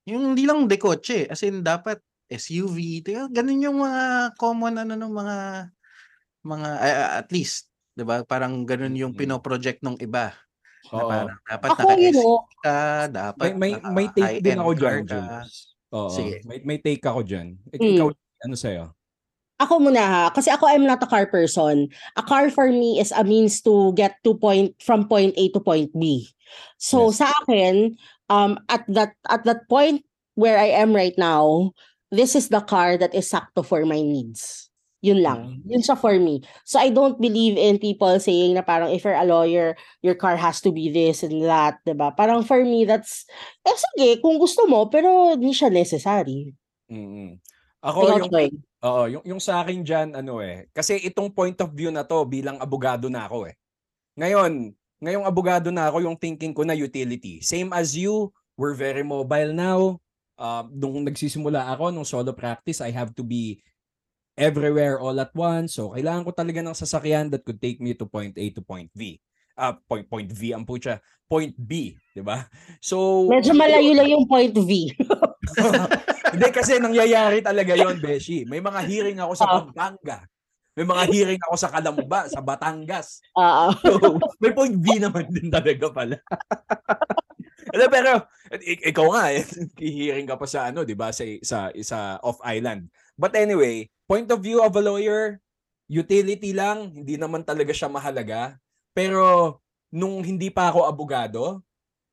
Yung 0.05 0.33
hindi 0.33 0.45
lang 0.45 0.69
dekotse, 0.69 1.25
as 1.25 1.41
in 1.41 1.65
dapat 1.65 1.97
SUV, 2.29 3.01
tiga- 3.01 3.29
ganun 3.31 3.61
yung 3.65 3.79
mga 3.81 4.03
common 4.37 4.77
ano 4.77 4.93
ng 4.93 5.13
mga 5.13 5.37
mga 6.45 6.69
ah, 6.77 7.09
at 7.21 7.29
least, 7.33 7.69
'di 7.97 8.05
ba? 8.05 8.21
Parang 8.21 8.65
ganun 8.69 8.93
yung 8.93 9.13
Mm. 9.17 9.19
pinoproject 9.19 9.81
ng 9.81 9.97
iba. 9.99 10.33
Na 10.93 11.01
Oo. 11.01 11.09
parang 11.09 11.29
dapat 11.43 11.69
Ako, 11.73 11.81
you 11.97 12.11
naka-SUV 12.13 12.15
know, 12.15 12.37
ka, 12.61 12.77
dapat 13.09 13.41
May, 13.41 13.53
may, 13.57 13.71
naka 13.73 13.89
may 13.91 14.07
take 14.09 14.37
din 14.41 14.57
high-end 14.57 14.61
ako 14.61 14.71
car 14.77 14.77
dyan, 14.77 15.03
ka. 15.05 15.17
Jules. 15.17 15.55
Oo. 15.91 16.09
Sige. 16.11 16.35
May, 16.45 16.59
may 16.61 16.79
take 16.79 17.03
ako 17.03 17.21
dyan. 17.25 17.47
Ik- 17.73 17.81
Mm. 17.81 17.91
Ikaw, 17.97 18.07
ano 18.45 18.55
sa'yo? 18.55 18.85
Ako 19.59 19.79
muna 19.89 20.03
ha, 20.03 20.23
kasi 20.33 20.51
ako 20.51 20.67
I'm 20.67 20.83
not 20.83 21.03
a 21.03 21.09
car 21.09 21.25
person. 21.27 21.87
A 22.19 22.23
car 22.23 22.49
for 22.51 22.67
me 22.71 22.99
is 22.99 23.11
a 23.15 23.23
means 23.23 23.61
to 23.63 23.93
get 23.95 24.19
to 24.23 24.35
point 24.35 24.75
from 24.83 25.07
point 25.07 25.33
A 25.37 25.49
to 25.55 25.59
point 25.59 25.91
B. 25.95 26.27
So 26.77 27.09
Yes. 27.09 27.23
sa 27.23 27.31
akin, 27.43 27.95
um 28.29 28.59
at 28.69 28.83
that 28.91 29.15
at 29.31 29.43
that 29.47 29.67
point 29.71 30.03
where 30.35 30.59
I 30.59 30.75
am 30.75 30.91
right 30.95 31.15
now, 31.17 31.71
this 32.11 32.35
is 32.35 32.49
the 32.51 32.61
car 32.61 32.97
that 32.99 33.15
is 33.15 33.31
sakto 33.31 33.63
for 33.65 33.85
my 33.87 34.01
needs. 34.03 34.67
Yun 35.05 35.21
lang. 35.21 35.61
Yun 35.69 35.85
siya 35.85 35.93
for 35.95 36.17
me. 36.17 36.41
So 36.65 36.81
I 36.81 36.89
don't 36.89 37.21
believe 37.21 37.55
in 37.61 37.77
people 37.77 38.17
saying 38.19 38.57
na 38.57 38.65
parang 38.65 38.89
if 38.89 39.05
you're 39.05 39.13
a 39.13 39.23
lawyer, 39.27 39.77
your 40.01 40.17
car 40.17 40.33
has 40.35 40.59
to 40.65 40.73
be 40.73 40.89
this 40.89 41.21
and 41.21 41.45
that, 41.45 41.77
'di 41.85 41.93
ba? 41.93 42.09
Parang 42.17 42.41
for 42.41 42.59
me 42.65 42.83
that's 42.89 43.23
eh 43.63 43.77
sige, 43.77 44.19
kung 44.19 44.41
gusto 44.41 44.65
mo 44.65 44.89
pero 44.89 45.37
hindi 45.37 45.53
siya 45.53 45.69
necessary. 45.69 46.51
Mm-mm. 46.89 47.37
Ako, 47.85 47.99
Ikaw, 48.01 48.17
yung, 48.17 48.31
Choy. 48.33 48.47
oo, 48.81 49.03
yung, 49.05 49.23
yung 49.29 49.41
sa 49.41 49.61
akin 49.61 49.85
dyan, 49.85 50.17
ano 50.17 50.41
eh, 50.41 50.65
kasi 50.73 50.97
itong 51.05 51.29
point 51.29 51.53
of 51.61 51.69
view 51.69 51.93
na 51.93 52.01
to 52.01 52.25
bilang 52.25 52.57
abogado 52.57 53.05
na 53.13 53.29
ako 53.29 53.45
eh. 53.45 53.53
Ngayon, 54.17 54.73
ngayong 55.05 55.25
abogado 55.29 55.69
na 55.69 55.93
ako, 55.93 56.01
yung 56.01 56.17
thinking 56.17 56.49
ko 56.49 56.65
na 56.65 56.73
utility. 56.73 57.45
Same 57.45 57.69
as 57.77 57.93
you, 57.93 58.33
we're 58.57 58.73
very 58.73 59.05
mobile 59.05 59.53
now. 59.53 60.01
Uh, 60.35 60.65
nung 60.73 61.05
nagsisimula 61.05 61.61
ako, 61.77 61.93
nung 61.93 62.07
solo 62.07 62.33
practice, 62.33 62.81
I 62.81 62.89
have 62.89 63.13
to 63.13 63.21
be 63.21 63.61
everywhere 64.33 64.97
all 64.97 65.15
at 65.21 65.31
once. 65.37 65.77
So, 65.77 65.93
kailangan 65.93 66.25
ko 66.25 66.31
talaga 66.33 66.59
ng 66.65 66.75
sasakyan 66.75 67.29
that 67.31 67.45
could 67.45 67.61
take 67.61 67.77
me 67.77 67.93
to 67.95 68.09
point 68.09 68.33
A 68.35 68.49
to 68.57 68.65
point 68.65 68.89
V. 68.97 69.21
Ah, 69.55 69.77
point 69.87 70.03
point 70.11 70.27
V 70.27 70.51
ang 70.51 70.67
pucha. 70.67 70.99
Point 71.31 71.55
B, 71.55 71.95
'di 72.11 72.21
ba? 72.21 72.43
So 72.83 73.25
Medyo 73.31 73.55
malayo 73.55 73.95
lang 73.95 74.11
yung 74.11 74.27
point 74.27 74.51
V. 74.51 74.91
Hindi 76.31 76.47
kasi 76.49 76.79
nangyayari 76.79 77.41
talaga 77.41 77.73
yon 77.73 77.99
Beshi. 77.99 78.45
May 78.45 78.59
mga 78.59 78.81
hearing 78.85 79.19
ako 79.19 79.33
sa 79.35 79.45
Ah. 79.45 79.53
Pampanga. 79.59 80.17
May 80.75 80.83
mga 80.83 81.03
hearing 81.07 81.41
ako 81.47 81.55
sa 81.55 81.71
Calamba, 81.71 82.27
sa 82.27 82.43
Batangas. 82.43 83.23
Oo. 83.33 83.71
So, 83.79 84.19
may 84.43 84.51
point 84.51 84.75
B 84.75 84.99
naman 84.99 85.31
din 85.31 85.47
talaga 85.47 85.87
pala. 85.87 86.19
Alam, 87.71 87.89
pero 87.89 88.11
ik- 88.61 88.83
ikaw 88.85 89.07
nga 89.11 89.23
eh, 89.31 89.43
hearing 89.79 90.27
ka 90.27 90.37
pa 90.37 90.45
sa 90.45 90.69
ano, 90.69 90.85
'di 90.85 90.93
ba, 90.93 91.09
sa 91.11 91.25
sa 91.41 91.57
sa 91.81 92.21
off 92.21 92.39
island. 92.43 92.87
But 93.15 93.33
anyway, 93.35 93.89
point 94.05 94.29
of 94.29 94.43
view 94.43 94.61
of 94.61 94.75
a 94.75 94.83
lawyer, 94.83 95.39
utility 95.87 96.53
lang, 96.53 96.93
hindi 96.93 97.17
naman 97.17 97.41
talaga 97.41 97.73
siya 97.73 97.89
mahalaga. 97.89 98.59
Pero 98.93 99.57
nung 99.89 100.21
hindi 100.21 100.51
pa 100.51 100.69
ako 100.69 100.85
abogado, 100.85 101.64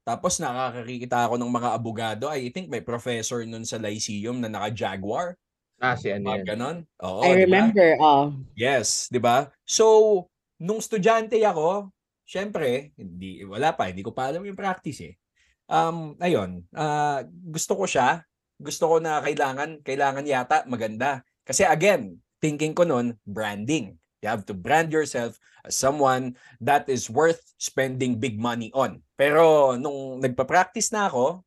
tapos 0.03 0.42
nakakakita 0.42 1.30
ako 1.30 1.38
ng 1.38 1.53
mga 1.53 1.70
abogado, 1.74 2.24
I 2.30 2.50
think 2.50 2.66
may 2.70 2.82
professor 2.82 3.42
nun 3.46 3.62
sa 3.62 3.78
Lyceum 3.78 4.42
na 4.42 4.50
naka-Jaguar. 4.50 5.38
Ah, 5.82 5.98
si 5.98 6.14
ano 6.14 6.30
yan. 6.38 6.46
ganon. 6.46 6.78
Oo, 7.03 7.26
I 7.26 7.42
di 7.42 7.50
ba? 7.50 7.74
remember. 7.74 7.98
Oh. 7.98 8.30
Yes, 8.55 9.11
'di 9.11 9.18
ba? 9.18 9.50
So, 9.66 10.26
nung 10.62 10.78
estudyante 10.78 11.34
ako, 11.42 11.90
syempre, 12.22 12.94
hindi 12.94 13.42
wala 13.42 13.74
pa, 13.74 13.90
hindi 13.90 14.07
ko 14.07 14.14
pa 14.14 14.30
alam 14.30 14.46
yung 14.46 14.59
practice 14.59 15.11
eh. 15.11 15.14
Um, 15.66 16.14
ayun, 16.22 16.62
ah, 16.76 17.26
gusto 17.26 17.74
ko 17.74 17.84
siya. 17.86 18.22
Gusto 18.62 18.86
ko 18.86 18.96
na 19.03 19.18
kailangan, 19.24 19.82
kailangan 19.82 20.22
yata 20.22 20.62
maganda. 20.70 21.26
Kasi 21.42 21.66
again, 21.66 22.22
thinking 22.38 22.74
ko 22.78 22.86
noon, 22.86 23.18
branding. 23.26 23.98
You 24.22 24.30
have 24.30 24.46
to 24.46 24.54
brand 24.54 24.94
yourself 24.94 25.36
as 25.66 25.74
someone 25.74 26.38
that 26.62 26.86
is 26.86 27.10
worth 27.10 27.42
spending 27.58 28.22
big 28.22 28.38
money 28.38 28.70
on. 28.70 29.02
Pero 29.18 29.74
nung 29.74 30.22
nagpa-practice 30.22 30.94
na 30.94 31.10
ako, 31.10 31.42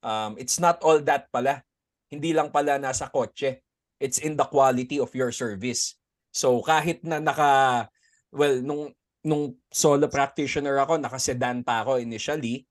um, 0.00 0.32
it's 0.40 0.56
not 0.56 0.80
all 0.80 1.04
that 1.04 1.28
pala. 1.28 1.60
Hindi 2.08 2.32
lang 2.32 2.48
pala 2.48 2.80
nasa 2.80 3.12
kotse. 3.12 3.60
It's 4.00 4.24
in 4.24 4.40
the 4.40 4.48
quality 4.48 4.96
of 4.96 5.12
your 5.12 5.36
service. 5.36 6.00
So 6.32 6.64
kahit 6.64 7.04
na 7.04 7.20
naka, 7.20 7.92
well, 8.32 8.56
nung, 8.64 8.96
nung 9.20 9.60
solo 9.68 10.08
practitioner 10.08 10.80
ako, 10.80 10.96
naka-sedan 10.96 11.60
pa 11.60 11.84
ako 11.84 12.00
initially, 12.00 12.64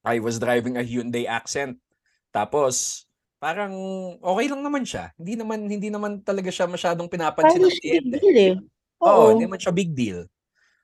I 0.00 0.24
was 0.24 0.40
driving 0.40 0.80
a 0.80 0.84
Hyundai 0.84 1.28
Accent. 1.28 1.76
Tapos, 2.32 3.04
parang 3.40 3.72
okay 4.20 4.46
lang 4.52 4.60
naman 4.60 4.84
siya. 4.84 5.10
Hindi 5.16 5.34
naman 5.40 5.64
hindi 5.64 5.88
naman 5.88 6.20
talaga 6.20 6.52
siya 6.52 6.68
masyadong 6.68 7.08
pinapansin 7.08 7.64
ng 7.64 7.76
deal 7.80 8.06
eh. 8.36 8.54
Oo, 9.00 9.08
Oo. 9.08 9.26
hindi 9.32 9.48
naman 9.48 9.56
siya 9.56 9.72
big 9.72 9.96
deal. 9.96 10.28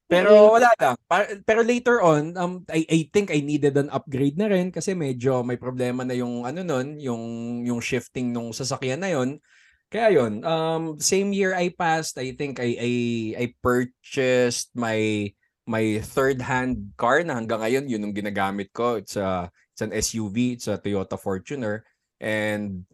Pero 0.07 0.30
Mm. 0.32 0.50
wala 0.57 0.70
lang. 0.78 0.96
Pero 1.44 1.61
later 1.66 1.98
on, 2.00 2.32
um, 2.38 2.62
I, 2.70 2.86
I 2.88 2.98
think 3.11 3.28
I 3.28 3.42
needed 3.42 3.74
an 3.76 3.90
upgrade 3.90 4.38
na 4.38 4.46
rin 4.48 4.70
kasi 4.70 4.94
medyo 4.94 5.42
may 5.42 5.59
problema 5.59 6.07
na 6.07 6.14
yung 6.14 6.46
ano 6.46 6.62
nun, 6.62 6.96
yung, 7.02 7.22
yung 7.66 7.82
shifting 7.82 8.30
nung 8.30 8.54
sasakyan 8.54 9.02
na 9.02 9.11
yon. 9.11 9.42
Kaya 9.90 10.14
yun, 10.14 10.46
um, 10.46 10.94
same 11.02 11.34
year 11.34 11.52
I 11.59 11.74
passed, 11.74 12.16
I 12.22 12.32
think 12.38 12.62
I, 12.62 12.70
I, 12.78 12.92
I 13.34 13.44
purchased 13.61 14.70
my 14.74 15.30
my 15.66 15.98
third 15.98 16.38
hand 16.38 16.94
car 16.94 17.26
na 17.26 17.34
hanggang 17.34 17.59
ngayon 17.59 17.90
yun 17.90 18.04
yung 18.07 18.14
ginagamit 18.14 18.70
ko. 18.70 19.02
It's 19.02 19.18
a 19.18 19.50
it's 19.74 19.82
an 19.82 19.90
SUV, 19.90 20.54
it's 20.54 20.70
a 20.70 20.78
Toyota 20.78 21.18
Fortuner 21.18 21.82
and 22.21 22.85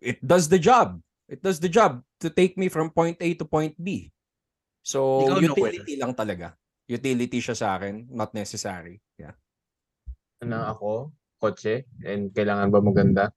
it 0.00 0.20
does 0.20 0.48
the 0.48 0.58
job. 0.58 1.00
It 1.28 1.40
does 1.40 1.58
the 1.58 1.72
job 1.72 2.04
to 2.20 2.28
take 2.28 2.58
me 2.60 2.68
from 2.68 2.92
point 2.92 3.18
A 3.20 3.34
to 3.40 3.44
point 3.48 3.74
B. 3.80 4.12
So 4.84 5.24
Ikaw, 5.24 5.40
utility 5.40 5.94
lang 5.96 6.12
talaga. 6.12 6.52
Utility 6.84 7.40
siya 7.40 7.56
sa 7.56 7.80
akin, 7.80 8.12
not 8.12 8.36
necessary. 8.36 9.00
Yeah. 9.16 9.32
Ano 10.44 10.60
ako? 10.68 10.90
Kotse? 11.40 11.88
And 12.04 12.28
kailangan 12.28 12.68
ba 12.68 12.80
maganda? 12.84 13.32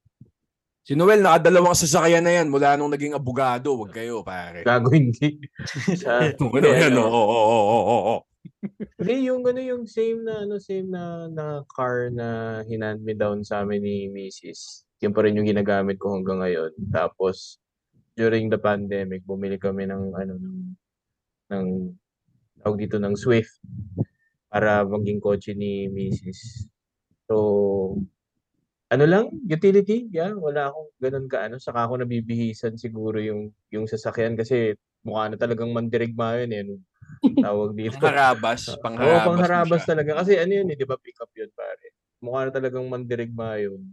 Si 0.88 0.96
Noel, 0.96 1.20
nakadalawang 1.20 1.76
sasakyan 1.76 2.24
na 2.24 2.32
yan 2.32 2.48
mula 2.48 2.80
nung 2.80 2.88
naging 2.88 3.12
abogado. 3.12 3.76
Wag 3.76 3.92
kayo, 3.92 4.24
pare. 4.24 4.64
Gago 4.64 4.88
hindi. 4.96 5.36
Sa, 6.00 6.32
Ano 6.40 6.64
yan? 6.64 6.96
Oo, 6.96 7.12
oo, 7.12 7.44
oo, 7.44 7.60
oo, 7.68 8.00
oo. 8.16 8.18
Hindi, 8.96 9.28
yung 9.28 9.44
ano 9.44 9.60
yung 9.60 9.84
same 9.84 10.24
na 10.24 10.48
ano 10.48 10.56
same 10.56 10.88
na 10.88 11.28
na 11.28 11.68
car 11.68 12.08
na 12.08 12.60
hinand 12.64 13.04
me 13.04 13.12
down 13.12 13.44
sa 13.44 13.68
amin 13.68 13.84
ni 13.84 14.08
Mrs. 14.08 14.87
Yun 15.02 15.14
pa 15.14 15.22
rin 15.26 15.38
yung 15.38 15.50
ginagamit 15.50 16.02
ko 16.02 16.18
hanggang 16.18 16.42
ngayon. 16.42 16.74
Tapos 16.90 17.62
during 18.18 18.50
the 18.50 18.58
pandemic, 18.58 19.22
bumili 19.24 19.62
kami 19.62 19.86
ng 19.86 20.14
ano 20.18 20.34
ng 20.42 20.58
ng 21.54 21.68
tawag 22.66 22.78
dito 22.82 22.98
ng 22.98 23.14
Swift 23.14 23.62
para 24.50 24.82
maging 24.84 25.22
kotse 25.22 25.54
ni 25.54 25.86
Mrs. 25.86 26.66
So 27.30 27.36
ano 28.88 29.04
lang, 29.04 29.26
utility, 29.44 30.08
yeah, 30.16 30.32
wala 30.32 30.72
akong 30.72 30.90
ganun 30.98 31.28
ka 31.28 31.46
ano, 31.46 31.60
saka 31.60 31.86
ako 31.86 32.02
nabibihisan 32.02 32.80
siguro 32.80 33.20
yung 33.20 33.52
yung 33.68 33.84
sasakyan 33.84 34.40
kasi 34.40 34.80
mukha 35.04 35.28
na 35.28 35.38
talagang 35.38 35.70
mandirigma 35.76 36.40
yun 36.42 36.52
eh. 36.56 36.64
Tawag 37.44 37.76
dito. 37.76 38.00
Pangharabas. 38.00 38.62
Oo, 38.74 38.80
Pangharabas. 38.84 39.24
mo 39.24 39.30
pangharabas 39.32 39.82
talaga. 39.86 40.12
Kasi 40.24 40.40
ano 40.40 40.52
yun 40.52 40.68
eh, 40.72 40.76
di 40.76 40.88
ba 40.88 40.98
pick 41.00 41.20
up 41.20 41.32
yun 41.36 41.52
pare. 41.54 41.94
Mukha 42.24 42.48
na 42.48 42.52
talagang 42.52 42.88
mandirigma 42.88 43.60
yun. 43.62 43.84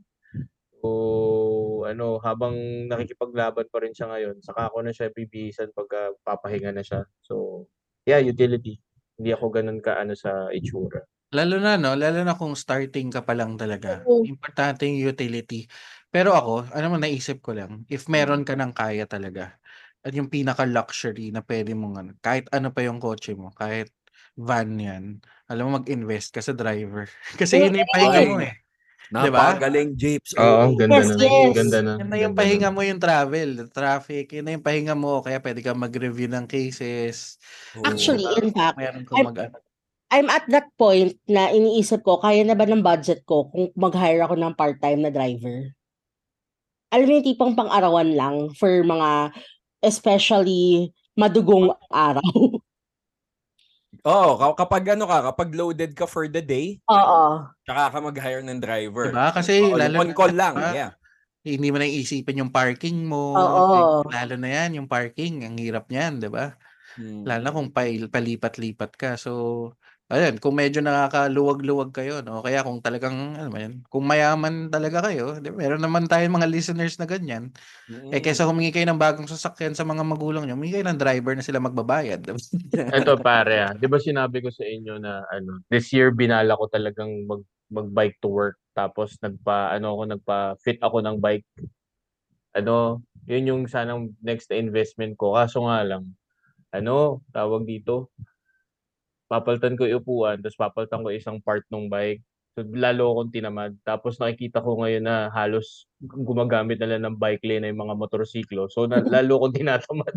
So, 0.85 1.89
ano, 1.89 2.21
habang 2.21 2.53
nakikipaglaban 2.93 3.73
pa 3.73 3.79
rin 3.81 3.97
siya 3.97 4.13
ngayon, 4.13 4.45
saka 4.45 4.69
ako 4.69 4.85
na 4.85 4.93
siya 4.93 5.09
bibihisan 5.09 5.73
pagka 5.73 6.13
papahinga 6.29 6.77
na 6.77 6.85
siya. 6.85 7.09
So, 7.25 7.65
yeah, 8.05 8.21
utility. 8.21 8.85
Hindi 9.17 9.31
ako 9.33 9.47
ganun 9.49 9.81
ka 9.81 9.97
ano 9.97 10.13
sa 10.13 10.53
itsura. 10.53 11.09
Lalo 11.33 11.57
na, 11.63 11.81
no? 11.81 11.97
Lalo 11.97 12.21
na 12.27 12.37
kung 12.37 12.53
starting 12.53 13.09
ka 13.09 13.25
pa 13.25 13.33
lang 13.33 13.57
talaga. 13.57 14.05
Oo. 14.05 14.29
Importante 14.29 14.85
yung 14.85 15.01
utility. 15.09 15.65
Pero 16.13 16.37
ako, 16.37 16.69
ano 16.75 16.87
mo, 16.93 16.97
naisip 17.01 17.41
ko 17.41 17.57
lang, 17.57 17.89
if 17.89 18.07
meron 18.13 18.45
ka 18.45 18.53
ng 18.59 18.77
kaya 18.77 19.09
talaga, 19.09 19.57
at 20.05 20.13
yung 20.13 20.29
pinaka-luxury 20.29 21.33
na 21.33 21.41
pwede 21.41 21.73
mong, 21.73 21.95
ano, 21.97 22.11
kahit 22.21 22.47
ano 22.53 22.71
pa 22.77 22.85
yung 22.85 23.01
kotse 23.01 23.33
mo, 23.35 23.51
kahit 23.57 23.89
van 24.37 24.77
yan, 24.77 25.05
alam 25.49 25.71
mo, 25.71 25.81
mag-invest 25.81 26.35
ka 26.37 26.43
sa 26.45 26.53
driver. 26.53 27.09
Kasi 27.41 27.65
yun 27.65 27.81
yung 27.81 27.91
pahinga 27.91 28.21
mo 28.29 28.37
eh. 28.45 28.64
Napakagaling, 29.13 29.93
Japes. 29.99 30.33
Oo, 30.37 30.73
ganda 30.79 31.01
Yes, 31.03 31.09
na. 31.11 31.17
yes. 31.21 31.53
Ganda 31.53 31.79
na. 31.81 31.93
Yan 32.01 32.09
na 32.09 32.17
yung 32.17 32.33
ganda 32.33 32.41
pahinga 32.41 32.69
na. 32.71 32.75
mo 32.75 32.81
yung 32.81 33.01
travel, 33.03 33.49
the 33.57 33.67
traffic, 33.69 34.27
yun 34.33 34.45
na 34.47 34.53
yung 34.57 34.65
pahinga 34.65 34.95
mo. 34.95 35.21
Kaya 35.21 35.41
pwede 35.41 35.61
ka 35.61 35.77
mag-review 35.77 36.29
ng 36.31 36.47
cases. 36.49 37.37
Actually, 37.83 38.25
in 38.41 38.49
fact, 38.51 38.79
Meron 38.79 39.05
kang 39.05 39.19
I'm- 39.21 39.29
mag. 39.29 39.39
I'm 40.15 40.29
at 40.31 40.47
that 40.47 40.71
point 40.79 41.19
na 41.27 41.51
iniisip 41.51 42.07
ko, 42.07 42.23
kaya 42.23 42.47
na 42.47 42.55
ba 42.55 42.65
ng 42.65 42.87
budget 42.87 43.27
ko 43.27 43.51
kung 43.51 43.75
mag-hire 43.75 44.23
ako 44.23 44.39
ng 44.39 44.55
part-time 44.55 45.03
na 45.03 45.11
driver? 45.11 45.75
Alam 46.95 47.07
mo 47.11 47.13
yung 47.19 47.27
tipong 47.27 47.53
pang-arawan 47.59 48.15
lang 48.15 48.37
for 48.55 48.71
mga 48.87 49.35
especially 49.83 50.95
madugong 51.19 51.75
araw. 51.91 52.23
Oo, 54.05 54.37
ka- 54.37 54.57
kapag 54.59 54.85
ano 54.93 55.09
ka, 55.09 55.33
kapag 55.33 55.57
loaded 55.57 55.97
ka 55.97 56.05
for 56.05 56.29
the 56.29 56.45
day, 56.45 56.77
Oo. 56.87 57.41
tsaka 57.65 57.89
ka 57.89 57.99
mag-hire 57.99 58.45
ng 58.45 58.61
driver. 58.61 59.09
Diba? 59.09 59.33
Kasi 59.33 59.65
Oo, 59.65 59.75
lalo 59.75 59.97
on 59.99 60.13
na- 60.13 60.17
call 60.17 60.35
lang, 60.35 60.55
diba? 60.55 60.73
yeah. 60.75 60.93
Hindi 61.41 61.69
mo 61.69 61.77
na 61.77 61.85
iisipin 61.85 62.41
yung 62.41 62.53
parking 62.53 63.05
mo. 63.05 63.33
Oo. 63.33 64.05
Lalo 64.07 64.35
na 64.37 64.49
yan, 64.51 64.81
yung 64.81 64.89
parking. 64.89 65.45
Ang 65.45 65.57
hirap 65.57 65.89
niyan, 65.89 66.17
di 66.17 66.29
ba? 66.29 66.53
Hmm. 66.97 67.25
Lalo 67.25 67.41
na 67.43 67.53
kung 67.53 67.69
pail- 67.69 68.09
palipat-lipat 68.09 68.93
ka. 68.95 69.11
So, 69.17 69.73
ayun, 70.13 70.37
kung 70.43 70.55
medyo 70.57 70.81
nakakaluwag-luwag 70.85 71.91
kayo, 71.95 72.21
no? 72.25 72.41
Kaya 72.45 72.61
kung 72.65 72.81
talagang, 72.85 73.37
ano 73.41 73.49
ba 73.53 73.59
yan, 73.65 73.83
kung 73.89 74.05
mayaman 74.05 74.69
talaga 74.73 75.05
kayo, 75.11 75.41
di 75.41 75.49
ba? 75.53 75.57
meron 75.65 75.83
naman 75.83 76.05
tayong 76.09 76.37
mga 76.37 76.49
listeners 76.51 76.97
na 77.01 77.07
ganyan. 77.09 77.51
Eh, 78.13 78.21
Mm. 78.21 78.25
kesa 78.25 78.47
humingi 78.49 78.73
kayo 78.75 78.87
ng 78.89 79.01
bagong 79.01 79.29
sasakyan 79.31 79.75
sa 79.77 79.85
mga 79.87 80.03
magulang 80.07 80.45
nyo, 80.49 80.57
humingi 80.57 80.81
kayo 80.81 80.87
ng 80.89 81.01
driver 81.01 81.35
na 81.37 81.45
sila 81.47 81.61
magbabayad. 81.63 82.23
Ito 82.93 83.17
pare, 83.25 83.55
ah. 83.65 83.73
'di 83.77 83.87
ba 83.89 83.99
sinabi 84.01 84.45
ko 84.45 84.49
sa 84.53 84.65
inyo 84.65 85.01
na 85.01 85.25
ano, 85.33 85.61
this 85.73 85.89
year 85.97 86.13
binala 86.13 86.53
ko 86.59 86.69
talagang 86.69 87.25
mag 87.25 87.43
mag-bike 87.73 88.21
to 88.21 88.29
work 88.29 88.57
tapos 88.77 89.17
nagpa 89.25 89.73
ano 89.73 89.97
ako 89.97 90.03
nagpa 90.15 90.39
fit 90.61 90.79
ako 90.85 91.01
ng 91.01 91.17
bike. 91.23 91.47
Ano, 92.55 93.03
'yun 93.27 93.49
yung 93.51 93.63
sanang 93.67 94.15
next 94.23 94.53
investment 94.55 95.19
ko. 95.19 95.35
Kaso 95.35 95.65
nga 95.67 95.83
lang 95.83 96.15
ano, 96.75 97.23
tawag 97.35 97.65
dito. 97.67 98.11
Papalitan 99.27 99.75
ko 99.75 99.89
yung 99.89 100.05
upuan, 100.05 100.39
tapos 100.41 100.59
papalitan 100.59 101.03
ko 101.03 101.09
isang 101.11 101.39
part 101.41 101.65
ng 101.73 101.89
bike. 101.89 102.23
So, 102.55 102.63
lalo 102.71 103.19
akong 103.19 103.35
tinamad. 103.35 103.75
Tapos 103.83 104.15
nakikita 104.23 104.63
ko 104.63 104.79
ngayon 104.79 105.03
na 105.03 105.27
halos 105.35 105.91
gumagamit 105.99 106.79
na 106.79 106.95
lang 106.95 107.03
ng 107.03 107.19
bike 107.19 107.43
lane 107.43 107.67
na 107.67 107.71
yung 107.75 107.83
mga 107.83 107.99
motorsiklo. 107.99 108.71
So, 108.71 108.87
na, 108.87 109.03
lalo 109.19 109.43
akong 109.43 109.59
tinatamad. 109.59 110.15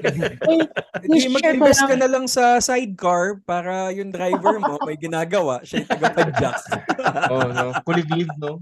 Hindi, 1.04 1.28
mag-invest 1.28 1.84
ka 1.84 1.92
lang. 1.92 2.00
na 2.00 2.08
lang 2.08 2.24
sa 2.24 2.56
sidecar 2.56 3.44
para 3.44 3.92
yung 3.92 4.08
driver 4.08 4.64
mo 4.64 4.80
may 4.88 4.96
ginagawa. 4.96 5.60
Siya 5.60 5.84
yung 5.84 5.92
tagapag-jack. 5.92 6.60
oh, 7.36 7.44
no. 7.52 7.76
Kuliglig, 7.84 8.32
no? 8.40 8.56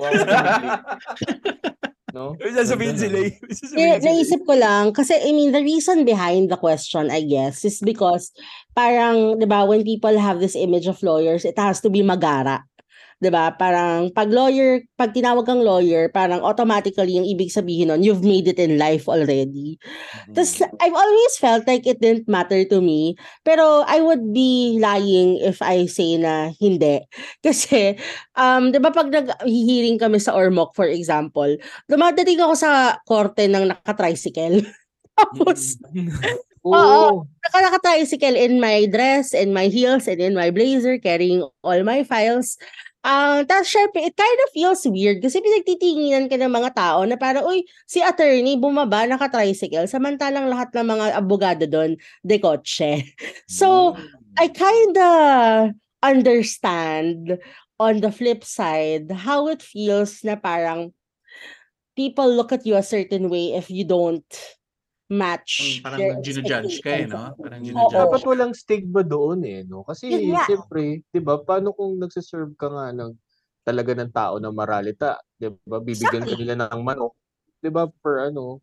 Wow, 0.00 0.08
kuliglig. 0.08 1.76
No? 2.14 2.34
May 2.40 2.54
sasabihin 2.54 2.96
sila 2.98 3.18
eh. 3.26 3.32
naisip 4.02 4.42
ko 4.46 4.54
lang, 4.56 4.94
kasi 4.94 5.14
I 5.14 5.30
mean, 5.34 5.52
the 5.52 5.62
reason 5.62 6.04
behind 6.04 6.50
the 6.50 6.58
question, 6.58 7.10
I 7.10 7.22
guess, 7.22 7.64
is 7.64 7.78
because 7.82 8.32
parang, 8.74 9.38
di 9.38 9.46
ba, 9.46 9.66
when 9.66 9.82
people 9.82 10.14
have 10.18 10.38
this 10.38 10.54
image 10.54 10.86
of 10.86 11.02
lawyers, 11.02 11.44
it 11.44 11.58
has 11.58 11.80
to 11.82 11.90
be 11.90 12.02
magara. 12.02 12.66
'Di 13.20 13.28
ba? 13.28 13.52
Parang 13.52 14.08
pag 14.16 14.32
lawyer, 14.32 14.80
pag 14.96 15.12
tinawag 15.12 15.44
kang 15.44 15.60
lawyer, 15.60 16.08
parang 16.08 16.40
automatically 16.40 17.20
yung 17.20 17.28
ibig 17.28 17.52
sabihin 17.52 17.92
nun, 17.92 18.00
you've 18.00 18.24
made 18.24 18.48
it 18.48 18.56
in 18.56 18.80
life 18.80 19.04
already. 19.12 19.76
Tapos 20.32 20.64
I've 20.80 20.96
always 20.96 21.34
felt 21.36 21.68
like 21.68 21.84
it 21.84 22.00
didn't 22.00 22.28
matter 22.32 22.64
to 22.72 22.80
me. 22.80 23.20
Pero 23.44 23.84
I 23.84 24.00
would 24.00 24.32
be 24.32 24.80
lying 24.80 25.36
if 25.44 25.60
I 25.60 25.84
say 25.84 26.16
na 26.16 26.56
hindi. 26.56 27.04
Kasi, 27.46 28.00
um, 28.40 28.72
di 28.72 28.80
ba 28.80 28.88
pag 28.88 29.12
nag-hearing 29.12 30.00
kami 30.00 30.16
sa 30.16 30.32
Ormoc, 30.32 30.72
for 30.72 30.88
example, 30.88 31.52
dumadating 31.92 32.40
ako 32.40 32.54
sa 32.56 32.96
korte 33.04 33.44
ng 33.52 33.68
naka-tricycle. 33.68 34.64
Tapos, 35.20 35.76
Oo. 36.64 37.24
naka 37.24 37.58
naka-tricycle 37.64 38.36
in 38.36 38.60
my 38.60 38.84
dress, 38.88 39.32
in 39.32 39.52
my 39.56 39.72
heels, 39.72 40.04
and 40.04 40.20
in 40.20 40.36
my 40.36 40.52
blazer, 40.52 41.00
carrying 41.00 41.40
all 41.64 41.80
my 41.84 42.04
files. 42.04 42.60
Ah, 43.04 43.40
tapos 43.48 43.72
syempre, 43.72 44.04
it 44.04 44.12
kind 44.12 44.38
of 44.44 44.52
feels 44.52 44.84
weird 44.84 45.24
kasi 45.24 45.40
pinagtitinginan 45.40 46.28
ka 46.28 46.36
ng 46.36 46.52
mga 46.52 46.70
tao 46.76 47.00
na 47.08 47.16
parang, 47.16 47.48
uy, 47.48 47.64
si 47.88 48.04
attorney 48.04 48.60
bumaba 48.60 49.08
naka-tricycle, 49.08 49.88
samantalang 49.88 50.52
lahat 50.52 50.68
ng 50.76 50.84
mga 50.84 51.04
abogado 51.16 51.64
doon, 51.64 51.96
de 52.20 52.36
kotse. 52.36 53.00
So, 53.48 53.96
I 54.36 54.52
kinda 54.52 55.08
understand 56.04 57.40
on 57.80 58.04
the 58.04 58.12
flip 58.12 58.44
side 58.44 59.08
how 59.24 59.48
it 59.48 59.64
feels 59.64 60.20
na 60.20 60.36
parang 60.36 60.92
people 61.96 62.28
look 62.30 62.52
at 62.52 62.64
you 62.66 62.76
a 62.76 62.82
certain 62.82 63.28
way 63.28 63.52
if 63.54 63.70
you 63.70 63.84
don't 63.84 64.24
match. 65.10 65.82
Parang 65.82 65.98
their 66.00 66.18
ginujudge 66.22 66.80
ka 66.80 66.90
eh, 66.94 67.06
no? 67.10 67.34
Parang 67.36 67.60
Oo. 67.60 67.66
ginujudge. 67.66 67.98
Dapat 67.98 68.22
walang 68.24 68.52
stigma 68.54 69.02
doon 69.02 69.42
eh, 69.44 69.60
no? 69.66 69.82
Kasi 69.84 70.06
Yun 70.08 70.38
nga. 70.38 70.46
siyempre, 70.46 71.02
'di 71.10 71.20
ba, 71.20 71.42
paano 71.42 71.74
kung 71.74 71.98
nagse-serve 71.98 72.54
ka 72.54 72.70
nga 72.70 72.94
ng 72.94 73.12
talaga 73.66 73.92
ng 73.92 74.10
tao 74.14 74.38
na 74.38 74.48
maralita, 74.54 75.18
'di 75.36 75.52
ba? 75.66 75.78
Bibigyan 75.82 76.24
ka 76.24 76.34
Exactly. 76.38 76.46
nila 76.46 76.54
ng 76.70 76.80
manok, 76.86 77.12
'di 77.60 77.70
ba, 77.74 77.90
per 78.00 78.30
ano, 78.30 78.62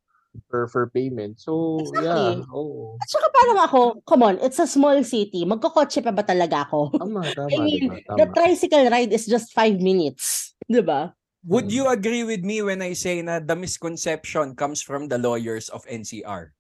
per 0.50 0.66
for 0.72 0.88
payment. 0.89 1.38
So, 1.38 1.84
yeah, 2.00 2.39
Exactly. 2.39 2.48
oo. 2.56 2.98
At 2.98 3.10
saka 3.14 3.28
parang 3.30 3.60
ako, 3.62 3.80
come 4.10 4.24
on, 4.26 4.36
it's 4.41 4.58
a 4.58 4.66
small 4.66 4.98
city. 5.06 5.45
Magkakotse 5.45 6.02
pa 6.02 6.10
ba 6.10 6.26
talaga 6.26 6.66
ako? 6.66 6.89
Tama, 6.98 7.22
tama, 7.38 7.54
I 7.54 7.58
mean, 7.62 7.78
'di 7.78 7.88
ba? 7.88 7.98
the 8.18 8.26
Tama. 8.26 8.34
tricycle 8.34 8.86
ride 8.89 9.14
is 9.14 9.28
just 9.30 9.54
five 9.54 9.78
minutes. 9.78 10.56
Di 10.66 10.82
ba? 10.82 11.14
Would 11.48 11.72
Mm. 11.72 11.76
you 11.80 11.84
agree 11.88 12.24
with 12.28 12.43
me 12.43 12.60
when 12.60 12.84
I 12.84 12.91
say 12.91 13.24
na 13.24 13.39
the 13.39 13.56
misconception 13.56 14.52
comes 14.60 14.84
from 14.84 15.08
the 15.08 15.16
lawyers 15.16 15.72
of 15.72 15.88
NCR? 15.88 16.52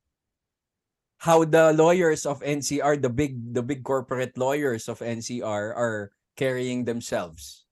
How 1.27 1.43
the 1.43 1.73
lawyers 1.75 2.23
of 2.23 2.39
NCR, 2.39 2.95
the 2.95 3.11
big 3.11 3.35
the 3.51 3.65
big 3.65 3.83
corporate 3.83 4.37
lawyers 4.37 4.87
of 4.87 5.01
NCR 5.03 5.73
are 5.75 6.13
carrying 6.37 6.85
themselves. 6.85 7.65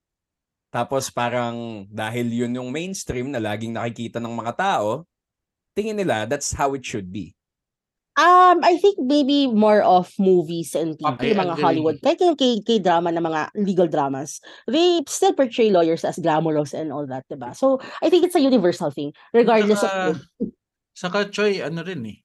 Tapos 0.73 1.07
parang 1.13 1.87
dahil 1.87 2.27
yun 2.35 2.57
yung 2.57 2.73
mainstream 2.73 3.31
na 3.31 3.39
laging 3.39 3.77
nakikita 3.77 4.19
ng 4.19 4.35
mga 4.35 4.53
tao, 4.59 5.07
tingin 5.77 5.95
nila 5.95 6.25
that's 6.27 6.51
how 6.57 6.73
it 6.75 6.83
should 6.83 7.13
be. 7.13 7.34
Um, 8.15 8.63
I 8.63 8.79
think 8.79 8.95
maybe 8.95 9.51
more 9.51 9.83
of 9.83 10.07
movies 10.15 10.71
and 10.71 10.95
TV, 10.95 11.35
yung 11.35 11.43
mga. 11.43 11.59
Hollywood, 11.59 11.99
kahit 11.99 12.23
yung 12.23 12.39
K-drama 12.39 13.11
na 13.11 13.19
mga 13.19 13.51
legal 13.59 13.91
dramas, 13.91 14.39
they 14.71 15.03
still 15.03 15.35
portray 15.35 15.67
lawyers 15.67 16.07
as 16.07 16.15
glamorous 16.15 16.71
and 16.71 16.95
all 16.95 17.03
that, 17.11 17.27
diba? 17.27 17.51
So, 17.51 17.83
I 17.99 18.07
think 18.07 18.23
it's 18.23 18.39
a 18.39 18.43
universal 18.43 18.87
thing, 18.87 19.11
regardless 19.35 19.83
Saka, 19.83 20.15
of... 20.15 20.23
saka 20.95 21.19
Choy, 21.27 21.59
ano 21.59 21.83
rin 21.83 22.07
eh. 22.07 22.17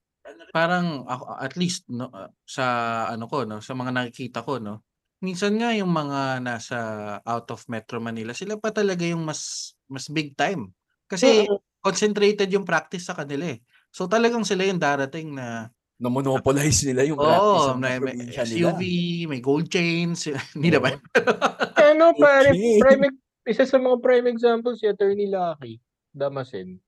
Parang 0.55 1.03
at 1.39 1.59
least 1.59 1.87
no, 1.91 2.07
uh, 2.07 2.31
sa 2.47 2.63
ano 3.11 3.27
ko 3.27 3.43
no, 3.43 3.59
sa 3.59 3.75
mga 3.75 3.91
nakikita 3.91 4.43
ko 4.43 4.59
no. 4.59 4.83
Minsan 5.19 5.59
nga 5.59 5.75
yung 5.75 5.91
mga 5.91 6.43
nasa 6.43 6.77
out 7.23 7.47
of 7.51 7.67
Metro 7.67 7.99
Manila, 7.99 8.31
sila 8.31 8.55
pa 8.59 8.71
talaga 8.71 9.03
yung 9.03 9.23
mas 9.23 9.73
mas 9.91 10.07
big 10.07 10.35
time. 10.39 10.71
Kasi 11.07 11.47
concentrated 11.83 12.47
yung 12.51 12.63
practice 12.63 13.07
sa 13.07 13.15
kanila 13.15 13.51
eh. 13.51 13.59
So 13.91 14.07
talagang 14.07 14.47
sila 14.47 14.63
yung 14.63 14.79
darating 14.79 15.35
na 15.35 15.67
Na 16.01 16.09
monopolize 16.09 16.81
nila 16.81 17.05
yung 17.05 17.21
practice 17.21 17.69
Oo, 17.69 17.77
ng 17.77 17.79
may, 17.79 17.97
may 18.01 18.15
nila. 18.17 18.41
SUV, 18.41 18.81
may 19.29 19.37
gold 19.37 19.69
chains, 19.69 20.25
hindi 20.57 20.73
naman. 20.73 20.97
Ano, 21.77 22.17
pare, 22.17 22.57
prime, 22.57 23.05
isa 23.45 23.69
sa 23.69 23.77
mga 23.77 24.01
prime 24.01 24.25
example 24.33 24.73
si 24.73 24.89
Attorney 24.89 25.29
Lucky 25.29 25.77
Damasin. 26.09 26.81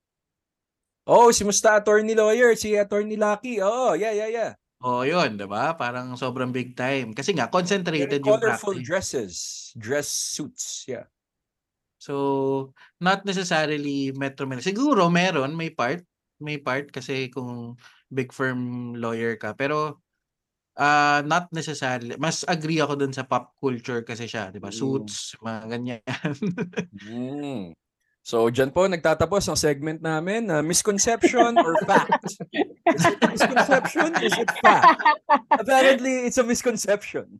Oh, 1.04 1.28
si 1.30 1.44
musta 1.44 1.76
attorney 1.76 2.16
lawyer, 2.16 2.56
si 2.56 2.74
attorney 2.74 3.14
Lucky. 3.14 3.60
Oh, 3.60 3.92
yeah, 3.92 4.12
yeah, 4.16 4.30
yeah. 4.32 4.52
Oh, 4.84 5.00
yun, 5.00 5.40
'di 5.40 5.48
ba? 5.48 5.72
Parang 5.76 6.12
sobrang 6.16 6.52
big 6.52 6.76
time. 6.76 7.16
Kasi 7.16 7.32
nga 7.32 7.48
Very 7.48 7.54
concentrated 7.56 8.20
yung 8.20 8.40
colorful 8.40 8.76
practice. 8.76 8.88
dresses, 8.88 9.34
dress 9.76 10.08
suits, 10.08 10.84
yeah. 10.88 11.08
So, 11.96 12.76
not 13.00 13.24
necessarily 13.24 14.12
Metro 14.12 14.44
Manila. 14.44 14.60
Siguro 14.60 15.08
meron, 15.08 15.56
may 15.56 15.72
part, 15.72 16.04
may 16.36 16.60
part 16.60 16.92
kasi 16.92 17.32
kung 17.32 17.80
big 18.14 18.30
firm 18.32 18.94
lawyer 18.96 19.36
ka. 19.36 19.52
Pero 19.58 20.00
ah 20.78 21.22
not 21.26 21.50
necessarily. 21.54 22.16
Mas 22.20 22.44
agree 22.48 22.80
ako 22.82 22.96
dun 23.00 23.12
sa 23.14 23.26
pop 23.28 23.54
culture 23.60 24.02
kasi 24.06 24.26
siya, 24.30 24.50
'di 24.54 24.60
ba? 24.62 24.70
Mm. 24.70 24.74
Suits, 24.74 25.36
mga 25.44 25.62
ganyan. 25.70 26.02
Mm. 27.02 27.74
So, 28.24 28.48
dyan 28.48 28.72
po 28.72 28.88
nagtatapos 28.88 29.52
ang 29.52 29.58
segment 29.60 30.00
namin 30.00 30.48
na 30.48 30.64
misconception 30.64 31.60
or 31.60 31.76
fact. 31.84 32.24
Is 32.88 33.04
it 33.04 33.20
misconception? 33.20 34.16
Is 34.24 34.32
it 34.40 34.48
fact? 34.64 34.96
Apparently, 35.52 36.24
it's 36.24 36.40
a 36.40 36.46
misconception. 36.48 37.36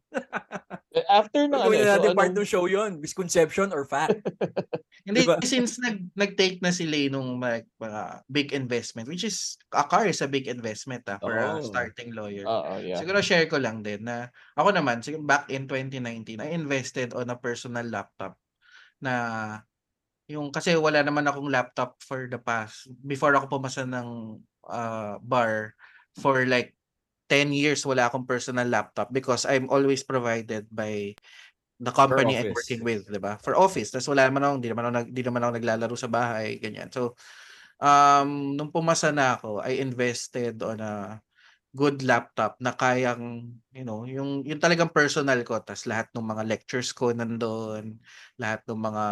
After 1.09 1.49
na 1.49 1.65
ano, 1.65 1.73
Gawin 1.73 1.81
na 1.81 1.89
so 1.89 1.93
natin 1.97 2.11
part 2.13 2.31
anong- 2.37 2.45
ng 2.45 2.53
show 2.53 2.65
yon 2.69 3.01
Misconception 3.01 3.73
or 3.73 3.89
fact. 3.89 4.29
Hindi, 5.09 5.25
Diba? 5.25 5.41
since 5.41 5.81
nag, 5.81 6.05
nag-take 6.13 6.61
na 6.61 6.69
sila 6.69 6.97
eh 7.01 7.09
nung 7.09 7.41
mga, 7.41 7.65
mga 7.81 8.03
big 8.29 8.53
investment, 8.53 9.09
which 9.09 9.25
is, 9.25 9.57
a 9.73 9.89
car 9.89 10.05
is 10.05 10.21
a 10.21 10.29
big 10.29 10.53
investment 10.53 11.09
ah, 11.09 11.17
for 11.17 11.33
a 11.33 11.59
Oh. 11.59 11.65
starting 11.65 12.13
lawyer. 12.13 12.45
Oo, 12.45 12.77
yeah. 12.85 13.01
Siguro 13.01 13.25
share 13.25 13.49
ko 13.49 13.57
lang 13.57 13.81
din 13.81 14.05
na 14.05 14.29
ako 14.53 14.69
naman, 14.69 15.01
back 15.25 15.49
in 15.49 15.65
2019, 15.65 16.45
I 16.45 16.53
invested 16.53 17.17
on 17.17 17.33
a 17.33 17.41
personal 17.41 17.89
laptop 17.89 18.37
na 19.01 19.13
yung 20.29 20.49
kasi 20.53 20.73
wala 20.77 21.05
naman 21.05 21.27
akong 21.29 21.53
laptop 21.53 22.01
for 22.01 22.25
the 22.31 22.41
past 22.41 22.89
before 23.05 23.37
ako 23.37 23.61
pumasa 23.61 23.85
ng 23.85 24.41
ah, 24.69 25.21
bar 25.21 25.77
for 26.17 26.49
like 26.49 26.73
10 27.29 27.53
years 27.53 27.85
wala 27.85 28.09
akong 28.09 28.29
personal 28.29 28.69
laptop 28.69 29.13
because 29.13 29.45
I'm 29.49 29.69
always 29.73 30.05
provided 30.05 30.69
by 30.73 31.17
the 31.81 31.93
company 31.93 32.39
I'm 32.39 32.51
working 32.55 32.83
with, 32.87 33.07
'di 33.11 33.21
ba? 33.21 33.37
For 33.43 33.59
office. 33.59 33.91
Tapos 33.93 34.09
wala 34.11 34.29
naman 34.31 34.43
ako, 34.47 34.55
hindi 34.63 34.71
naman 34.71 34.85
ako, 34.89 34.97
hindi 35.11 35.23
naman 35.25 35.43
ako 35.45 35.53
naglalaro 35.59 35.97
sa 35.99 36.11
bahay, 36.13 36.49
ganyan. 36.63 36.89
So 36.95 37.19
um 37.83 38.55
nung 38.59 38.71
pumasa 38.75 39.11
na 39.15 39.37
ako, 39.39 39.61
I 39.65 39.81
invested 39.83 40.61
on 40.65 40.81
a 40.83 41.21
good 41.75 42.03
laptop 42.07 42.59
na 42.63 42.75
kayang, 42.75 43.55
you 43.75 43.85
know, 43.87 44.07
yung 44.09 44.43
yung 44.47 44.61
talagang 44.63 44.93
personal 44.95 45.41
ko, 45.47 45.59
tas 45.63 45.87
lahat 45.91 46.11
ng 46.15 46.25
mga 46.25 46.45
lectures 46.49 46.91
ko 46.95 47.11
nandoon, 47.15 47.99
lahat 48.41 48.63
ng 48.69 48.81
mga 48.81 49.07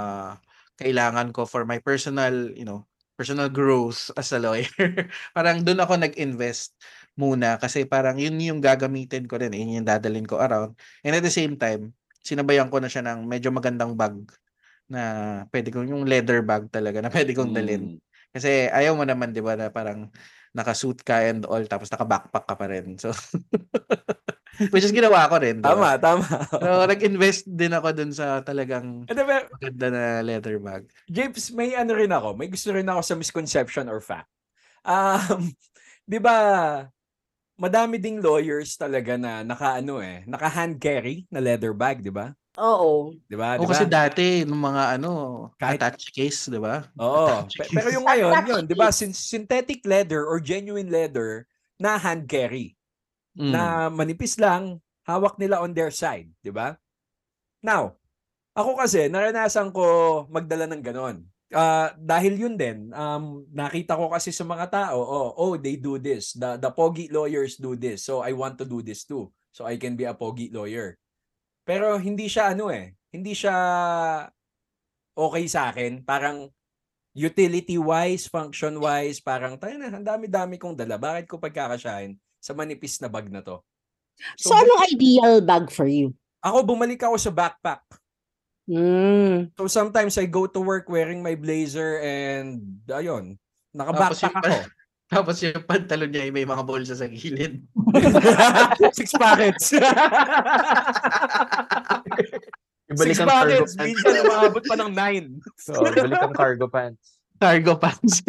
kailangan 0.80 1.30
ko 1.34 1.44
for 1.44 1.64
my 1.68 1.78
personal, 1.80 2.52
you 2.52 2.64
know, 2.64 2.84
personal 3.16 3.52
growth 3.52 4.10
as 4.16 4.32
a 4.32 4.40
lawyer. 4.40 4.66
parang 5.36 5.62
doon 5.62 5.84
ako 5.84 6.00
nag-invest 6.00 6.74
muna 7.14 7.60
kasi 7.60 7.84
parang 7.84 8.16
yun 8.16 8.40
yung 8.40 8.60
gagamitin 8.60 9.28
ko 9.28 9.36
rin, 9.36 9.52
yun 9.52 9.82
yung 9.82 9.88
dadalhin 9.88 10.26
ko 10.26 10.40
around. 10.40 10.74
And 11.04 11.14
at 11.14 11.24
the 11.24 11.32
same 11.32 11.60
time, 11.60 11.92
sinabayan 12.24 12.72
ko 12.72 12.80
na 12.80 12.88
siya 12.88 13.04
ng 13.04 13.28
medyo 13.28 13.52
magandang 13.52 13.94
bag 13.98 14.16
na 14.88 15.02
pwede 15.48 15.72
kong 15.72 15.88
yung 15.88 16.04
leather 16.08 16.40
bag 16.44 16.68
talaga 16.72 17.00
na 17.00 17.12
pwede 17.14 17.32
kong 17.36 17.52
dalhin. 17.52 17.96
Mm. 17.96 18.00
Kasi 18.32 18.72
ayaw 18.72 18.96
mo 18.96 19.04
naman 19.04 19.36
'di 19.36 19.44
ba 19.44 19.60
na 19.60 19.68
parang 19.68 20.08
naka-suit 20.56 21.00
ka 21.04 21.20
and 21.28 21.44
all 21.48 21.60
tapos 21.68 21.92
naka-backpack 21.92 22.44
ka 22.48 22.54
pa 22.56 22.66
rin. 22.68 22.96
So 22.96 23.12
which 24.72 24.84
is 24.84 24.92
ginawa 24.92 25.24
ko 25.32 25.40
rin, 25.40 25.60
'di 25.60 25.64
ba? 25.64 25.72
Tama, 25.72 25.90
tama. 25.96 26.26
So 26.52 26.84
nag-invest 26.84 27.48
din 27.48 27.72
ako 27.72 27.88
dun 27.96 28.12
sa 28.12 28.44
talagang 28.44 29.08
pero, 29.08 29.48
maganda 29.48 29.86
na 29.88 30.04
leather 30.20 30.60
bag. 30.60 30.84
James, 31.08 31.48
may 31.56 31.72
ano 31.72 31.96
rin 31.96 32.12
ako. 32.12 32.36
May 32.36 32.52
gusto 32.52 32.68
rin 32.72 32.88
ako 32.88 33.00
sa 33.00 33.14
misconception 33.16 33.88
or 33.88 34.00
fact. 34.04 34.28
Um, 34.84 35.52
'di 36.08 36.18
ba? 36.20 36.36
Madami 37.56 38.00
ding 38.00 38.18
lawyers 38.18 38.74
talaga 38.74 39.14
na 39.14 39.46
naka-ano 39.46 40.02
eh, 40.02 40.26
naka-hand 40.26 40.80
carry 40.82 41.28
na 41.30 41.38
leather 41.38 41.72
bag, 41.72 42.02
'di 42.02 42.10
ba? 42.12 42.34
Oo. 42.60 43.16
'Di 43.28 43.36
ba? 43.38 43.56
O 43.56 43.64
'Di 43.64 43.70
kasi 43.72 43.88
dati 43.88 44.44
nung 44.44 44.60
mga 44.60 45.00
ano, 45.00 45.10
Kahit- 45.56 45.80
attached 45.80 46.12
case, 46.12 46.52
'di 46.52 46.60
ba? 46.60 46.84
Oo. 47.00 47.48
Case. 47.48 47.72
Pero 47.72 47.88
yung 47.88 48.04
ngayon, 48.04 48.32
yun, 48.44 48.62
'di 48.68 48.76
ba? 48.76 48.92
case. 48.92 49.08
Sin- 49.08 49.16
synthetic 49.16 49.80
leather 49.88 50.20
or 50.28 50.36
genuine 50.42 50.92
leather 50.92 51.48
na 51.80 51.96
hand 51.96 52.28
carry 52.28 52.76
Mm. 53.32 53.52
na 53.52 53.62
manipis 53.88 54.36
lang, 54.36 54.76
hawak 55.08 55.40
nila 55.40 55.64
on 55.64 55.72
their 55.72 55.90
side, 55.90 56.28
'di 56.44 56.52
ba? 56.52 56.76
Now, 57.64 57.96
ako 58.52 58.76
kasi 58.76 59.08
naranasan 59.08 59.72
ko 59.72 59.84
magdala 60.28 60.68
ng 60.68 60.82
ganon. 60.84 61.24
Ah, 61.52 61.92
dahil 62.00 62.40
yun 62.40 62.56
din, 62.56 62.88
um, 62.96 63.44
nakita 63.52 63.92
ko 63.92 64.08
kasi 64.08 64.32
sa 64.32 64.44
mga 64.44 64.72
tao, 64.72 64.96
oh, 65.04 65.30
oh, 65.36 65.54
they 65.60 65.76
do 65.76 66.00
this. 66.00 66.32
The, 66.32 66.56
the 66.56 66.72
pogi 66.72 67.12
lawyers 67.12 67.60
do 67.60 67.76
this. 67.76 68.08
So 68.08 68.24
I 68.24 68.32
want 68.32 68.56
to 68.60 68.64
do 68.64 68.80
this 68.80 69.04
too. 69.04 69.28
So 69.52 69.68
I 69.68 69.76
can 69.76 69.92
be 69.92 70.08
a 70.08 70.16
pogi 70.16 70.48
lawyer. 70.48 70.96
Pero 71.68 72.00
hindi 72.00 72.24
siya 72.32 72.56
ano 72.56 72.72
eh, 72.72 72.96
hindi 73.12 73.36
siya 73.36 73.56
okay 75.12 75.44
sa 75.44 75.68
akin. 75.68 76.00
Parang 76.08 76.48
utility-wise, 77.12 78.32
function-wise, 78.32 79.20
parang 79.20 79.60
tayo 79.60 79.76
na, 79.76 79.92
ang 79.92 80.04
dami-dami 80.04 80.56
kong 80.56 80.76
dala. 80.80 80.96
Bakit 80.96 81.28
ko 81.28 81.36
pagkakasyahin 81.36 82.16
sa 82.42 82.58
manipis 82.58 82.98
na 82.98 83.06
bag 83.06 83.30
na 83.30 83.46
to? 83.46 83.62
So, 84.34 84.52
anong 84.52 84.90
ideal 84.90 85.38
bag 85.40 85.70
for 85.70 85.86
you? 85.86 86.12
Ako, 86.42 86.66
bumalik 86.66 86.98
ako 87.06 87.16
sa 87.22 87.30
backpack. 87.30 87.86
Mm. 88.70 89.50
So 89.58 89.66
sometimes 89.66 90.14
I 90.18 90.26
go 90.30 90.46
to 90.46 90.60
work 90.62 90.86
wearing 90.86 91.22
my 91.22 91.34
blazer 91.34 91.98
and 91.98 92.78
ayun, 92.86 93.38
naka-backpack 93.74 94.34
ako. 94.38 94.54
tapos 95.12 95.44
yung 95.44 95.66
pantalon 95.68 96.08
niya 96.08 96.24
ay 96.24 96.32
may 96.32 96.46
mga 96.46 96.62
bulsa 96.64 96.94
sa 96.96 97.10
gilid. 97.10 97.60
Six 98.98 99.12
packets. 99.18 99.74
Ibalik 102.92 103.16
Six 103.16 103.20
ang 103.24 103.28
cargo 103.28 103.64
minsan 103.82 104.24
umabot 104.24 104.62
pa 104.64 104.76
ng 104.78 104.92
nine. 104.94 105.26
Oo, 105.74 105.84
balik 105.92 106.22
ang 106.22 106.34
cargo 106.34 106.66
pants. 106.70 107.20
Cargo 107.42 107.74
pants. 107.76 108.24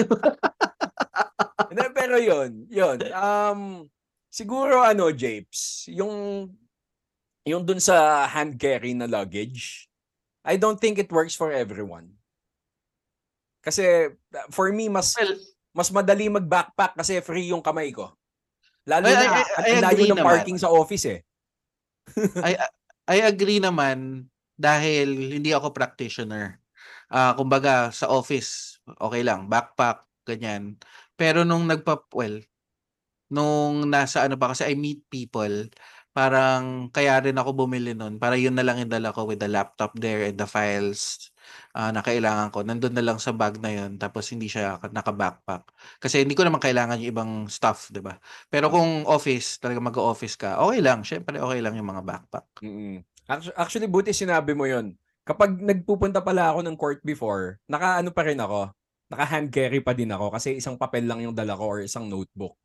Hindi, 1.72 1.86
pero 1.96 2.16
yun, 2.20 2.68
yun. 2.68 2.98
Um, 3.16 3.88
siguro 4.34 4.82
ano, 4.82 5.14
Japes, 5.14 5.86
yung 5.94 6.50
yung 7.46 7.62
dun 7.62 7.78
sa 7.78 8.26
hand 8.26 8.58
carry 8.58 8.98
na 8.98 9.06
luggage, 9.06 9.86
I 10.42 10.58
don't 10.58 10.82
think 10.82 10.98
it 10.98 11.14
works 11.14 11.38
for 11.38 11.54
everyone. 11.54 12.18
Kasi 13.62 14.10
uh, 14.10 14.48
for 14.50 14.74
me, 14.74 14.90
mas 14.90 15.14
well, 15.14 15.38
mas 15.78 15.90
madali 15.94 16.34
mag-backpack 16.34 16.98
kasi 16.98 17.22
free 17.22 17.54
yung 17.54 17.62
kamay 17.62 17.94
ko. 17.94 18.10
Lalo 18.90 19.08
Ay, 19.08 19.16
na, 19.16 19.46
ang 19.46 19.66
I 19.70 19.72
layo 19.80 19.94
agree 19.94 20.12
ng 20.12 20.20
naman. 20.20 20.30
parking 20.34 20.60
sa 20.60 20.74
office 20.74 21.06
eh. 21.08 21.22
I 22.48 22.58
I 23.08 23.18
agree 23.24 23.62
naman 23.62 24.28
dahil 24.60 25.40
hindi 25.40 25.56
ako 25.56 25.72
practitioner. 25.72 26.60
Ah, 27.08 27.38
kumbaga 27.38 27.94
sa 27.94 28.10
office, 28.10 28.82
okay 29.00 29.22
lang, 29.22 29.48
backpack, 29.48 30.04
ganyan. 30.26 30.76
Pero 31.16 31.46
nung 31.46 31.70
nagpa 31.70 32.04
well, 32.12 32.42
nung 33.34 33.90
nasa 33.90 34.26
ano 34.26 34.38
pa 34.38 34.54
kasi 34.54 34.70
I 34.70 34.76
meet 34.78 35.02
people, 35.10 35.68
parang 36.14 36.94
kaya 36.94 37.18
rin 37.26 37.36
ako 37.42 37.66
bumili 37.66 37.98
nun. 37.98 38.22
Para 38.22 38.38
yun 38.38 38.54
na 38.54 38.62
lang 38.62 38.78
yung 38.78 38.94
dala 38.94 39.10
ko 39.10 39.26
with 39.26 39.42
the 39.42 39.50
laptop 39.50 39.98
there 39.98 40.30
and 40.30 40.38
the 40.38 40.46
files 40.46 41.34
ah, 41.74 41.90
na 41.90 42.06
kailangan 42.06 42.54
ko. 42.54 42.62
Nandun 42.62 42.94
na 42.94 43.02
lang 43.02 43.18
sa 43.18 43.34
bag 43.34 43.58
na 43.58 43.74
yun 43.74 43.98
tapos 43.98 44.30
hindi 44.30 44.46
siya 44.46 44.78
naka-backpack. 44.94 45.64
Kasi 45.98 46.22
hindi 46.24 46.38
ko 46.38 46.46
naman 46.46 46.62
kailangan 46.62 47.02
yung 47.02 47.10
ibang 47.14 47.32
stuff, 47.50 47.90
'di 47.90 48.02
ba? 48.06 48.16
Pero 48.54 48.70
kung 48.70 49.04
office, 49.10 49.58
talaga 49.58 49.82
mag-office 49.82 50.36
ka, 50.38 50.62
okay 50.62 50.80
lang. 50.86 51.02
Syempre 51.02 51.42
okay 51.42 51.60
lang 51.66 51.74
yung 51.76 51.90
mga 51.90 52.06
backpack. 52.06 52.48
Actu- 53.28 53.56
Actually, 53.56 53.88
buti 53.88 54.12
sinabi 54.12 54.52
mo 54.54 54.68
yon. 54.68 54.96
Kapag 55.24 55.56
nagpupunta 55.56 56.20
pala 56.20 56.52
ako 56.52 56.60
ng 56.68 56.76
court 56.76 57.00
before, 57.08 57.58
naka-ano 57.72 58.12
pa 58.12 58.24
rin 58.28 58.40
ako. 58.40 58.72
Naka-hand 59.08 59.48
carry 59.54 59.80
pa 59.80 59.96
din 59.96 60.12
ako 60.12 60.34
kasi 60.36 60.60
isang 60.60 60.76
papel 60.76 61.08
lang 61.08 61.24
yung 61.24 61.36
dala 61.36 61.56
ko 61.56 61.64
or 61.64 61.80
isang 61.86 62.12
notebook. 62.12 62.60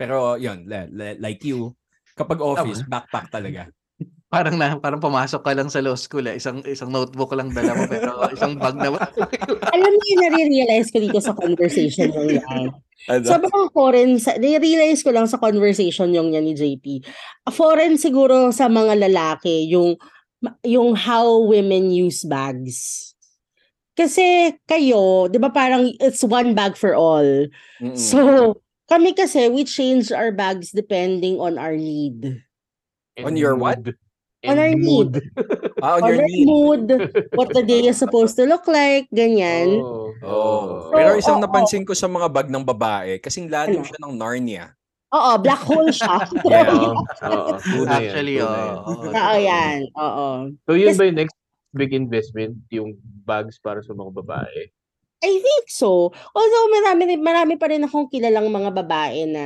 Pero 0.00 0.40
yun, 0.40 0.64
le- 0.64 0.88
le- 0.88 1.20
like 1.20 1.44
you, 1.44 1.76
kapag 2.16 2.40
office, 2.40 2.80
backpack 2.88 3.28
talaga. 3.28 3.68
Parang 4.32 4.54
na 4.54 4.78
parang 4.78 5.02
pumasok 5.02 5.42
ka 5.42 5.52
lang 5.58 5.66
sa 5.66 5.82
law 5.82 5.98
school 5.98 6.22
eh. 6.30 6.38
Isang 6.38 6.62
isang 6.62 6.94
notebook 6.94 7.34
lang 7.34 7.50
dala 7.50 7.74
mo 7.74 7.90
pero 7.90 8.14
isang 8.38 8.54
bag 8.54 8.78
naman. 8.78 9.02
Alam 9.74 9.90
niyo 9.90 10.06
yung 10.14 10.22
nare-realize 10.22 10.88
ko 10.94 11.02
dito 11.02 11.18
sa 11.18 11.34
conversation 11.34 12.14
yung 12.14 12.38
yan. 12.38 12.70
Sobrang 13.26 13.74
foreign, 13.74 14.22
sa, 14.22 14.38
nare-realize 14.38 15.02
ko 15.02 15.10
lang 15.10 15.26
sa 15.26 15.34
conversation 15.34 16.14
yung 16.14 16.30
yan 16.30 16.46
ni 16.46 16.54
JP. 16.54 17.02
Foreign 17.50 17.98
siguro 17.98 18.54
sa 18.54 18.70
mga 18.70 19.02
lalaki 19.10 19.66
yung 19.66 19.98
yung 20.62 20.94
how 20.94 21.42
women 21.42 21.90
use 21.90 22.22
bags. 22.22 23.10
Kasi 23.98 24.54
kayo, 24.62 25.26
'di 25.26 25.42
ba 25.42 25.50
parang 25.50 25.90
it's 25.98 26.22
one 26.22 26.54
bag 26.54 26.78
for 26.78 26.94
all. 26.94 27.26
Mm-mm. 27.82 27.98
So, 27.98 28.62
kami 28.90 29.14
kasi 29.14 29.46
we 29.48 29.62
change 29.62 30.10
our 30.10 30.34
bags 30.34 30.74
depending 30.74 31.38
on 31.38 31.56
our 31.56 31.74
need. 31.74 32.42
On 33.22 33.36
your 33.36 33.54
what? 33.54 33.78
mood. 33.80 33.94
On 34.42 34.56
our 34.56 34.72
And 34.72 34.80
need. 34.80 35.12
ah, 35.84 36.00
on 36.00 36.02
On 36.02 36.08
your 36.08 36.20
our 36.20 36.26
need. 36.26 36.46
mood, 36.48 36.82
what 37.36 37.52
the 37.52 37.60
day 37.62 37.84
is 37.86 38.00
supposed 38.00 38.40
to 38.40 38.48
look 38.48 38.64
like, 38.66 39.06
ganyan. 39.12 39.78
Oh, 39.84 40.08
Oh. 40.20 40.88
So, 40.88 40.96
Pero 40.96 41.08
isang 41.16 41.38
oo. 41.40 41.44
napansin 41.44 41.84
ko 41.84 41.92
sa 41.92 42.08
mga 42.08 42.28
bag 42.28 42.48
ng 42.48 42.64
babae, 42.64 43.20
kasing 43.20 43.48
lalim 43.48 43.80
Ano? 43.80 43.88
siya 43.88 43.98
ng 44.00 44.14
Narnia. 44.16 44.64
Oo, 45.12 45.30
black 45.42 45.60
hole 45.64 45.92
siya. 45.92 46.24
Yeah. 46.48 46.72
Oo, 46.72 47.52
oo. 47.56 47.84
Actually, 47.84 48.40
oh. 48.40 48.48
oo. 48.48 49.12
Oo, 49.12 49.34
yan. 49.36 49.78
Oo. 49.96 50.28
So 50.64 50.72
yun 50.72 50.96
ba 50.96 51.04
yung 51.04 51.18
next 51.20 51.36
big 51.72 51.92
investment? 51.92 52.56
Yung 52.72 52.96
bags 53.24 53.60
para 53.60 53.84
sa 53.84 53.92
mga 53.92 54.12
babae? 54.24 54.72
I 55.20 55.32
think 55.40 55.64
so. 55.68 56.08
Although 56.32 56.66
marami, 56.80 57.16
marami 57.20 57.54
pa 57.60 57.68
rin 57.68 57.84
akong 57.84 58.08
kilalang 58.08 58.48
mga 58.48 58.70
babae 58.72 59.28
na 59.28 59.44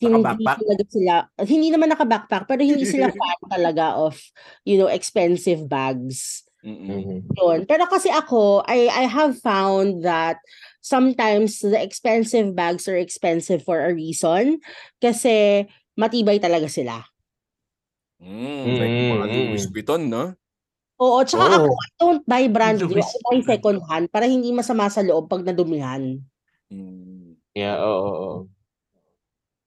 hindi 0.00 0.44
talaga 0.44 0.84
sila, 0.88 1.12
hindi 1.48 1.68
naman 1.72 1.88
naka-backpack, 1.92 2.44
pero 2.44 2.60
hindi 2.60 2.84
sila 2.84 3.08
fan 3.16 3.40
talaga 3.48 3.96
of, 3.96 4.20
you 4.68 4.76
know, 4.76 4.90
expensive 4.90 5.64
bags. 5.64 6.44
Mm-mm. 6.64 7.24
Yun. 7.36 7.68
Pero 7.68 7.84
kasi 7.88 8.08
ako, 8.08 8.64
I, 8.64 8.88
I 8.88 9.04
have 9.04 9.36
found 9.40 10.04
that 10.04 10.40
sometimes 10.80 11.60
the 11.60 11.76
expensive 11.76 12.56
bags 12.56 12.88
are 12.88 12.96
expensive 12.96 13.64
for 13.64 13.80
a 13.80 13.92
reason 13.92 14.60
kasi 15.00 15.68
matibay 15.96 16.40
talaga 16.40 16.68
sila. 16.68 17.04
Mm, 18.20 18.64
like 18.80 18.92
yung 18.96 19.12
mga. 19.20 19.26
Louis 19.28 19.66
Vuitton, 19.68 20.02
no? 20.08 20.32
Oo, 20.94 21.18
tsaka 21.26 21.44
Oo. 21.50 21.54
ako, 21.58 21.70
I 21.74 21.88
don't 21.98 22.22
buy 22.24 22.44
brand 22.46 22.78
new. 22.78 22.94
I 22.94 23.02
buy 23.02 23.38
second 23.42 23.78
hand 23.90 24.06
para 24.08 24.30
hindi 24.30 24.54
masama 24.54 24.86
sa 24.86 25.02
loob 25.02 25.26
pag 25.26 25.42
nadumihan. 25.42 26.22
Mm. 26.70 27.34
Yeah, 27.54 27.82
oo, 27.82 27.90
oo. 27.90 28.14
oo. 28.14 28.38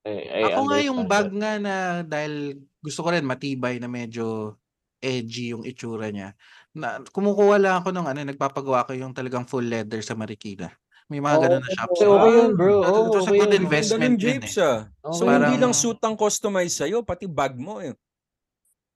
I, 0.07 0.13
I 0.39 0.41
Ako 0.55 0.59
nga 0.71 0.80
yung 0.80 0.99
understand 1.03 1.11
bag 1.11 1.28
that. 1.28 1.36
nga 1.36 1.51
na 1.59 1.75
dahil 2.07 2.34
gusto 2.80 3.03
ko 3.03 3.11
rin 3.11 3.28
matibay 3.28 3.75
na 3.75 3.91
medyo 3.91 4.55
edgy 5.03 5.51
yung 5.51 5.67
itsura 5.67 6.07
niya. 6.09 6.32
Na, 6.71 7.03
kumukuha 7.11 7.59
lang 7.59 7.75
ako 7.84 7.91
ng 7.91 8.07
ano, 8.07 8.19
nagpapagawa 8.23 8.88
ko 8.88 8.95
yung 8.95 9.11
talagang 9.11 9.43
full 9.43 9.67
leather 9.67 9.99
sa 9.99 10.15
Marikina. 10.15 10.71
May 11.07 11.19
mga 11.19 11.38
ganun 11.43 11.63
na 11.63 11.71
shops. 11.71 11.99
Okay, 11.99 12.07
okay 12.07 12.32
yun, 12.36 12.51
bro. 12.55 12.73
Oo, 12.84 13.01
that's 13.15 13.28
a 13.28 13.32
okay 13.32 13.39
good 13.39 13.53
yun. 13.55 13.63
investment. 13.63 14.03
Ang 14.03 14.19
Japes, 14.19 14.55
eh. 14.55 14.63
ah. 14.63 14.80
Okay. 14.88 15.15
So, 15.15 15.23
hindi 15.23 15.39
Parang- 15.43 15.63
lang 15.63 15.73
suit 15.75 15.99
ang 16.03 16.15
customize 16.19 16.75
sa'yo, 16.75 16.99
pati 17.03 17.25
bag 17.28 17.55
mo. 17.55 17.80
Eh. 17.80 17.95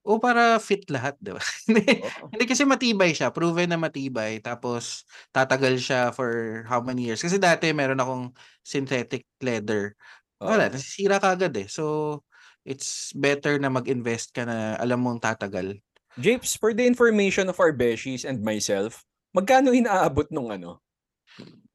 O 0.06 0.18
para 0.18 0.58
fit 0.58 0.82
lahat, 0.90 1.14
di 1.22 1.30
ba? 1.30 1.42
Hindi 1.70 2.02
Oo. 2.02 2.34
hindi 2.34 2.46
kasi 2.50 2.66
matibay 2.66 3.14
siya. 3.14 3.30
Proven 3.30 3.70
na 3.70 3.78
matibay. 3.78 4.42
Tapos 4.42 5.06
tatagal 5.30 5.78
siya 5.78 6.10
for 6.10 6.66
how 6.66 6.82
many 6.82 7.06
years. 7.06 7.22
Kasi 7.22 7.38
dati 7.38 7.70
meron 7.70 8.02
akong 8.02 8.34
synthetic 8.66 9.30
leather. 9.46 9.94
Wala, 10.42 10.74
Oo. 10.74 10.74
nasisira 10.74 11.22
kagad 11.22 11.54
eh. 11.54 11.70
So, 11.70 12.26
it's 12.66 13.14
better 13.14 13.62
na 13.62 13.70
mag-invest 13.70 14.34
ka 14.34 14.42
na 14.42 14.74
alam 14.82 15.06
mong 15.06 15.22
tatagal. 15.22 15.78
Japes, 16.20 16.58
for 16.60 16.74
the 16.74 16.84
information 16.84 17.48
of 17.48 17.56
our 17.62 17.72
beshies 17.72 18.28
and 18.28 18.44
myself, 18.44 19.08
magkano 19.32 19.72
inaabot 19.72 20.28
nung 20.28 20.52
ano? 20.52 20.82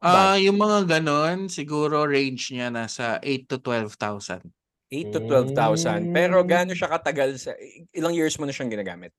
Ah, 0.05 0.37
yung 0.37 0.61
mga 0.61 1.01
ganon, 1.01 1.49
siguro 1.49 2.05
range 2.05 2.53
niya 2.53 2.69
nasa 2.69 3.17
8 3.25 3.49
to 3.49 3.57
12,000. 3.65 4.53
8 4.93 5.11
to 5.11 5.21
12,000. 5.25 6.15
Pero 6.15 6.43
Mm. 6.43 6.49
gaano 6.49 6.73
siya 6.75 6.89
katagal 6.91 7.31
sa 7.41 7.53
ilang 7.93 8.15
years 8.15 8.39
mo 8.39 8.47
na 8.47 8.55
siyang 8.55 8.71
ginagamit? 8.71 9.11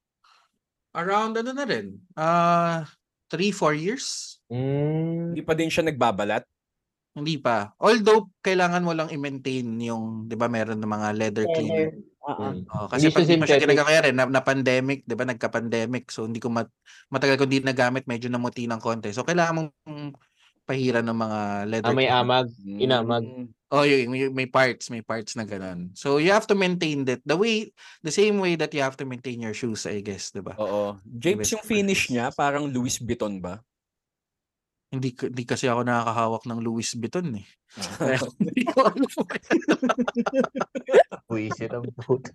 Around 0.96 1.38
ano 1.44 1.52
na 1.54 1.66
rin? 1.68 2.00
Ah, 2.16 2.88
3 3.30 3.52
4 3.52 3.76
years. 3.76 4.40
Mm. 4.50 5.36
Hindi 5.36 5.42
pa 5.44 5.54
din 5.54 5.68
siya 5.70 5.84
nagbabalat? 5.86 6.44
Hindi 7.18 7.36
pa. 7.42 7.74
Although 7.82 8.30
kailangan 8.46 8.86
mo 8.86 8.94
lang 8.96 9.10
i-maintain 9.12 9.66
yung 9.82 10.30
'di 10.30 10.36
ba 10.38 10.48
meron 10.48 10.80
ng 10.80 10.88
mga 10.90 11.10
leather 11.18 11.46
cleaner. 11.52 11.92
Mm. 12.28 12.68
Oh, 12.70 12.88
kasi 12.92 13.08
Hindi 13.08 13.16
pag 13.16 13.24
siya 13.24 13.32
di 13.32 13.40
mo 13.40 13.46
siya 13.48 13.58
synthetic. 13.58 13.68
ginagamit 13.72 14.14
na, 14.16 14.26
na 14.28 14.42
pandemic, 14.44 15.00
'di 15.08 15.16
ba 15.16 15.26
nagka-pandemic. 15.28 16.04
So 16.12 16.28
hindi 16.28 16.40
ko 16.44 16.52
mat, 16.52 16.68
matagal 17.10 17.40
ko 17.40 17.48
hindi 17.48 17.64
nagamit, 17.64 18.04
medyo 18.06 18.28
namuti 18.28 18.68
ng 18.68 18.80
konti. 18.84 19.12
So 19.16 19.24
kailangan 19.24 19.54
mong 19.56 19.72
pahiran 20.68 21.08
ng 21.08 21.16
mga 21.16 21.40
leather 21.72 21.88
Ah, 21.88 21.96
may 21.96 22.12
cleaner. 22.12 22.22
amag. 22.22 22.48
Inamag. 22.62 23.24
Mm. 23.24 23.48
Oh, 23.68 23.84
yung, 23.84 24.16
yung- 24.16 24.36
may 24.36 24.48
parts, 24.48 24.88
may 24.88 25.00
parts 25.00 25.36
na 25.36 25.44
ganun. 25.44 25.92
So 25.96 26.20
you 26.20 26.32
have 26.32 26.48
to 26.48 26.56
maintain 26.56 27.08
that 27.08 27.24
the 27.24 27.36
way 27.36 27.72
the 28.04 28.12
same 28.12 28.40
way 28.40 28.56
that 28.60 28.72
you 28.76 28.80
have 28.84 28.96
to 29.00 29.08
maintain 29.08 29.40
your 29.40 29.56
shoes, 29.56 29.88
I 29.88 30.00
guess, 30.04 30.32
'di 30.32 30.44
ba? 30.44 30.56
Oo. 30.60 31.00
Japes, 31.04 31.52
yung 31.52 31.64
finish 31.64 32.08
niya, 32.08 32.32
parang 32.32 32.68
Louis 32.68 32.96
Vuitton 33.00 33.40
ba? 33.40 33.60
Hindi 34.88 35.12
hindi 35.12 35.44
kasi 35.44 35.68
ako 35.68 35.84
nakakahawak 35.84 36.44
ng 36.48 36.60
Louis 36.64 36.88
Vuitton 36.96 37.28
eh. 37.44 37.48
Ah. 37.76 37.92
Kaya 38.00 38.20
hindi 38.40 38.64
ko 38.64 38.78
alam. 38.88 39.04
Buisit 41.28 41.72
ang 41.76 41.88
puto. 42.00 42.32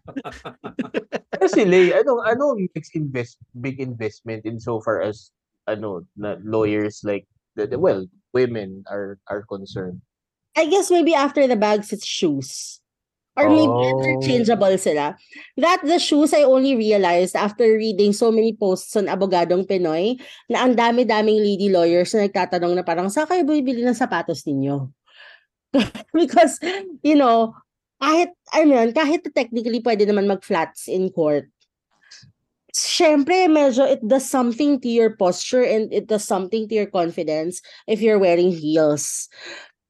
Pero 1.32 1.46
si 1.48 1.64
Lay, 1.64 1.96
ano, 1.96 2.20
ano 2.20 2.52
makes 2.76 2.92
invest, 2.92 3.40
big 3.56 3.80
investment 3.80 4.44
in 4.44 4.60
so 4.60 4.84
far 4.84 5.00
as 5.00 5.32
ano, 5.64 6.04
na 6.12 6.36
lawyers 6.44 7.00
like, 7.06 7.24
the, 7.54 7.66
the- 7.66 7.80
well, 7.80 8.06
women 8.32 8.84
are 8.88 9.18
are 9.28 9.44
concerned. 9.44 10.00
I 10.56 10.68
guess 10.68 10.92
maybe 10.92 11.16
after 11.16 11.48
the 11.48 11.56
bags, 11.56 11.92
it's 11.92 12.04
shoes. 12.04 12.78
Or 13.32 13.48
maybe 13.48 13.64
Oh. 13.64 13.80
interchangeable 13.96 14.76
sila. 14.76 15.16
That 15.56 15.80
the 15.80 15.96
shoes 15.96 16.36
I 16.36 16.44
only 16.44 16.76
realized 16.76 17.32
after 17.32 17.64
reading 17.64 18.12
so 18.12 18.28
many 18.28 18.52
posts 18.52 18.92
on 18.92 19.08
Abogadong 19.08 19.64
Pinoy 19.64 20.20
na 20.52 20.68
ang 20.68 20.76
dami-daming 20.76 21.40
lady 21.40 21.72
lawyers 21.72 22.12
na 22.12 22.28
nagtatanong 22.28 22.76
na 22.76 22.84
parang 22.84 23.08
saan 23.08 23.24
kayo 23.24 23.48
bibili 23.48 23.80
ng 23.80 23.96
sapatos 23.96 24.44
ninyo? 24.44 24.92
Because, 26.12 26.60
you 27.00 27.16
know, 27.16 27.56
kahit, 27.96 28.36
I 28.52 28.68
mean, 28.68 28.92
kahit 28.92 29.24
technically 29.32 29.80
pwede 29.80 30.04
naman 30.04 30.28
mag-flats 30.28 30.84
in 30.92 31.08
court, 31.08 31.48
syempre, 32.72 33.46
medyo 33.46 33.84
it 33.84 34.00
does 34.00 34.24
something 34.24 34.80
to 34.80 34.88
your 34.88 35.12
posture 35.14 35.62
and 35.62 35.92
it 35.92 36.08
does 36.08 36.24
something 36.24 36.66
to 36.66 36.74
your 36.74 36.88
confidence 36.88 37.60
if 37.86 38.00
you're 38.00 38.18
wearing 38.18 38.50
heels. 38.50 39.28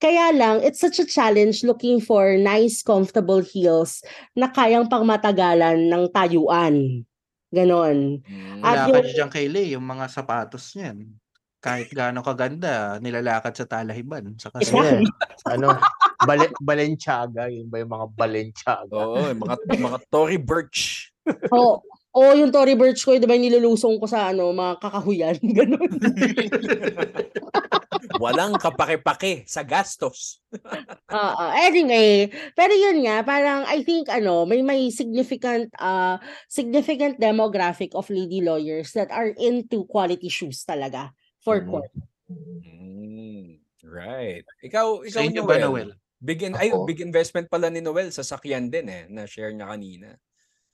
Kaya 0.02 0.34
lang, 0.34 0.66
it's 0.66 0.82
such 0.82 0.98
a 0.98 1.06
challenge 1.06 1.62
looking 1.62 2.02
for 2.02 2.34
nice, 2.34 2.82
comfortable 2.82 3.38
heels 3.38 4.02
na 4.34 4.50
kayang 4.50 4.90
pangmatagalan 4.90 5.86
ng 5.86 6.10
tayuan. 6.10 7.06
Ganon. 7.54 8.18
Mm. 8.26 8.60
At 8.66 8.90
yung- 8.90 9.06
dyan 9.14 9.30
kay 9.30 9.46
Lay, 9.46 9.78
yung 9.78 9.86
mga 9.86 10.10
sapatos 10.10 10.74
niyan. 10.74 11.06
Kahit 11.62 11.94
gaano 11.94 12.26
kaganda, 12.26 12.98
nilalakad 12.98 13.54
sa 13.54 13.62
talahiban. 13.78 14.34
Sa 14.42 14.50
kasi 14.50 14.74
ano, 15.54 15.78
bale, 16.26 16.50
Balenciaga, 16.58 17.46
yun 17.46 17.70
ba 17.70 17.78
yung 17.78 17.94
mga 17.94 18.06
Balenciaga? 18.18 18.98
Oo, 18.98 19.30
yung 19.30 19.38
mga, 19.46 19.56
mga 19.70 19.98
Tory 20.10 20.42
Burch. 20.42 21.14
Oo. 21.54 21.78
O 22.12 22.36
yung 22.36 22.52
Tory 22.52 22.76
Burch 22.76 23.08
ko, 23.08 23.16
di 23.16 23.24
ba, 23.24 23.40
nilulusong 23.40 23.96
ko 23.96 24.04
sa 24.04 24.28
ano, 24.28 24.52
mga 24.52 24.84
kakahuyan. 24.84 25.36
Ganun. 25.56 25.88
Walang 28.20 28.60
kapake-pake 28.60 29.48
sa 29.48 29.64
gastos. 29.64 30.44
Oo. 31.16 31.44
Anyway, 31.56 32.28
pero 32.52 32.76
yun 32.76 33.00
nga, 33.08 33.24
parang 33.24 33.64
I 33.64 33.80
think 33.80 34.12
ano, 34.12 34.44
may 34.44 34.60
may 34.60 34.92
significant 34.92 35.72
uh 35.80 36.20
significant 36.52 37.16
demographic 37.16 37.96
of 37.96 38.12
lady 38.12 38.44
lawyers 38.44 38.92
that 38.92 39.08
are 39.08 39.32
into 39.40 39.88
quality 39.88 40.28
shoes 40.28 40.68
talaga 40.68 41.16
for 41.40 41.64
Mhm. 41.64 41.68
court. 41.72 41.92
Mm, 42.28 43.56
right. 43.88 44.44
Ikaw, 44.60 45.08
ikaw 45.08 45.16
Sa 45.16 45.24
inyo 45.24 45.42
ba, 45.48 45.56
Noel? 45.56 45.64
Noel? 45.64 45.90
Big, 46.22 46.38
in, 46.44 46.54
ay, 46.54 46.70
big 46.86 47.02
investment 47.02 47.50
pala 47.50 47.66
ni 47.66 47.82
Noel 47.82 48.12
sa 48.14 48.22
sakyan 48.22 48.70
din 48.70 48.86
eh, 48.86 49.04
na 49.10 49.26
share 49.26 49.50
niya 49.50 49.66
kanina. 49.72 50.14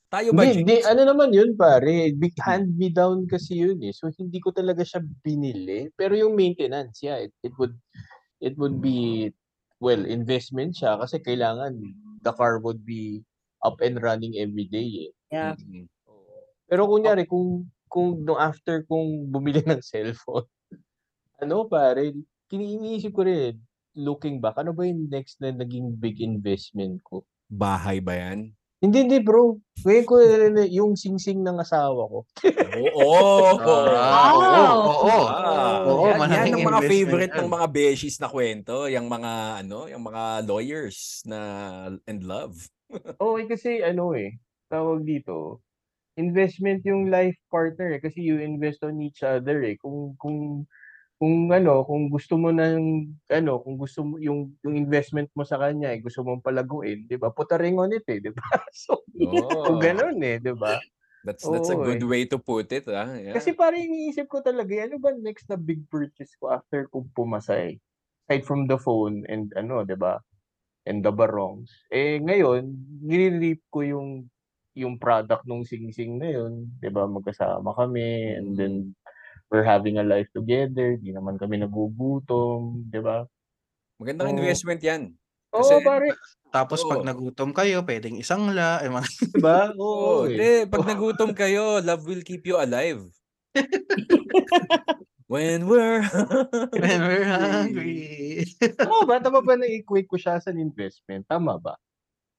Tayo 0.08 0.32
ba, 0.32 0.48
Hindi, 0.48 0.80
ano 0.88 1.04
naman 1.04 1.36
yun 1.36 1.52
pare, 1.52 2.16
big 2.16 2.32
hand 2.40 2.72
me 2.80 2.88
down 2.88 3.28
kasi 3.28 3.60
yun 3.60 3.76
eh. 3.84 3.92
So 3.92 4.08
hindi 4.08 4.40
ko 4.40 4.48
talaga 4.56 4.80
siya 4.80 5.04
binili. 5.20 5.92
Pero 5.92 6.16
yung 6.16 6.32
maintenance, 6.32 7.04
yeah, 7.04 7.20
it, 7.20 7.32
it 7.44 7.52
would 7.60 7.76
it 8.40 8.56
would 8.56 8.80
be 8.80 9.28
well, 9.84 10.00
investment 10.08 10.74
siya 10.74 10.96
kasi 10.96 11.20
kailangan 11.20 11.76
the 12.24 12.32
car 12.32 12.56
would 12.58 12.82
be 12.88 13.20
up 13.62 13.78
and 13.84 14.00
running 14.00 14.32
every 14.40 14.64
day 14.64 15.08
eh. 15.08 15.12
Yeah. 15.28 15.54
Mm-mm. 15.60 15.86
Pero 16.68 16.88
kunyari 16.88 17.28
kung 17.28 17.68
kung 17.88 18.24
no 18.24 18.36
after 18.36 18.84
kung 18.88 19.28
bumili 19.28 19.60
ng 19.68 19.84
cellphone, 19.84 20.48
ano 21.40 21.68
pare, 21.68 22.16
kiniisip 22.48 23.12
ko 23.12 23.28
rin 23.28 23.60
looking 23.92 24.40
back, 24.40 24.56
ano 24.56 24.72
ba 24.72 24.88
yung 24.88 25.08
next 25.12 25.40
na 25.40 25.52
naging 25.52 25.96
big 25.96 26.20
investment 26.24 27.00
ko? 27.04 27.28
Bahay 27.48 28.00
ba 28.00 28.14
yan? 28.16 28.52
Hindi, 28.78 29.10
hindi 29.10 29.18
bro. 29.18 29.58
Ngayon 29.82 30.06
ko 30.06 30.14
yung 30.70 30.92
sing-sing 30.94 31.42
ng 31.42 31.58
asawa 31.58 31.98
ko. 32.06 32.18
Oo. 32.78 33.10
Ah, 33.58 34.30
oo, 34.30 34.54
oo. 34.86 35.18
Oo, 35.98 36.06
yan, 36.14 36.54
ang 36.54 36.62
mga 36.62 36.78
investment 36.78 36.86
favorite 36.86 37.34
ng 37.34 37.50
mga 37.50 37.66
beshies 37.74 38.16
na 38.22 38.30
kwento, 38.30 38.86
yung 38.86 39.10
mga 39.10 39.32
ano, 39.66 39.90
yung 39.90 40.04
mga 40.06 40.46
lawyers 40.46 41.26
na 41.26 41.38
and 42.06 42.22
love. 42.22 42.54
Oo, 43.22 43.42
eh, 43.42 43.50
kasi 43.50 43.82
ano 43.82 44.14
eh, 44.14 44.38
tawag 44.70 45.02
dito, 45.02 45.58
investment 46.14 46.86
yung 46.86 47.10
life 47.10 47.38
partner 47.50 47.98
eh, 47.98 48.00
kasi 48.02 48.22
you 48.22 48.38
invest 48.38 48.78
on 48.86 49.02
each 49.02 49.26
other 49.26 49.58
eh. 49.66 49.74
Kung 49.82 50.14
kung 50.22 50.70
kung 51.18 51.50
ano, 51.54 51.82
kung 51.88 52.08
gusto 52.14 52.38
mo 52.38 52.50
ng 52.54 53.10
ano, 53.30 53.52
kung 53.62 53.76
gusto 53.78 54.00
mo 54.06 54.14
yung 54.22 54.54
yung 54.62 54.76
investment 54.78 55.30
mo 55.34 55.42
sa 55.46 55.58
kanya 55.62 55.90
eh, 55.94 56.00
gusto 56.02 56.22
mong 56.26 56.42
palaguin, 56.46 57.06
'di 57.10 57.18
ba? 57.18 57.30
Put 57.34 57.50
a 57.54 57.58
ring 57.60 57.78
on 57.78 57.90
it 57.94 58.06
eh, 58.10 58.22
'di 58.22 58.32
ba? 58.34 58.42
So, 58.74 59.02
Oo. 59.16 59.66
kung 59.66 59.78
ganun 59.82 60.18
eh, 60.22 60.38
'di 60.42 60.54
ba? 60.58 60.78
That's 61.24 61.48
that's 61.48 61.68
a 61.70 61.76
Oo, 61.76 61.86
good 61.86 62.02
eh. 62.02 62.02
way 62.02 62.24
to 62.26 62.38
put 62.38 62.70
it, 62.72 62.88
ah. 62.88 63.14
Yeah. 63.18 63.34
Kasi 63.34 63.52
parang 63.52 63.84
iniisip 63.84 64.24
ko 64.32 64.40
talaga, 64.40 64.72
eh, 64.72 64.88
ano 64.88 64.96
ba 64.96 65.12
next 65.12 65.52
na 65.52 65.60
big 65.60 65.84
purchase 65.92 66.32
ko 66.40 66.48
after 66.48 66.88
kong 66.88 67.12
pumasay? 67.12 67.76
Aside 68.28 68.44
from 68.48 68.64
the 68.68 68.76
phone 68.80 69.24
and 69.28 69.52
ano, 69.56 69.84
'di 69.84 69.96
ba? 70.00 70.20
And 70.88 71.02
the 71.04 71.12
barongs. 71.14 71.70
Eh 71.92 72.18
ngayon, 72.22 72.72
nire-reap 73.04 73.62
ko 73.72 73.82
yung 73.86 74.08
yung 74.78 74.96
product 75.02 75.44
nung 75.48 75.64
sing-sing 75.66 76.18
na 76.20 76.30
yun, 76.32 76.70
'di 76.82 76.90
ba? 76.94 77.06
Magkasama 77.10 77.72
kami 77.76 78.36
and 78.38 78.56
then 78.58 78.74
we're 79.48 79.64
having 79.64 79.96
a 79.96 80.04
life 80.04 80.28
together, 80.32 80.96
di 80.96 81.12
naman 81.12 81.40
kami 81.40 81.60
nagugutom, 81.60 82.84
'di 82.88 83.00
ba? 83.00 83.24
Magandang 83.98 84.32
Oo. 84.32 84.36
investment 84.38 84.80
'yan. 84.80 85.02
Oo, 85.52 85.64
Kasi- 85.64 85.84
pare, 85.84 86.08
Tapos 86.48 86.80
pag 86.88 87.04
Oo. 87.04 87.08
nagutom 87.08 87.52
kayo, 87.52 87.84
pwedeng 87.84 88.16
isang 88.16 88.48
la, 88.56 88.80
eh, 88.80 88.88
mga 88.88 89.08
'di 89.08 89.40
ba? 89.40 89.68
Oo, 89.80 90.24
Oo. 90.24 90.32
eh. 90.32 90.36
eh, 90.36 90.60
pag 90.64 90.84
nagutom 90.84 91.36
kayo, 91.36 91.80
love 91.84 92.04
will 92.08 92.24
keep 92.24 92.44
you 92.48 92.56
alive. 92.56 93.04
When 95.28 95.68
we're 95.68 96.00
when 96.72 97.00
we're 97.04 97.28
hungry. 97.28 98.40
Tama 98.80 99.04
ba? 99.04 99.20
Tama 99.20 99.44
ba 99.44 99.60
na 99.60 99.68
equate 99.68 100.08
ko 100.08 100.16
siya 100.16 100.40
sa 100.40 100.48
investment? 100.56 101.28
Tama 101.28 101.60
ba? 101.60 101.76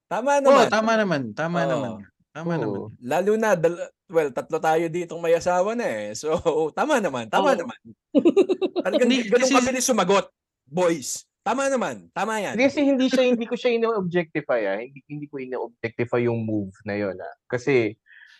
Tama 0.09 0.41
Oo, 0.41 0.65
naman. 0.65 0.65
tama 0.73 0.91
naman. 0.97 1.21
Tama 1.37 1.59
Oo. 1.63 1.69
naman. 1.69 1.91
Tama 2.39 2.55
Oo. 2.55 2.61
naman. 2.63 2.79
Lalo 3.03 3.31
na, 3.35 3.49
dal- 3.59 3.91
well, 4.07 4.31
tatlo 4.31 4.57
tayo 4.63 4.87
ditong 4.87 5.19
may 5.19 5.35
asawa 5.35 5.75
na 5.75 5.83
eh. 5.83 6.15
So, 6.15 6.31
tama 6.77 7.03
naman, 7.03 7.27
tama 7.27 7.51
Oo. 7.51 7.59
naman. 7.67 7.79
Talagang 8.87 9.11
Hindi, 9.11 9.27
ganun 9.27 9.43
kasi- 9.43 9.55
kabilis 9.59 9.83
sumagot, 9.83 10.31
boys. 10.63 11.27
Tama 11.43 11.67
naman, 11.71 12.07
tama 12.11 12.37
yan. 12.39 12.53
Kasi 12.59 12.83
hindi 12.83 13.07
siya 13.07 13.25
hindi 13.25 13.47
ko 13.47 13.55
siya 13.55 13.73
ino-objectify 13.79 14.61
ah. 14.69 14.77
Hindi 14.77 14.99
hindi 15.07 15.25
ko 15.25 15.39
ino-objectify 15.39 16.27
yung 16.27 16.43
move 16.45 16.75
na 16.83 16.93
yon 16.99 17.15
ah. 17.15 17.35
Kasi 17.47 17.95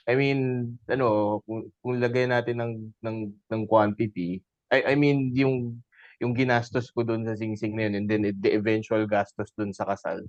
I 0.05 0.13
mean, 0.13 0.73
ano, 0.85 1.39
kung, 1.47 1.71
kung 1.79 1.95
lagay 1.97 2.27
natin 2.27 2.59
ng 2.59 2.73
ng 3.01 3.17
ng 3.49 3.61
quantity, 3.65 4.43
I 4.69 4.93
I 4.93 4.95
mean 4.99 5.31
yung 5.33 5.79
yung 6.19 6.35
ginastos 6.35 6.91
ko 6.91 7.01
doon 7.07 7.23
sa 7.23 7.39
singsing 7.39 7.73
na 7.73 7.87
yun 7.87 8.03
and 8.03 8.05
then 8.05 8.27
the 8.27 8.51
eventual 8.51 9.01
gastos 9.07 9.49
doon 9.55 9.71
sa 9.71 9.87
kasal. 9.87 10.19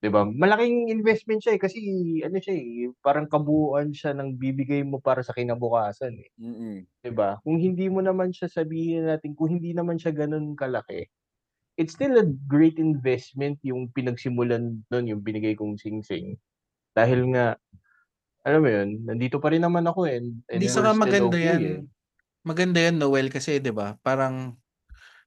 'Di 0.00 0.08
ba? 0.12 0.24
Malaking 0.24 0.88
investment 0.92 1.40
siya 1.44 1.56
eh 1.56 1.60
kasi 1.60 1.78
ano 2.24 2.36
siya 2.40 2.54
eh, 2.56 2.88
parang 3.04 3.28
kabuuan 3.28 3.92
siya 3.92 4.16
ng 4.16 4.36
bibigay 4.40 4.80
mo 4.84 5.00
para 5.00 5.20
sa 5.24 5.36
kinabukasan 5.36 6.16
eh. 6.20 6.30
Mm-mm. 6.40 6.86
'di 7.04 7.12
ba? 7.12 7.40
Kung 7.44 7.60
hindi 7.60 7.88
mo 7.92 8.00
naman 8.04 8.32
siya 8.32 8.48
sabihin 8.52 9.08
natin, 9.08 9.36
kung 9.36 9.52
hindi 9.56 9.72
naman 9.76 9.96
siya 10.00 10.12
ganun 10.16 10.56
kalaki, 10.56 11.04
it's 11.80 11.94
still 11.96 12.16
a 12.20 12.26
great 12.48 12.76
investment 12.80 13.58
yung 13.64 13.88
pinagsimulan 13.92 14.82
nun, 14.92 15.06
yung 15.08 15.22
binigay 15.24 15.56
kong 15.56 15.80
sing-sing. 15.80 16.36
Dahil 16.96 17.30
nga, 17.36 17.56
alam 18.44 18.60
mo 18.64 18.70
yun, 18.72 18.88
nandito 19.08 19.36
pa 19.40 19.52
rin 19.52 19.64
naman 19.64 19.84
ako 19.88 20.08
eh. 20.08 20.20
Hindi 20.52 20.66
still 20.68 20.92
maganda 20.96 21.36
okay 21.36 21.56
yan. 21.56 21.62
eh. 21.64 21.80
Maganda 22.44 22.78
yan, 22.80 22.96
Noel, 23.00 23.28
kasi 23.32 23.60
'di 23.60 23.72
ba? 23.72 23.96
Parang 24.04 24.59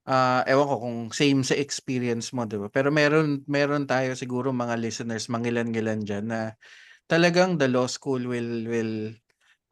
ah 0.08 0.43
ewan 0.49 0.68
ko 0.70 0.76
kung 0.84 0.97
same 1.16 1.41
sa 1.47 1.56
experience 1.58 2.32
mo, 2.36 2.43
'di 2.47 2.58
ba? 2.62 2.68
Pero 2.74 2.89
meron 2.93 3.43
meron 3.49 3.86
tayo 3.89 4.14
siguro 4.18 4.51
mga 4.56 4.76
listeners, 4.82 5.28
mangilan-ngilan 5.32 6.04
diyan 6.06 6.26
na 6.30 6.41
talagang 7.10 7.58
the 7.62 7.68
law 7.72 7.88
school 7.89 8.22
will 8.28 8.66
will 8.70 9.12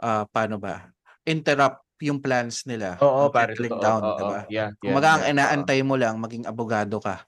ah 0.03 0.25
paano 0.29 0.57
ba? 0.61 0.91
Interrupt 1.27 1.85
yung 2.03 2.19
plans 2.23 2.65
nila. 2.69 2.99
Oo, 2.99 3.21
ng 3.21 3.31
pare, 3.31 3.55
settling 3.55 3.77
totoo. 3.77 3.83
down, 3.83 4.03
Oo, 4.03 4.17
'di 4.17 4.25
ba? 4.27 4.49
yeah, 4.51 4.69
yeah, 4.83 4.99
Kumbaga 4.99 5.19
ang 5.21 5.23
yeah, 5.23 5.31
oo. 5.47 5.71
inaantay 5.71 5.81
mo 5.85 5.95
lang 5.99 6.17
maging 6.21 6.45
abogado 6.49 6.99
ka 7.03 7.25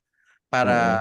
para 0.51 0.99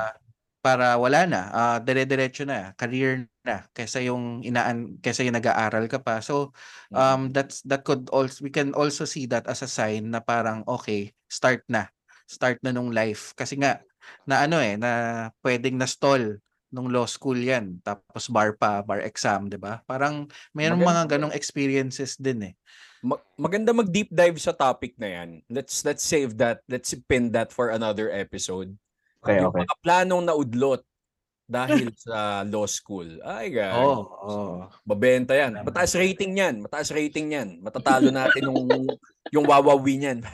para 0.64 0.96
wala 1.00 1.24
na, 1.30 1.42
ah 1.54 1.78
dire-diretso 1.82 2.44
na, 2.48 2.74
career 2.78 3.26
na 3.42 3.66
kaysa 3.74 3.98
yung 4.06 4.40
inaan 4.46 4.98
kaysa 5.02 5.26
yung 5.26 5.36
nag-aaral 5.38 5.90
ka 5.90 5.98
pa. 5.98 6.22
So 6.22 6.54
um 6.94 7.34
that's 7.34 7.62
that 7.66 7.82
could 7.82 8.06
also 8.14 8.42
we 8.46 8.50
can 8.54 8.70
also 8.74 9.02
see 9.02 9.26
that 9.30 9.50
as 9.50 9.66
a 9.66 9.70
sign 9.70 10.14
na 10.14 10.22
parang 10.22 10.62
okay, 10.66 11.10
start 11.26 11.66
na. 11.66 11.90
Start 12.30 12.62
na 12.62 12.70
nung 12.70 12.94
life 12.94 13.34
kasi 13.34 13.58
nga 13.58 13.82
na 14.26 14.46
ano 14.46 14.62
eh 14.62 14.78
na 14.78 14.90
pwedeng 15.42 15.76
na 15.78 15.90
stall 15.90 16.38
nung 16.72 16.88
law 16.88 17.04
school 17.04 17.36
'yan 17.36 17.82
tapos 17.84 18.32
bar 18.32 18.56
pa, 18.56 18.80
bar 18.80 19.02
exam, 19.04 19.50
'di 19.50 19.58
ba? 19.60 19.82
Parang 19.84 20.30
mayroong 20.56 20.80
mga 20.80 21.04
Maganda. 21.04 21.12
ganong 21.12 21.34
experiences 21.36 22.16
din 22.16 22.54
eh. 22.54 22.54
Ma- 23.02 23.20
maganda 23.34 23.74
mag 23.74 23.90
deep 23.90 24.08
dive 24.14 24.38
sa 24.38 24.54
topic 24.54 24.94
na 24.96 25.20
yan. 25.20 25.42
Let's 25.50 25.82
let's 25.82 26.06
save 26.06 26.38
that. 26.38 26.62
Let's 26.70 26.94
pin 27.10 27.34
that 27.34 27.50
for 27.50 27.74
another 27.74 28.08
episode. 28.08 28.72
Okay, 29.22 29.42
yung 29.42 29.50
okay. 29.50 29.66
mga 29.66 29.76
planong 29.82 30.22
naudlot 30.30 30.82
dahil 31.52 31.92
sa 31.92 32.40
law 32.48 32.64
school. 32.64 33.20
Ay, 33.20 33.52
guys. 33.52 33.76
Oo, 33.76 34.00
oo. 34.08 34.64
Babenta 34.88 35.36
yan. 35.36 35.60
Mataas 35.60 35.92
rating 35.92 36.40
yan. 36.40 36.64
Mataas 36.64 36.88
rating 36.88 37.36
yan. 37.36 37.60
Matatalo 37.60 38.08
natin 38.08 38.48
yung 38.48 38.88
yung 39.30 39.44
wawawi 39.44 40.00
niyan. 40.00 40.24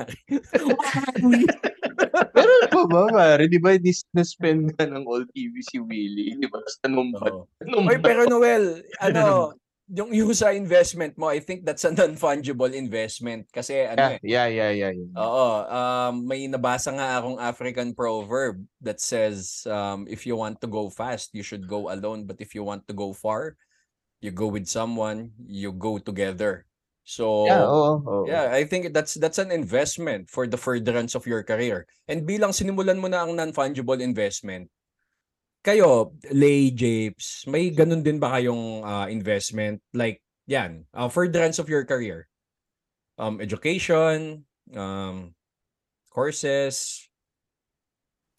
Pero 2.39 2.55
pa 2.71 2.83
ba, 2.87 3.03
pare? 3.11 3.51
Di 3.51 3.59
ba, 3.59 3.75
na-spend 4.15 4.79
ka 4.79 4.87
ng 4.87 5.05
all 5.05 5.27
TV 5.35 5.59
si 5.67 5.83
Willie? 5.83 6.39
Di 6.39 6.47
ba? 6.47 6.63
Sa 6.67 6.87
numbat. 6.87 7.35
Numbat. 7.67 7.91
Oy, 7.91 7.99
pero 7.99 8.23
Noel, 8.31 8.87
ano, 9.03 9.55
yung 9.89 10.13
yung 10.13 10.33
sa 10.37 10.53
investment 10.53 11.17
mo, 11.17 11.33
I 11.33 11.41
think 11.41 11.65
that's 11.65 11.85
a 11.89 11.93
non-fungible 11.93 12.73
investment 12.77 13.49
kasi 13.49 13.89
ano 13.89 13.97
Yeah, 13.97 14.13
eh. 14.13 14.21
yeah, 14.21 14.49
yeah, 14.49 14.73
yeah. 14.73 14.93
yeah. 14.93 15.17
Oo, 15.17 15.49
um, 15.65 16.15
may 16.29 16.45
nabasa 16.45 16.93
nga 16.93 17.17
akong 17.17 17.41
African 17.41 17.97
proverb 17.97 18.61
that 18.85 19.01
says 19.01 19.65
um, 19.65 20.05
if 20.05 20.29
you 20.29 20.37
want 20.37 20.61
to 20.61 20.69
go 20.69 20.93
fast, 20.93 21.33
you 21.33 21.41
should 21.41 21.65
go 21.65 21.89
alone, 21.89 22.29
but 22.29 22.37
if 22.45 22.53
you 22.53 22.61
want 22.61 22.85
to 22.85 22.93
go 22.93 23.17
far, 23.17 23.57
you 24.21 24.29
go 24.29 24.53
with 24.53 24.69
someone, 24.69 25.33
you 25.41 25.73
go 25.73 25.97
together. 25.97 26.69
So 27.09 27.49
Yeah, 27.49 27.65
oo. 27.65 28.05
oo. 28.05 28.25
Yeah, 28.29 28.53
I 28.53 28.69
think 28.69 28.93
that's 28.93 29.17
that's 29.17 29.41
an 29.41 29.49
investment 29.49 30.29
for 30.29 30.45
the 30.45 30.61
furtherance 30.61 31.17
of 31.17 31.25
your 31.25 31.41
career. 31.41 31.89
And 32.05 32.29
bilang 32.29 32.53
sinimulan 32.53 33.01
mo 33.01 33.09
na 33.09 33.25
ang 33.25 33.33
non-fungible 33.33 34.05
investment, 34.05 34.69
kayo, 35.63 36.15
Lay 36.33 36.71
Japes, 36.73 37.45
may 37.47 37.71
ganun 37.75 38.03
din 38.03 38.19
ba 38.23 38.39
kayong 38.39 38.83
ah, 38.87 39.07
investment 39.11 39.83
like 39.93 40.23
yan, 40.49 40.89
uh, 40.97 41.13
furtherance 41.13 41.61
of 41.61 41.69
your 41.69 41.85
career? 41.85 42.27
Um, 43.19 43.43
education, 43.43 44.47
um, 44.73 45.35
courses, 46.09 47.05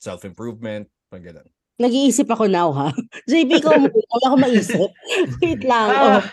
self-improvement, 0.02 0.88
pag 1.12 1.22
ganun. 1.22 1.48
Nag-iisip 1.80 2.28
ako 2.28 2.52
now, 2.52 2.76
ha? 2.76 2.92
JP, 3.32 3.64
ko. 3.64 3.72
Wala 3.72 4.26
akong 4.28 4.44
maisip. 4.44 4.92
Wait 5.44 5.64
lang. 5.64 5.90
Ah, 5.94 6.04
Oh. 6.20 6.24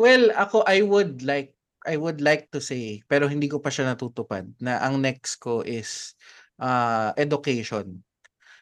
Well, 0.00 0.32
ako 0.32 0.64
I 0.64 0.80
would 0.80 1.20
like 1.20 1.52
I 1.84 2.00
would 2.00 2.24
like 2.24 2.48
to 2.56 2.60
say 2.60 3.04
pero 3.04 3.28
hindi 3.28 3.52
ko 3.52 3.60
pa 3.60 3.68
siya 3.68 3.92
natutupad 3.92 4.48
na 4.56 4.80
ang 4.80 4.96
next 5.04 5.36
ko 5.44 5.60
is 5.60 6.16
uh, 6.56 7.12
education. 7.20 8.00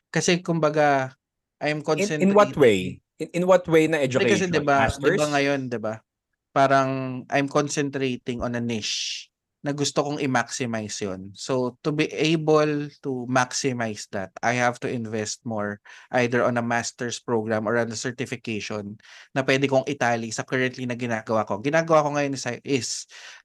Kasi 0.09 0.41
kumbaga 0.41 1.15
I'm 1.59 1.83
In, 1.83 1.87
concentrating 1.87 2.33
in 2.33 2.39
what 2.39 2.55
way? 2.55 3.03
In, 3.19 3.29
in 3.35 3.45
what 3.45 3.67
way 3.67 3.91
na 3.91 3.99
education? 3.99 4.49
kasi 4.49 4.55
'di 4.55 4.63
ba, 4.63 4.87
'di 4.89 4.95
Masters? 4.95 5.19
ba 5.19 5.27
ngayon 5.35 5.61
'di 5.69 5.81
ba? 5.83 5.95
Parang 6.55 7.23
I'm 7.29 7.51
concentrating 7.51 8.41
on 8.41 8.57
a 8.57 8.63
niche 8.63 9.29
na 9.59 9.75
gusto 9.75 10.07
kong 10.07 10.23
i-maximize 10.23 11.03
'yon. 11.03 11.35
So 11.35 11.77
to 11.83 11.91
be 11.91 12.07
able 12.15 12.87
to 13.03 13.27
maximize 13.27 14.07
that, 14.15 14.31
I 14.39 14.55
have 14.55 14.79
to 14.87 14.89
invest 14.89 15.43
more 15.43 15.83
either 16.15 16.47
on 16.47 16.57
a 16.57 16.65
master's 16.65 17.19
program 17.19 17.67
or 17.67 17.75
on 17.75 17.91
a 17.91 17.99
certification 17.99 19.03
na 19.35 19.43
pwede 19.43 19.67
kong 19.67 19.83
itali 19.91 20.31
sa 20.31 20.47
currently 20.47 20.87
na 20.87 20.95
ginagawa 20.95 21.43
ko. 21.43 21.59
Ginagawa 21.59 22.07
ko 22.07 22.11
ngayon 22.15 22.39
is, 22.39 22.47
is 22.63 22.89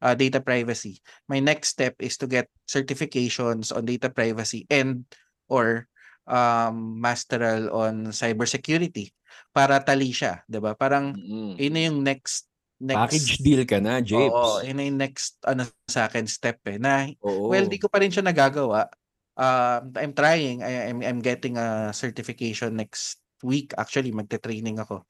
uh, 0.06 0.14
data 0.14 0.38
privacy. 0.38 1.02
My 1.26 1.42
next 1.42 1.74
step 1.74 1.98
is 1.98 2.16
to 2.22 2.30
get 2.30 2.46
certifications 2.70 3.74
on 3.74 3.90
data 3.90 4.14
privacy 4.14 4.70
and 4.70 5.10
or 5.50 5.90
um, 6.28 7.00
masteral 7.00 7.70
on 7.74 8.12
cybersecurity 8.16 9.12
para 9.52 9.80
tali 9.82 10.14
siya, 10.14 10.42
'di 10.48 10.60
ba? 10.62 10.74
Parang 10.78 11.14
Mm-mm. 11.16 11.58
yun 11.58 11.78
yung 11.78 12.00
next 12.06 12.48
next 12.82 13.00
Package 13.00 13.34
deal 13.42 13.64
ka 13.64 13.78
na, 13.80 14.04
Japes. 14.04 14.34
Oo, 14.34 14.66
yun 14.66 14.84
yung 14.84 15.00
next 15.00 15.40
ano 15.48 15.66
sa 15.90 16.08
akin 16.10 16.26
step 16.28 16.60
eh. 16.70 16.78
Na 16.78 17.08
Oo. 17.24 17.50
well, 17.50 17.66
di 17.66 17.80
ko 17.80 17.88
pa 17.88 18.02
rin 18.04 18.12
siya 18.12 18.26
nagagawa. 18.26 18.90
Um, 19.34 19.90
I'm 19.98 20.14
trying. 20.14 20.62
I, 20.62 20.94
I'm 20.94 21.00
I'm 21.02 21.20
getting 21.24 21.58
a 21.58 21.90
certification 21.96 22.78
next 22.78 23.18
week. 23.42 23.74
Actually, 23.76 24.14
magte-training 24.14 24.78
ako. 24.78 25.10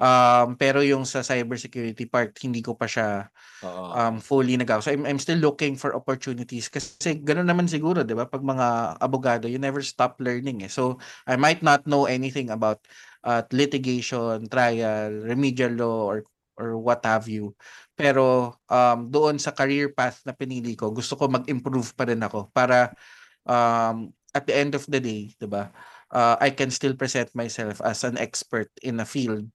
Um, 0.00 0.56
pero 0.56 0.80
yung 0.80 1.04
sa 1.04 1.20
cybersecurity 1.20 2.08
part, 2.08 2.32
hindi 2.40 2.64
ko 2.64 2.72
pa 2.72 2.88
siya 2.88 3.28
Oo. 3.60 3.92
um, 3.92 4.16
fully 4.16 4.56
nagawa. 4.56 4.80
So 4.80 4.88
I'm, 4.88 5.04
I'm 5.04 5.20
still 5.20 5.36
looking 5.36 5.76
for 5.76 5.92
opportunities 5.92 6.72
kasi 6.72 7.20
gano'n 7.20 7.44
naman 7.44 7.68
siguro, 7.68 8.00
'di 8.00 8.16
ba? 8.16 8.24
Pag 8.24 8.40
mga 8.40 8.96
abogado, 8.96 9.44
you 9.44 9.60
never 9.60 9.84
stop 9.84 10.16
learning 10.16 10.64
eh. 10.64 10.72
So 10.72 10.96
I 11.28 11.36
might 11.36 11.60
not 11.60 11.84
know 11.84 12.08
anything 12.08 12.48
about 12.48 12.80
uh, 13.28 13.44
litigation, 13.52 14.48
trial, 14.48 15.12
remedial 15.28 15.76
law 15.76 16.00
or 16.08 16.18
or 16.56 16.80
what 16.80 17.04
have 17.04 17.28
you. 17.28 17.52
Pero 17.96 18.56
um, 18.72 19.08
doon 19.12 19.36
sa 19.36 19.52
career 19.52 19.92
path 19.92 20.24
na 20.24 20.32
pinili 20.32 20.76
ko, 20.76 20.92
gusto 20.92 21.16
ko 21.16 21.28
mag-improve 21.28 21.92
pa 21.92 22.08
rin 22.08 22.20
ako 22.24 22.48
para 22.52 22.96
um, 23.44 24.12
at 24.32 24.48
the 24.48 24.56
end 24.56 24.72
of 24.72 24.88
the 24.88 25.00
day, 25.00 25.36
'di 25.36 25.48
ba? 25.48 25.68
Uh, 26.10 26.34
I 26.40 26.50
can 26.56 26.72
still 26.72 26.96
present 26.96 27.30
myself 27.36 27.78
as 27.84 28.02
an 28.02 28.18
expert 28.18 28.72
in 28.82 28.98
a 28.98 29.06
field 29.06 29.46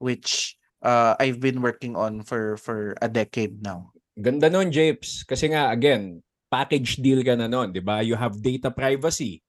which 0.00 0.56
uh, 0.82 1.14
I've 1.20 1.38
been 1.38 1.60
working 1.60 1.94
on 1.94 2.24
for 2.24 2.56
for 2.56 2.96
a 3.00 3.08
decade 3.08 3.62
now. 3.62 3.92
Ganda 4.18 4.50
nun, 4.50 4.72
Japes. 4.72 5.22
Kasi 5.24 5.52
nga, 5.52 5.70
again, 5.70 6.20
package 6.50 6.98
deal 6.98 7.22
ka 7.22 7.38
na 7.38 7.46
nun, 7.46 7.72
di 7.72 7.80
ba? 7.80 8.02
You 8.02 8.18
have 8.18 8.42
data 8.42 8.68
privacy. 8.68 9.40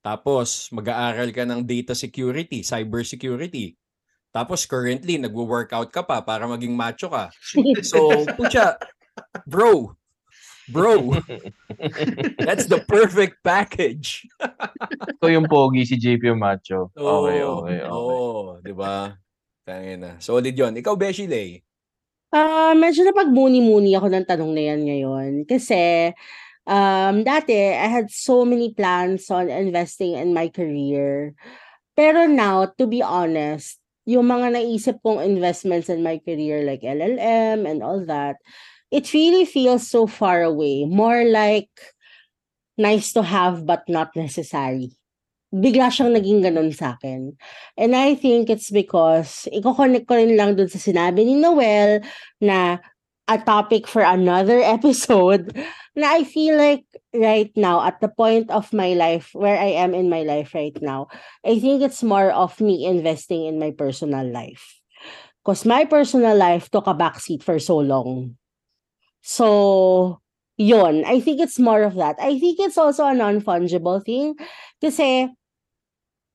Tapos, 0.00 0.72
mag-aaral 0.72 1.28
ka 1.30 1.44
ng 1.44 1.62
data 1.68 1.92
security, 1.92 2.64
cyber 2.64 3.04
security. 3.04 3.76
Tapos, 4.32 4.64
currently, 4.64 5.20
nagwo-workout 5.20 5.92
ka 5.92 6.00
pa 6.00 6.24
para 6.24 6.48
maging 6.48 6.72
macho 6.72 7.12
ka. 7.12 7.28
So, 7.84 8.24
pucha, 8.34 8.80
bro, 9.44 9.92
bro, 10.72 11.18
that's 12.40 12.64
the 12.70 12.80
perfect 12.88 13.44
package. 13.44 14.24
Ito 15.18 15.28
yung 15.28 15.50
pogi, 15.50 15.84
si 15.84 16.00
JP 16.00 16.32
yung 16.32 16.40
macho. 16.40 16.88
Okay, 16.96 17.44
okay, 17.44 17.78
okay. 17.84 17.90
Oo, 17.92 18.56
di 18.64 18.72
ba? 18.72 19.12
Tangin 19.70 20.02
na. 20.02 20.12
Solid 20.18 20.50
yon. 20.50 20.74
Ikaw, 20.74 20.98
Beshi 20.98 21.30
Lay. 21.30 21.62
Ah, 22.34 22.74
medyo 22.74 23.06
napagmuni-muni 23.06 23.94
ako 23.94 24.10
ng 24.10 24.26
tanong 24.26 24.50
na 24.50 24.62
yan 24.74 24.80
ngayon. 24.82 25.30
Kasi, 25.46 26.10
um, 26.66 27.22
dati, 27.22 27.54
I 27.54 27.86
had 27.86 28.10
so 28.10 28.42
many 28.42 28.74
plans 28.74 29.30
on 29.30 29.46
investing 29.46 30.18
in 30.18 30.34
my 30.34 30.50
career. 30.50 31.38
Pero 31.94 32.26
now, 32.26 32.66
to 32.78 32.90
be 32.90 33.02
honest, 33.02 33.78
yung 34.10 34.26
mga 34.26 34.58
naisip 34.58 34.98
kong 35.06 35.22
investments 35.22 35.86
in 35.86 36.02
my 36.02 36.18
career 36.18 36.66
like 36.66 36.82
LLM 36.82 37.62
and 37.66 37.82
all 37.82 38.02
that, 38.06 38.42
it 38.90 39.06
really 39.14 39.46
feels 39.46 39.86
so 39.86 40.06
far 40.06 40.42
away. 40.42 40.82
More 40.86 41.22
like 41.22 41.70
nice 42.78 43.14
to 43.14 43.22
have 43.22 43.66
but 43.66 43.86
not 43.86 44.14
necessary. 44.18 44.98
Bigla 45.50 45.90
siyang 45.90 46.14
naging 46.14 46.46
ganun 46.46 46.70
sa 46.70 46.94
akin. 46.94 47.34
And 47.74 47.98
I 47.98 48.14
think 48.14 48.46
it's 48.50 48.70
because, 48.70 49.50
iko-connect 49.50 50.06
ko 50.06 50.14
rin 50.14 50.38
lang 50.38 50.54
dun 50.54 50.70
sa 50.70 50.78
sinabi 50.78 51.26
ni 51.26 51.34
Noel 51.34 52.06
na 52.38 52.78
a 53.30 53.38
topic 53.38 53.86
for 53.86 54.02
another 54.02 54.58
episode 54.76 55.54
na 55.94 56.18
I 56.18 56.26
feel 56.26 56.58
like 56.58 56.82
right 57.14 57.50
now 57.54 57.82
at 57.82 58.02
the 58.02 58.10
point 58.10 58.50
of 58.50 58.74
my 58.74 58.94
life 58.94 59.30
where 59.34 59.58
I 59.58 59.78
am 59.78 59.94
in 59.94 60.10
my 60.10 60.22
life 60.22 60.54
right 60.54 60.74
now 60.82 61.06
I 61.46 61.58
think 61.58 61.82
it's 61.82 62.02
more 62.02 62.30
of 62.30 62.58
me 62.60 62.86
investing 62.86 63.46
in 63.46 63.58
my 63.58 63.70
personal 63.70 64.26
life. 64.26 64.78
Because 65.42 65.64
my 65.64 65.86
personal 65.86 66.36
life 66.36 66.70
took 66.70 66.86
a 66.86 66.94
backseat 66.94 67.42
for 67.42 67.58
so 67.58 67.78
long. 67.78 68.36
So 69.22 70.20
yon 70.58 71.04
I 71.06 71.20
think 71.20 71.40
it's 71.40 71.58
more 71.58 71.82
of 71.82 71.94
that. 71.96 72.16
I 72.20 72.38
think 72.38 72.60
it's 72.60 72.76
also 72.76 73.06
a 73.06 73.14
non-fungible 73.14 74.04
thing 74.04 74.36
kasi 74.82 75.32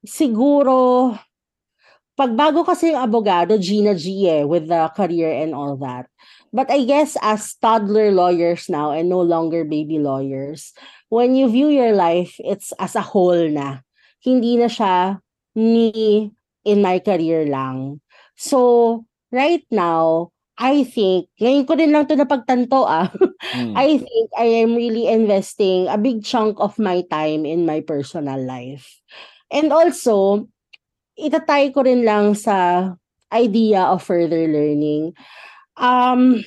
siguro 0.07 1.13
pag 2.15 2.31
bago 2.31 2.63
kasi 2.63 2.95
yung 2.95 3.03
abogado, 3.03 3.59
Gina 3.59 3.91
G 3.91 4.31
eh, 4.31 4.47
with 4.47 4.71
the 4.71 4.87
career 4.95 5.35
and 5.35 5.51
all 5.51 5.75
that. 5.83 6.07
But 6.55 6.71
I 6.71 6.87
guess 6.87 7.19
as 7.19 7.59
toddler 7.59 8.15
lawyers 8.15 8.71
now 8.71 8.95
and 8.95 9.11
no 9.11 9.19
longer 9.19 9.67
baby 9.67 9.99
lawyers, 9.99 10.71
when 11.11 11.35
you 11.35 11.51
view 11.51 11.67
your 11.67 11.91
life, 11.91 12.39
it's 12.39 12.71
as 12.79 12.95
a 12.95 13.03
whole 13.03 13.51
na. 13.51 13.83
Hindi 14.23 14.55
na 14.55 14.71
siya 14.71 15.19
me 15.59 16.31
in 16.63 16.79
my 16.79 17.03
career 17.03 17.43
lang. 17.51 17.99
So, 18.39 19.03
right 19.35 19.67
now, 19.67 20.31
I 20.55 20.87
think, 20.87 21.27
ngayon 21.35 21.67
ko 21.67 21.75
din 21.75 21.91
lang 21.91 22.07
to 22.07 22.15
napagtanto 22.15 22.87
ah, 22.87 23.11
Hmm. 23.51 23.75
I 23.77 23.99
think 23.99 24.27
I 24.39 24.63
am 24.63 24.73
really 24.75 25.07
investing 25.11 25.87
a 25.91 25.99
big 25.99 26.23
chunk 26.23 26.57
of 26.57 26.79
my 26.79 27.03
time 27.11 27.45
in 27.45 27.67
my 27.67 27.83
personal 27.83 28.39
life. 28.39 28.87
And 29.51 29.69
also, 29.71 30.47
itatay 31.15 31.71
ko 31.71 31.85
rin 31.85 32.03
lang 32.03 32.35
sa 32.35 32.91
idea 33.31 33.87
of 33.89 34.03
further 34.03 34.47
learning. 34.47 35.13
Um, 35.75 36.43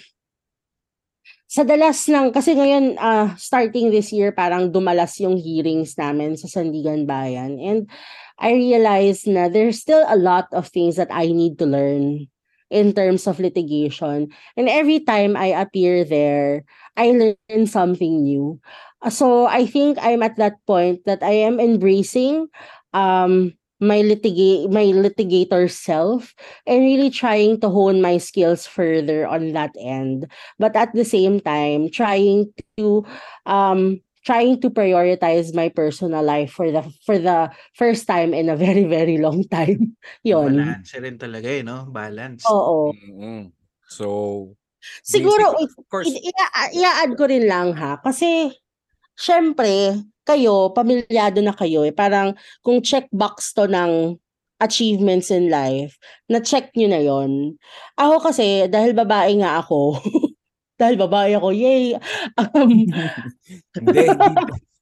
sa 1.48 1.64
dalas 1.64 2.04
ng, 2.04 2.28
kasi 2.28 2.52
ngayon, 2.52 3.00
ah, 3.00 3.32
starting 3.40 3.88
this 3.88 4.12
year, 4.12 4.32
parang 4.36 4.68
dumalas 4.68 5.16
yung 5.20 5.40
hearings 5.40 5.96
namin 5.96 6.36
sa 6.36 6.48
Sandigan 6.48 7.08
Bayan. 7.08 7.56
And 7.56 7.88
I 8.36 8.52
realized 8.52 9.26
na 9.26 9.48
there's 9.48 9.80
still 9.80 10.04
a 10.06 10.16
lot 10.16 10.52
of 10.52 10.68
things 10.68 11.00
that 11.00 11.08
I 11.10 11.32
need 11.32 11.58
to 11.58 11.66
learn 11.66 12.28
in 12.68 12.92
terms 12.92 13.24
of 13.24 13.40
litigation. 13.40 14.28
And 14.56 14.68
every 14.68 15.00
time 15.00 15.36
I 15.36 15.56
appear 15.56 16.04
there, 16.04 16.68
I 16.96 17.16
learn 17.16 17.64
something 17.64 18.22
new. 18.22 18.60
Uh, 19.00 19.08
So 19.08 19.46
I 19.48 19.64
think 19.64 19.96
I'm 20.02 20.20
at 20.22 20.36
that 20.36 20.60
point 20.66 21.06
that 21.08 21.24
I 21.24 21.32
am 21.48 21.60
embracing 21.60 22.52
um 22.92 23.52
my 23.78 24.02
litigate 24.02 24.66
my 24.70 24.90
litigator 24.90 25.70
self 25.70 26.34
and 26.66 26.82
really 26.82 27.10
trying 27.10 27.60
to 27.60 27.70
hone 27.70 28.02
my 28.02 28.18
skills 28.18 28.66
further 28.66 29.26
on 29.26 29.52
that 29.54 29.70
end 29.78 30.26
but 30.58 30.74
at 30.74 30.90
the 30.94 31.04
same 31.06 31.38
time 31.38 31.86
trying 31.90 32.50
to 32.76 33.06
um 33.46 34.02
trying 34.26 34.60
to 34.60 34.68
prioritize 34.68 35.54
my 35.54 35.70
personal 35.70 36.20
life 36.20 36.50
for 36.50 36.68
the 36.74 36.82
for 37.06 37.16
the 37.16 37.48
first 37.72 38.04
time 38.10 38.34
in 38.34 38.50
a 38.50 38.56
very 38.60 38.84
very 38.84 39.16
long 39.16 39.46
time 39.46 39.94
yon 40.26 40.58
Balance 40.58 40.98
rin 40.98 41.16
talaga 41.16 41.48
eh, 41.48 41.62
no? 41.62 41.86
Balance. 41.88 42.44
oo 42.50 42.92
Mm-mm. 42.92 43.54
So, 43.88 44.52
siguro 45.00 45.56
of 45.56 45.72
course, 45.88 46.12
I- 46.12 46.20
ia- 46.20 46.72
ia-add 46.76 47.16
ko 47.16 47.24
rin 47.24 47.48
lang 47.48 47.72
ha 47.72 47.96
kasi 48.04 48.52
syempre 49.16 49.96
kayo 50.28 50.68
pamilyado 50.76 51.40
na 51.40 51.56
kayo 51.56 51.88
eh 51.88 51.94
parang 51.96 52.36
kung 52.60 52.84
checkbox 52.84 53.56
to 53.56 53.64
ng 53.64 54.20
achievements 54.60 55.32
in 55.32 55.48
life 55.48 55.96
na 56.28 56.44
check 56.44 56.68
nyo 56.76 56.88
na 56.92 57.00
yon 57.00 57.56
ako 57.96 58.28
kasi 58.28 58.68
dahil 58.68 58.92
babae 58.92 59.40
nga 59.40 59.64
ako 59.64 59.96
dahil 60.80 61.00
babae 61.00 61.32
ako 61.40 61.48
yay 61.56 61.96
um, 62.36 62.68
hindi. 63.80 64.04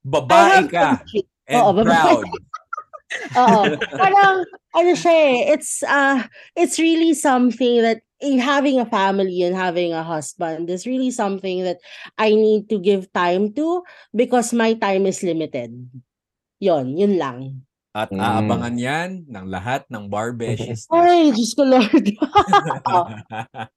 Babae 0.06 0.66
ka 0.70 1.02
and 1.48 1.62
Oo, 1.62 1.70
babae. 1.72 1.94
proud. 1.94 2.26
Oo. 3.40 3.62
Parang, 3.94 4.42
ano 4.74 4.92
siya 4.98 5.14
eh, 5.14 5.38
it's, 5.54 5.82
uh, 5.86 6.26
it's 6.58 6.78
really 6.78 7.14
something 7.14 7.80
that 7.82 8.02
having 8.20 8.80
a 8.80 8.88
family 8.88 9.42
and 9.42 9.56
having 9.56 9.92
a 9.92 10.02
husband 10.02 10.70
is 10.70 10.86
really 10.86 11.10
something 11.10 11.64
that 11.64 11.78
I 12.16 12.32
need 12.32 12.68
to 12.70 12.78
give 12.78 13.12
time 13.12 13.52
to 13.54 13.82
because 14.14 14.52
my 14.56 14.74
time 14.74 15.06
is 15.06 15.22
limited. 15.22 15.72
Yon, 16.60 16.96
yun 16.96 17.20
lang. 17.20 17.66
At 17.96 18.12
Mm. 18.12 18.20
aabangan 18.20 18.76
yan 18.76 19.10
ng 19.24 19.46
lahat 19.48 19.88
ng 19.88 20.08
barbeshies. 20.08 20.84
Ay, 20.92 21.32
Diyos 21.32 21.56
ko 21.56 21.64
Lord. 21.64 22.06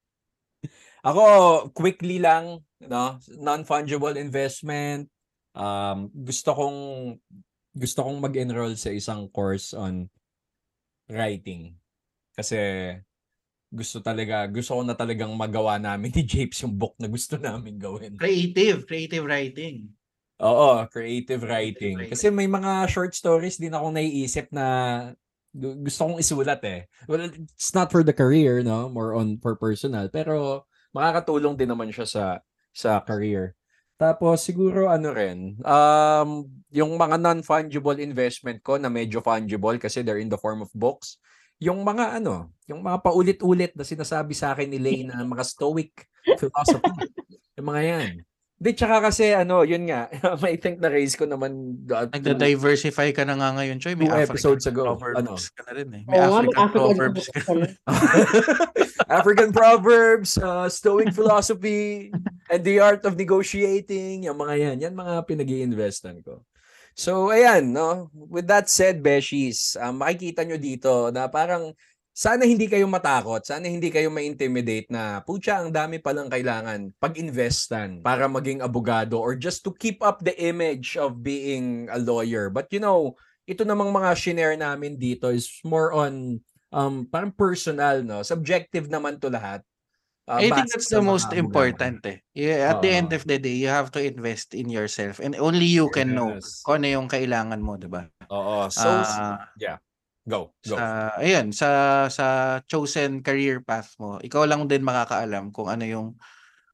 Ako, 1.07 1.23
quickly 1.71 2.19
lang, 2.19 2.59
no? 2.83 3.15
non-fungible 3.39 4.19
investment. 4.19 5.07
Um, 5.55 6.11
gusto 6.11 6.51
kong 6.51 6.79
gusto 7.71 8.03
kong 8.03 8.19
mag-enroll 8.19 8.75
sa 8.75 8.91
isang 8.91 9.31
course 9.31 9.71
on 9.71 10.11
writing. 11.07 11.79
Kasi 12.35 12.91
gusto 13.69 14.01
talaga, 14.01 14.49
gusto 14.49 14.75
ko 14.75 14.81
na 14.81 14.97
talagang 14.97 15.29
magawa 15.37 15.77
namin 15.77 16.09
ni 16.09 16.25
Japes 16.25 16.65
yung 16.65 16.73
book 16.73 16.97
na 16.97 17.05
gusto 17.05 17.37
namin 17.37 17.77
gawin. 17.77 18.17
Creative, 18.17 18.83
creative 18.89 19.25
writing. 19.25 19.93
Oo, 20.41 20.89
creative 20.89 21.45
writing. 21.45 21.95
writing. 22.01 22.09
Kasi 22.09 22.33
may 22.33 22.49
mga 22.49 22.89
short 22.89 23.13
stories 23.13 23.61
din 23.61 23.75
ako 23.75 23.93
naiisip 23.93 24.49
na 24.49 24.65
gu- 25.53 25.85
gusto 25.85 26.09
kong 26.09 26.17
isulat 26.17 26.61
eh. 26.65 26.89
Well, 27.05 27.29
it's 27.29 27.75
not 27.75 27.93
for 27.93 28.01
the 28.01 28.15
career, 28.15 28.65
no? 28.65 28.89
More 28.89 29.13
on 29.13 29.37
for 29.37 29.53
personal. 29.59 30.09
Pero 30.09 30.65
makakatulong 30.95 31.59
din 31.59 31.69
naman 31.69 31.93
siya 31.93 32.07
sa 32.09 32.23
sa 32.73 33.03
career. 33.05 33.53
Tapos 33.99 34.39
siguro 34.47 34.87
ano 34.87 35.11
rin, 35.11 35.59
um, 35.59 36.47
yung 36.71 36.95
mga 36.95 37.19
non-fungible 37.19 37.99
investment 37.99 38.63
ko 38.63 38.79
na 38.79 38.87
medyo 38.87 39.19
fungible 39.19 39.75
kasi 39.75 39.99
they're 39.99 40.23
in 40.23 40.31
the 40.31 40.39
form 40.39 40.63
of 40.63 40.71
books. 40.71 41.19
Yung 41.59 41.83
mga 41.83 42.23
ano, 42.23 42.55
yung 42.71 42.79
mga 42.79 43.03
paulit-ulit 43.03 43.75
na 43.75 43.83
sinasabi 43.83 44.31
sa 44.31 44.55
akin 44.55 44.71
ni 44.71 44.79
Lay 44.79 45.03
na 45.03 45.27
mga 45.27 45.43
stoic 45.43 46.07
philosophy. 46.39 46.91
yung 47.59 47.67
mga 47.67 47.83
yan. 47.83 48.13
Di, 48.59 48.75
tsaka 48.75 49.07
kasi 49.07 49.31
ano, 49.31 49.63
yun 49.63 49.87
nga, 49.87 50.11
I 50.51 50.59
think 50.59 50.83
na 50.83 50.91
raise 50.91 51.15
ko 51.15 51.23
naman 51.23 51.79
uh, 51.87 52.11
Nagda-diversify 52.11 53.15
ka 53.15 53.23
na 53.23 53.39
nga 53.39 53.55
ngayon, 53.55 53.79
Choy. 53.79 53.95
May 53.95 54.11
Two 54.11 54.19
African 54.19 54.35
episodes 54.35 54.67
ago, 54.67 54.83
proverbs 54.83 55.19
ano? 55.23 55.31
ka 55.39 55.61
na 55.63 55.71
rin 55.79 55.89
eh. 55.95 56.03
May 56.03 56.19
nga, 56.19 56.27
African, 56.27 56.59
African 56.59 56.71
proverbs 56.75 57.25
ka. 57.31 57.39
African 59.23 59.49
proverbs, 59.55 60.31
uh, 60.43 60.67
Stoic 60.67 61.15
philosophy, 61.15 62.11
and 62.51 62.61
the 62.67 62.83
art 62.83 63.07
of 63.07 63.15
negotiating, 63.15 64.27
yung 64.27 64.35
mga 64.35 64.53
yan, 64.59 64.75
yan 64.83 64.93
mga 64.93 65.23
pinag 65.23 65.47
investan 65.47 66.19
ko. 66.19 66.43
So, 66.99 67.31
ayan, 67.31 67.71
no? 67.71 68.11
With 68.11 68.51
that 68.51 68.67
said, 68.67 68.99
Beshies, 68.99 69.79
um, 69.79 70.03
makikita 70.03 70.43
nyo 70.43 70.59
dito 70.59 71.07
na 71.15 71.31
parang 71.31 71.71
sana 72.11 72.43
hindi 72.43 72.67
kayo 72.67 72.83
matakot, 72.91 73.39
sana 73.47 73.71
hindi 73.71 73.87
kayo 73.87 74.11
ma-intimidate 74.11 74.91
na, 74.91 75.23
pucha, 75.23 75.63
ang 75.63 75.71
dami 75.71 76.03
palang 76.03 76.27
kailangan 76.27 76.91
pag-investan 76.99 78.03
para 78.03 78.27
maging 78.27 78.59
abogado 78.59 79.15
or 79.15 79.39
just 79.39 79.63
to 79.63 79.71
keep 79.79 80.03
up 80.03 80.19
the 80.27 80.35
image 80.43 80.99
of 80.99 81.23
being 81.23 81.87
a 81.87 81.95
lawyer. 81.95 82.51
But 82.51 82.67
you 82.75 82.83
know, 82.83 83.15
ito 83.47 83.63
namang 83.63 83.95
mga 83.95 84.19
shinare 84.19 84.59
namin 84.59 84.99
dito 84.99 85.31
is 85.31 85.47
more 85.63 85.95
on 85.95 86.43
um 86.69 87.07
parang 87.09 87.33
personal 87.33 88.05
no 88.05 88.21
subjective 88.21 88.85
naman 88.93 89.17
to 89.17 89.25
lahat 89.25 89.65
Uh, 90.29 90.45
I 90.45 90.51
think 90.53 90.69
that's 90.69 90.89
the 90.93 91.01
most 91.01 91.33
important 91.33 92.05
eh. 92.05 92.21
Yeah, 92.37 92.69
at 92.69 92.81
the 92.85 92.93
end 92.93 93.11
of 93.17 93.25
the 93.25 93.39
day, 93.41 93.57
you 93.57 93.67
have 93.67 93.89
to 93.97 94.01
invest 94.03 94.53
in 94.53 94.69
yourself 94.69 95.17
and 95.19 95.33
only 95.35 95.65
you 95.65 95.89
can 95.89 96.13
know 96.13 96.37
Yes. 96.37 96.61
kung 96.61 96.85
ano 96.85 96.87
yung 97.01 97.07
kailangan 97.09 97.57
mo, 97.65 97.75
di 97.81 97.89
ba? 97.89 98.05
oo 98.29 98.69
so 98.69 99.01
Ah, 99.01 99.49
go 100.29 100.53
go 100.65 100.79
sa 100.79 101.15
ayun 101.19 101.55
sa 101.55 101.67
sa 102.11 102.59
chosen 102.67 103.23
career 103.23 103.63
path 103.63 103.95
mo 103.95 104.19
ikaw 104.19 104.43
lang 104.43 104.67
din 104.67 104.83
makakaalam 104.83 105.55
kung 105.55 105.71
ano 105.71 105.83
yung 105.87 106.07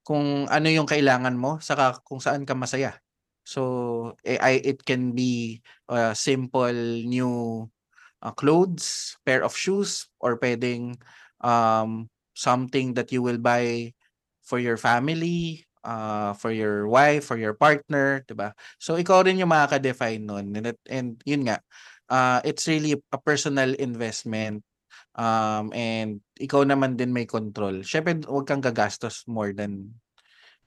kung 0.06 0.48
ano 0.50 0.68
yung 0.70 0.90
kailangan 0.90 1.38
mo 1.38 1.60
saka 1.62 2.00
kung 2.06 2.20
saan 2.24 2.44
ka 2.48 2.54
masaya 2.58 2.98
so 3.46 4.14
eh, 4.26 4.40
I, 4.42 4.62
it 4.64 4.84
can 4.86 5.14
be 5.14 5.62
uh, 5.90 6.14
simple 6.18 6.74
new 7.06 7.66
uh, 8.24 8.34
clothes 8.36 9.18
pair 9.26 9.44
of 9.46 9.56
shoes 9.58 10.10
or 10.22 10.38
pwedeng 10.42 10.98
um 11.46 12.10
something 12.36 12.94
that 12.94 13.10
you 13.16 13.24
will 13.24 13.40
buy 13.40 13.90
for 14.46 14.60
your 14.60 14.78
family 14.78 15.66
uh, 15.82 16.36
for 16.38 16.52
your 16.52 16.86
wife 16.86 17.26
for 17.26 17.40
your 17.40 17.56
partner 17.56 18.22
'di 18.28 18.36
ba 18.36 18.54
so 18.78 19.00
ikaw 19.00 19.24
rin 19.26 19.40
yung 19.40 19.50
makaka-define 19.50 20.22
nun 20.22 20.54
and, 20.54 20.76
and 20.92 21.10
yun 21.26 21.48
nga 21.48 21.58
uh, 22.12 22.40
it's 22.46 22.68
really 22.68 22.94
a 22.94 23.20
personal 23.20 23.74
investment 23.80 24.62
um 25.16 25.72
and 25.72 26.20
ikaw 26.40 26.68
naman 26.68 27.00
din 27.00 27.16
may 27.16 27.24
control. 27.24 27.80
Syempre 27.88 28.20
huwag 28.28 28.48
kang 28.48 28.64
gagastos 28.64 29.24
more 29.28 29.56
than 29.56 29.96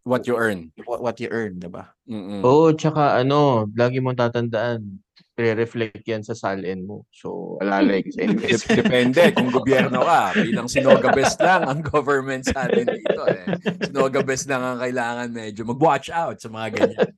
what 0.09 0.25
you 0.25 0.35
earn 0.41 0.73
what, 0.89 1.05
what 1.05 1.17
you 1.21 1.29
earn, 1.29 1.61
'di 1.61 1.69
ba? 1.69 1.93
Mm-mm. 2.09 2.41
Oo, 2.41 2.73
tsaka 2.73 3.21
ano, 3.21 3.69
lagi 3.77 4.01
mong 4.01 4.17
tatandaan, 4.17 5.05
pre-reflect 5.39 6.03
yan 6.03 6.27
sa 6.27 6.35
salin 6.35 6.83
mo. 6.83 7.07
So, 7.15 7.61
alalay 7.63 8.03
ka 8.03 8.11
sa 8.11 8.27
investment. 8.27 8.79
Depende 8.83 9.23
kung 9.39 9.55
gobyerno 9.55 10.03
ka. 10.03 10.35
Bilang 10.35 10.67
Sinoga 10.67 11.15
Best 11.15 11.39
lang 11.39 11.63
ang 11.63 11.79
government 11.79 12.43
sa 12.43 12.67
atin 12.67 12.91
dito. 12.91 13.23
Eh. 13.23 13.47
Sinoga 13.87 14.27
Best 14.27 14.51
lang 14.51 14.67
ang 14.67 14.83
kailangan 14.83 15.31
medyo 15.31 15.63
mag-watch 15.63 16.11
out 16.11 16.43
sa 16.43 16.51
mga 16.51 16.69
ganyan. 16.75 17.15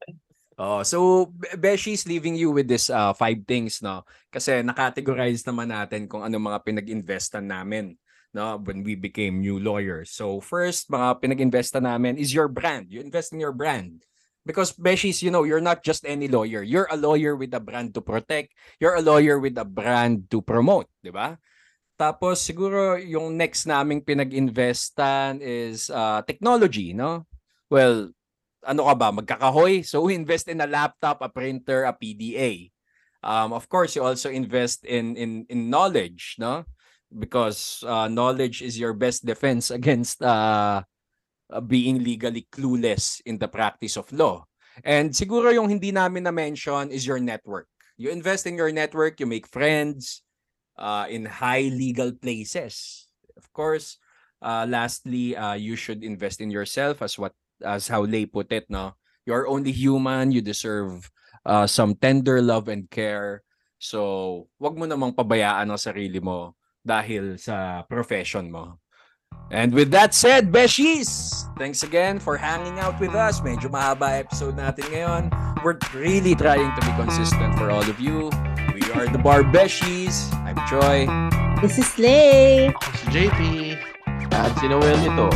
Oh, 0.60 0.84
so 0.84 1.32
Be- 1.32 1.56
Beshi's 1.56 2.04
leaving 2.04 2.36
you 2.36 2.52
with 2.52 2.68
this 2.68 2.92
uh, 2.92 3.16
five 3.16 3.40
things, 3.48 3.80
no? 3.80 4.04
Kasi 4.28 4.60
nakategorize 4.60 5.40
naman 5.48 5.72
natin 5.72 6.04
kung 6.04 6.20
ano 6.20 6.36
mga 6.36 6.60
pinag-investan 6.60 7.48
namin, 7.48 7.96
no? 8.34 8.58
When 8.58 8.82
we 8.82 8.94
became 8.94 9.40
new 9.40 9.58
lawyers. 9.58 10.10
So 10.10 10.40
first, 10.40 10.90
mga 10.90 11.20
pinag-investan 11.22 11.82
namin 11.84 12.18
is 12.18 12.34
your 12.34 12.48
brand. 12.48 12.90
You 12.90 13.00
invest 13.00 13.32
in 13.32 13.40
your 13.40 13.52
brand. 13.52 14.04
Because 14.46 14.72
Beshi's, 14.72 15.22
you 15.22 15.30
know, 15.30 15.44
you're 15.44 15.60
not 15.60 15.84
just 15.84 16.08
any 16.08 16.26
lawyer. 16.26 16.62
You're 16.64 16.88
a 16.90 16.96
lawyer 16.96 17.36
with 17.36 17.52
a 17.52 17.60
brand 17.60 17.92
to 17.94 18.00
protect. 18.00 18.56
You're 18.80 18.96
a 18.96 19.04
lawyer 19.04 19.38
with 19.38 19.58
a 19.58 19.68
brand 19.68 20.30
to 20.32 20.40
promote, 20.40 20.88
di 21.04 21.12
ba? 21.12 21.36
Tapos 22.00 22.40
siguro 22.40 22.96
yung 22.96 23.36
next 23.36 23.68
naming 23.68 24.00
pinag-investan 24.00 25.44
is 25.44 25.92
uh, 25.92 26.24
technology, 26.24 26.96
no? 26.96 27.28
Well, 27.68 28.16
ano 28.64 28.88
ka 28.88 28.94
ba, 28.96 29.08
magkakahoy? 29.12 29.84
So 29.84 30.08
we 30.08 30.16
invest 30.16 30.48
in 30.48 30.64
a 30.64 30.68
laptop, 30.68 31.20
a 31.20 31.28
printer, 31.28 31.84
a 31.84 31.92
PDA. 31.92 32.72
Um, 33.20 33.52
of 33.52 33.68
course, 33.68 33.92
you 33.96 34.02
also 34.02 34.32
invest 34.32 34.88
in 34.88 35.12
in 35.20 35.44
in 35.52 35.68
knowledge, 35.68 36.40
no? 36.40 36.64
Because 37.10 37.82
uh, 37.86 38.06
knowledge 38.08 38.62
is 38.62 38.78
your 38.78 38.94
best 38.94 39.26
defense 39.26 39.70
against 39.78 40.22
uh, 40.22 40.82
uh, 41.50 41.60
being 41.60 42.02
legally 42.02 42.46
clueless 42.52 43.20
in 43.26 43.38
the 43.38 43.48
practice 43.48 43.96
of 43.96 44.10
law. 44.12 44.46
And 44.84 45.10
siguro 45.10 45.52
yung 45.52 45.68
hindi 45.68 45.90
namin 45.90 46.24
na-mention 46.24 46.90
is 46.94 47.04
your 47.04 47.18
network. 47.18 47.66
You 47.98 48.08
invest 48.08 48.46
in 48.46 48.56
your 48.56 48.72
network, 48.72 49.20
you 49.20 49.26
make 49.26 49.44
friends 49.44 50.22
uh, 50.78 51.04
in 51.10 51.26
high 51.26 51.68
legal 51.68 52.12
places. 52.16 53.06
Of 53.36 53.52
course, 53.52 53.98
uh, 54.40 54.64
lastly, 54.68 55.36
uh, 55.36 55.54
you 55.54 55.76
should 55.76 56.02
invest 56.02 56.40
in 56.40 56.48
yourself 56.48 57.02
as 57.02 57.18
what 57.18 57.36
as 57.60 57.88
how 57.88 58.08
Lay 58.08 58.24
put 58.24 58.52
it, 58.52 58.64
no? 58.72 58.96
You're 59.28 59.44
only 59.44 59.72
human, 59.72 60.32
you 60.32 60.40
deserve 60.40 61.10
uh, 61.44 61.66
some 61.68 61.92
tender 61.94 62.40
love 62.40 62.72
and 62.72 62.88
care. 62.88 63.44
So, 63.76 64.48
wag 64.56 64.80
mo 64.80 64.88
namang 64.88 65.12
pabayaan 65.12 65.68
ang 65.68 65.80
sarili 65.80 66.24
mo 66.24 66.56
dahil 66.84 67.36
sa 67.36 67.84
profession 67.86 68.48
mo. 68.50 68.80
And 69.50 69.74
with 69.74 69.90
that 69.90 70.14
said, 70.14 70.54
Beshies, 70.54 71.42
thanks 71.58 71.82
again 71.82 72.18
for 72.18 72.36
hanging 72.38 72.78
out 72.78 72.98
with 73.02 73.14
us. 73.18 73.42
Medyo 73.42 73.66
mahaba 73.70 74.14
episode 74.14 74.54
natin 74.54 74.86
ngayon. 74.94 75.22
We're 75.66 75.78
really 75.90 76.38
trying 76.38 76.70
to 76.70 76.80
be 76.86 76.92
consistent 76.94 77.58
for 77.58 77.70
all 77.70 77.82
of 77.82 77.98
you. 77.98 78.30
We 78.70 78.82
are 78.94 79.10
the 79.10 79.18
Bar 79.18 79.42
Beshies. 79.42 80.30
I'm 80.46 80.58
Troy. 80.70 81.10
This 81.58 81.82
is 81.82 81.90
Slay. 81.90 82.70
Ako 82.70 82.90
si 82.94 83.06
JP. 83.10 83.38
At 84.30 84.54
si 84.62 84.70
Noel 84.70 85.02
ito. 85.02 85.28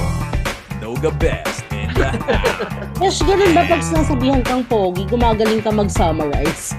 Noga 0.78 1.10
Best 1.18 1.66
in 1.74 1.90
the 1.98 2.14
house. 2.14 2.94
Gosh, 3.02 3.20
ganun 3.26 3.50
ba 3.50 3.66
pag 3.66 3.82
sinasabihan 3.82 4.40
kang 4.46 4.62
pogi, 4.62 5.02
gumagaling 5.10 5.58
ka 5.58 5.74
mag-summarize? 5.74 6.70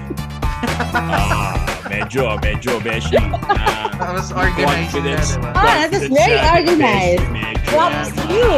Ah, 0.96 1.75
medyo, 1.96 2.36
medyo, 2.44 2.72
Beshi. 2.80 3.16
Ah, 3.96 4.12
Tapos 4.12 4.28
organized 4.28 4.92
confidence. 4.92 5.28
diba? 5.40 5.50
Ah, 5.56 5.88
that 5.88 5.92
is 5.96 6.04
very 6.12 6.36
natin, 6.36 6.52
organized. 6.52 7.24
Medyo. 7.32 7.64
Props 7.72 8.08
to 8.12 8.22
you! 8.28 8.52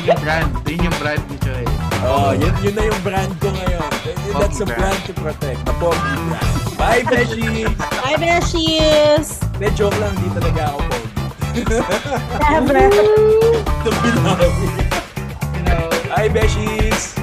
Yun 0.00 0.08
yung 0.08 0.20
brand. 0.24 0.48
Yun 0.64 0.80
yung 0.88 0.96
brand 0.96 1.22
ni 1.28 1.36
Choy. 1.44 1.64
Oh, 2.00 2.32
yun, 2.32 2.54
yun 2.64 2.72
na 2.72 2.88
yung 2.88 3.00
brand 3.04 3.28
ko 3.44 3.52
ngayon. 3.52 3.90
That's 4.40 4.64
a 4.64 4.66
brand 4.66 4.96
to 5.04 5.12
protect. 5.12 5.60
The 5.68 5.76
Pogi 5.76 6.16
brand. 6.32 6.48
Bye, 6.80 7.04
Beshi! 7.04 7.68
Hi, 8.00 8.16
Beshies! 8.16 9.44
De, 9.60 9.68
joke 9.76 9.92
lang, 10.00 10.16
di 10.16 10.32
talaga 10.32 10.72
ako 10.72 10.80
Pogi. 10.88 11.08
Never! 12.48 12.88
Ito 13.84 13.90
binawi. 14.00 14.48
You 15.52 15.62
know, 15.68 15.84
Hi, 16.08 16.32
Beshies! 16.32 17.19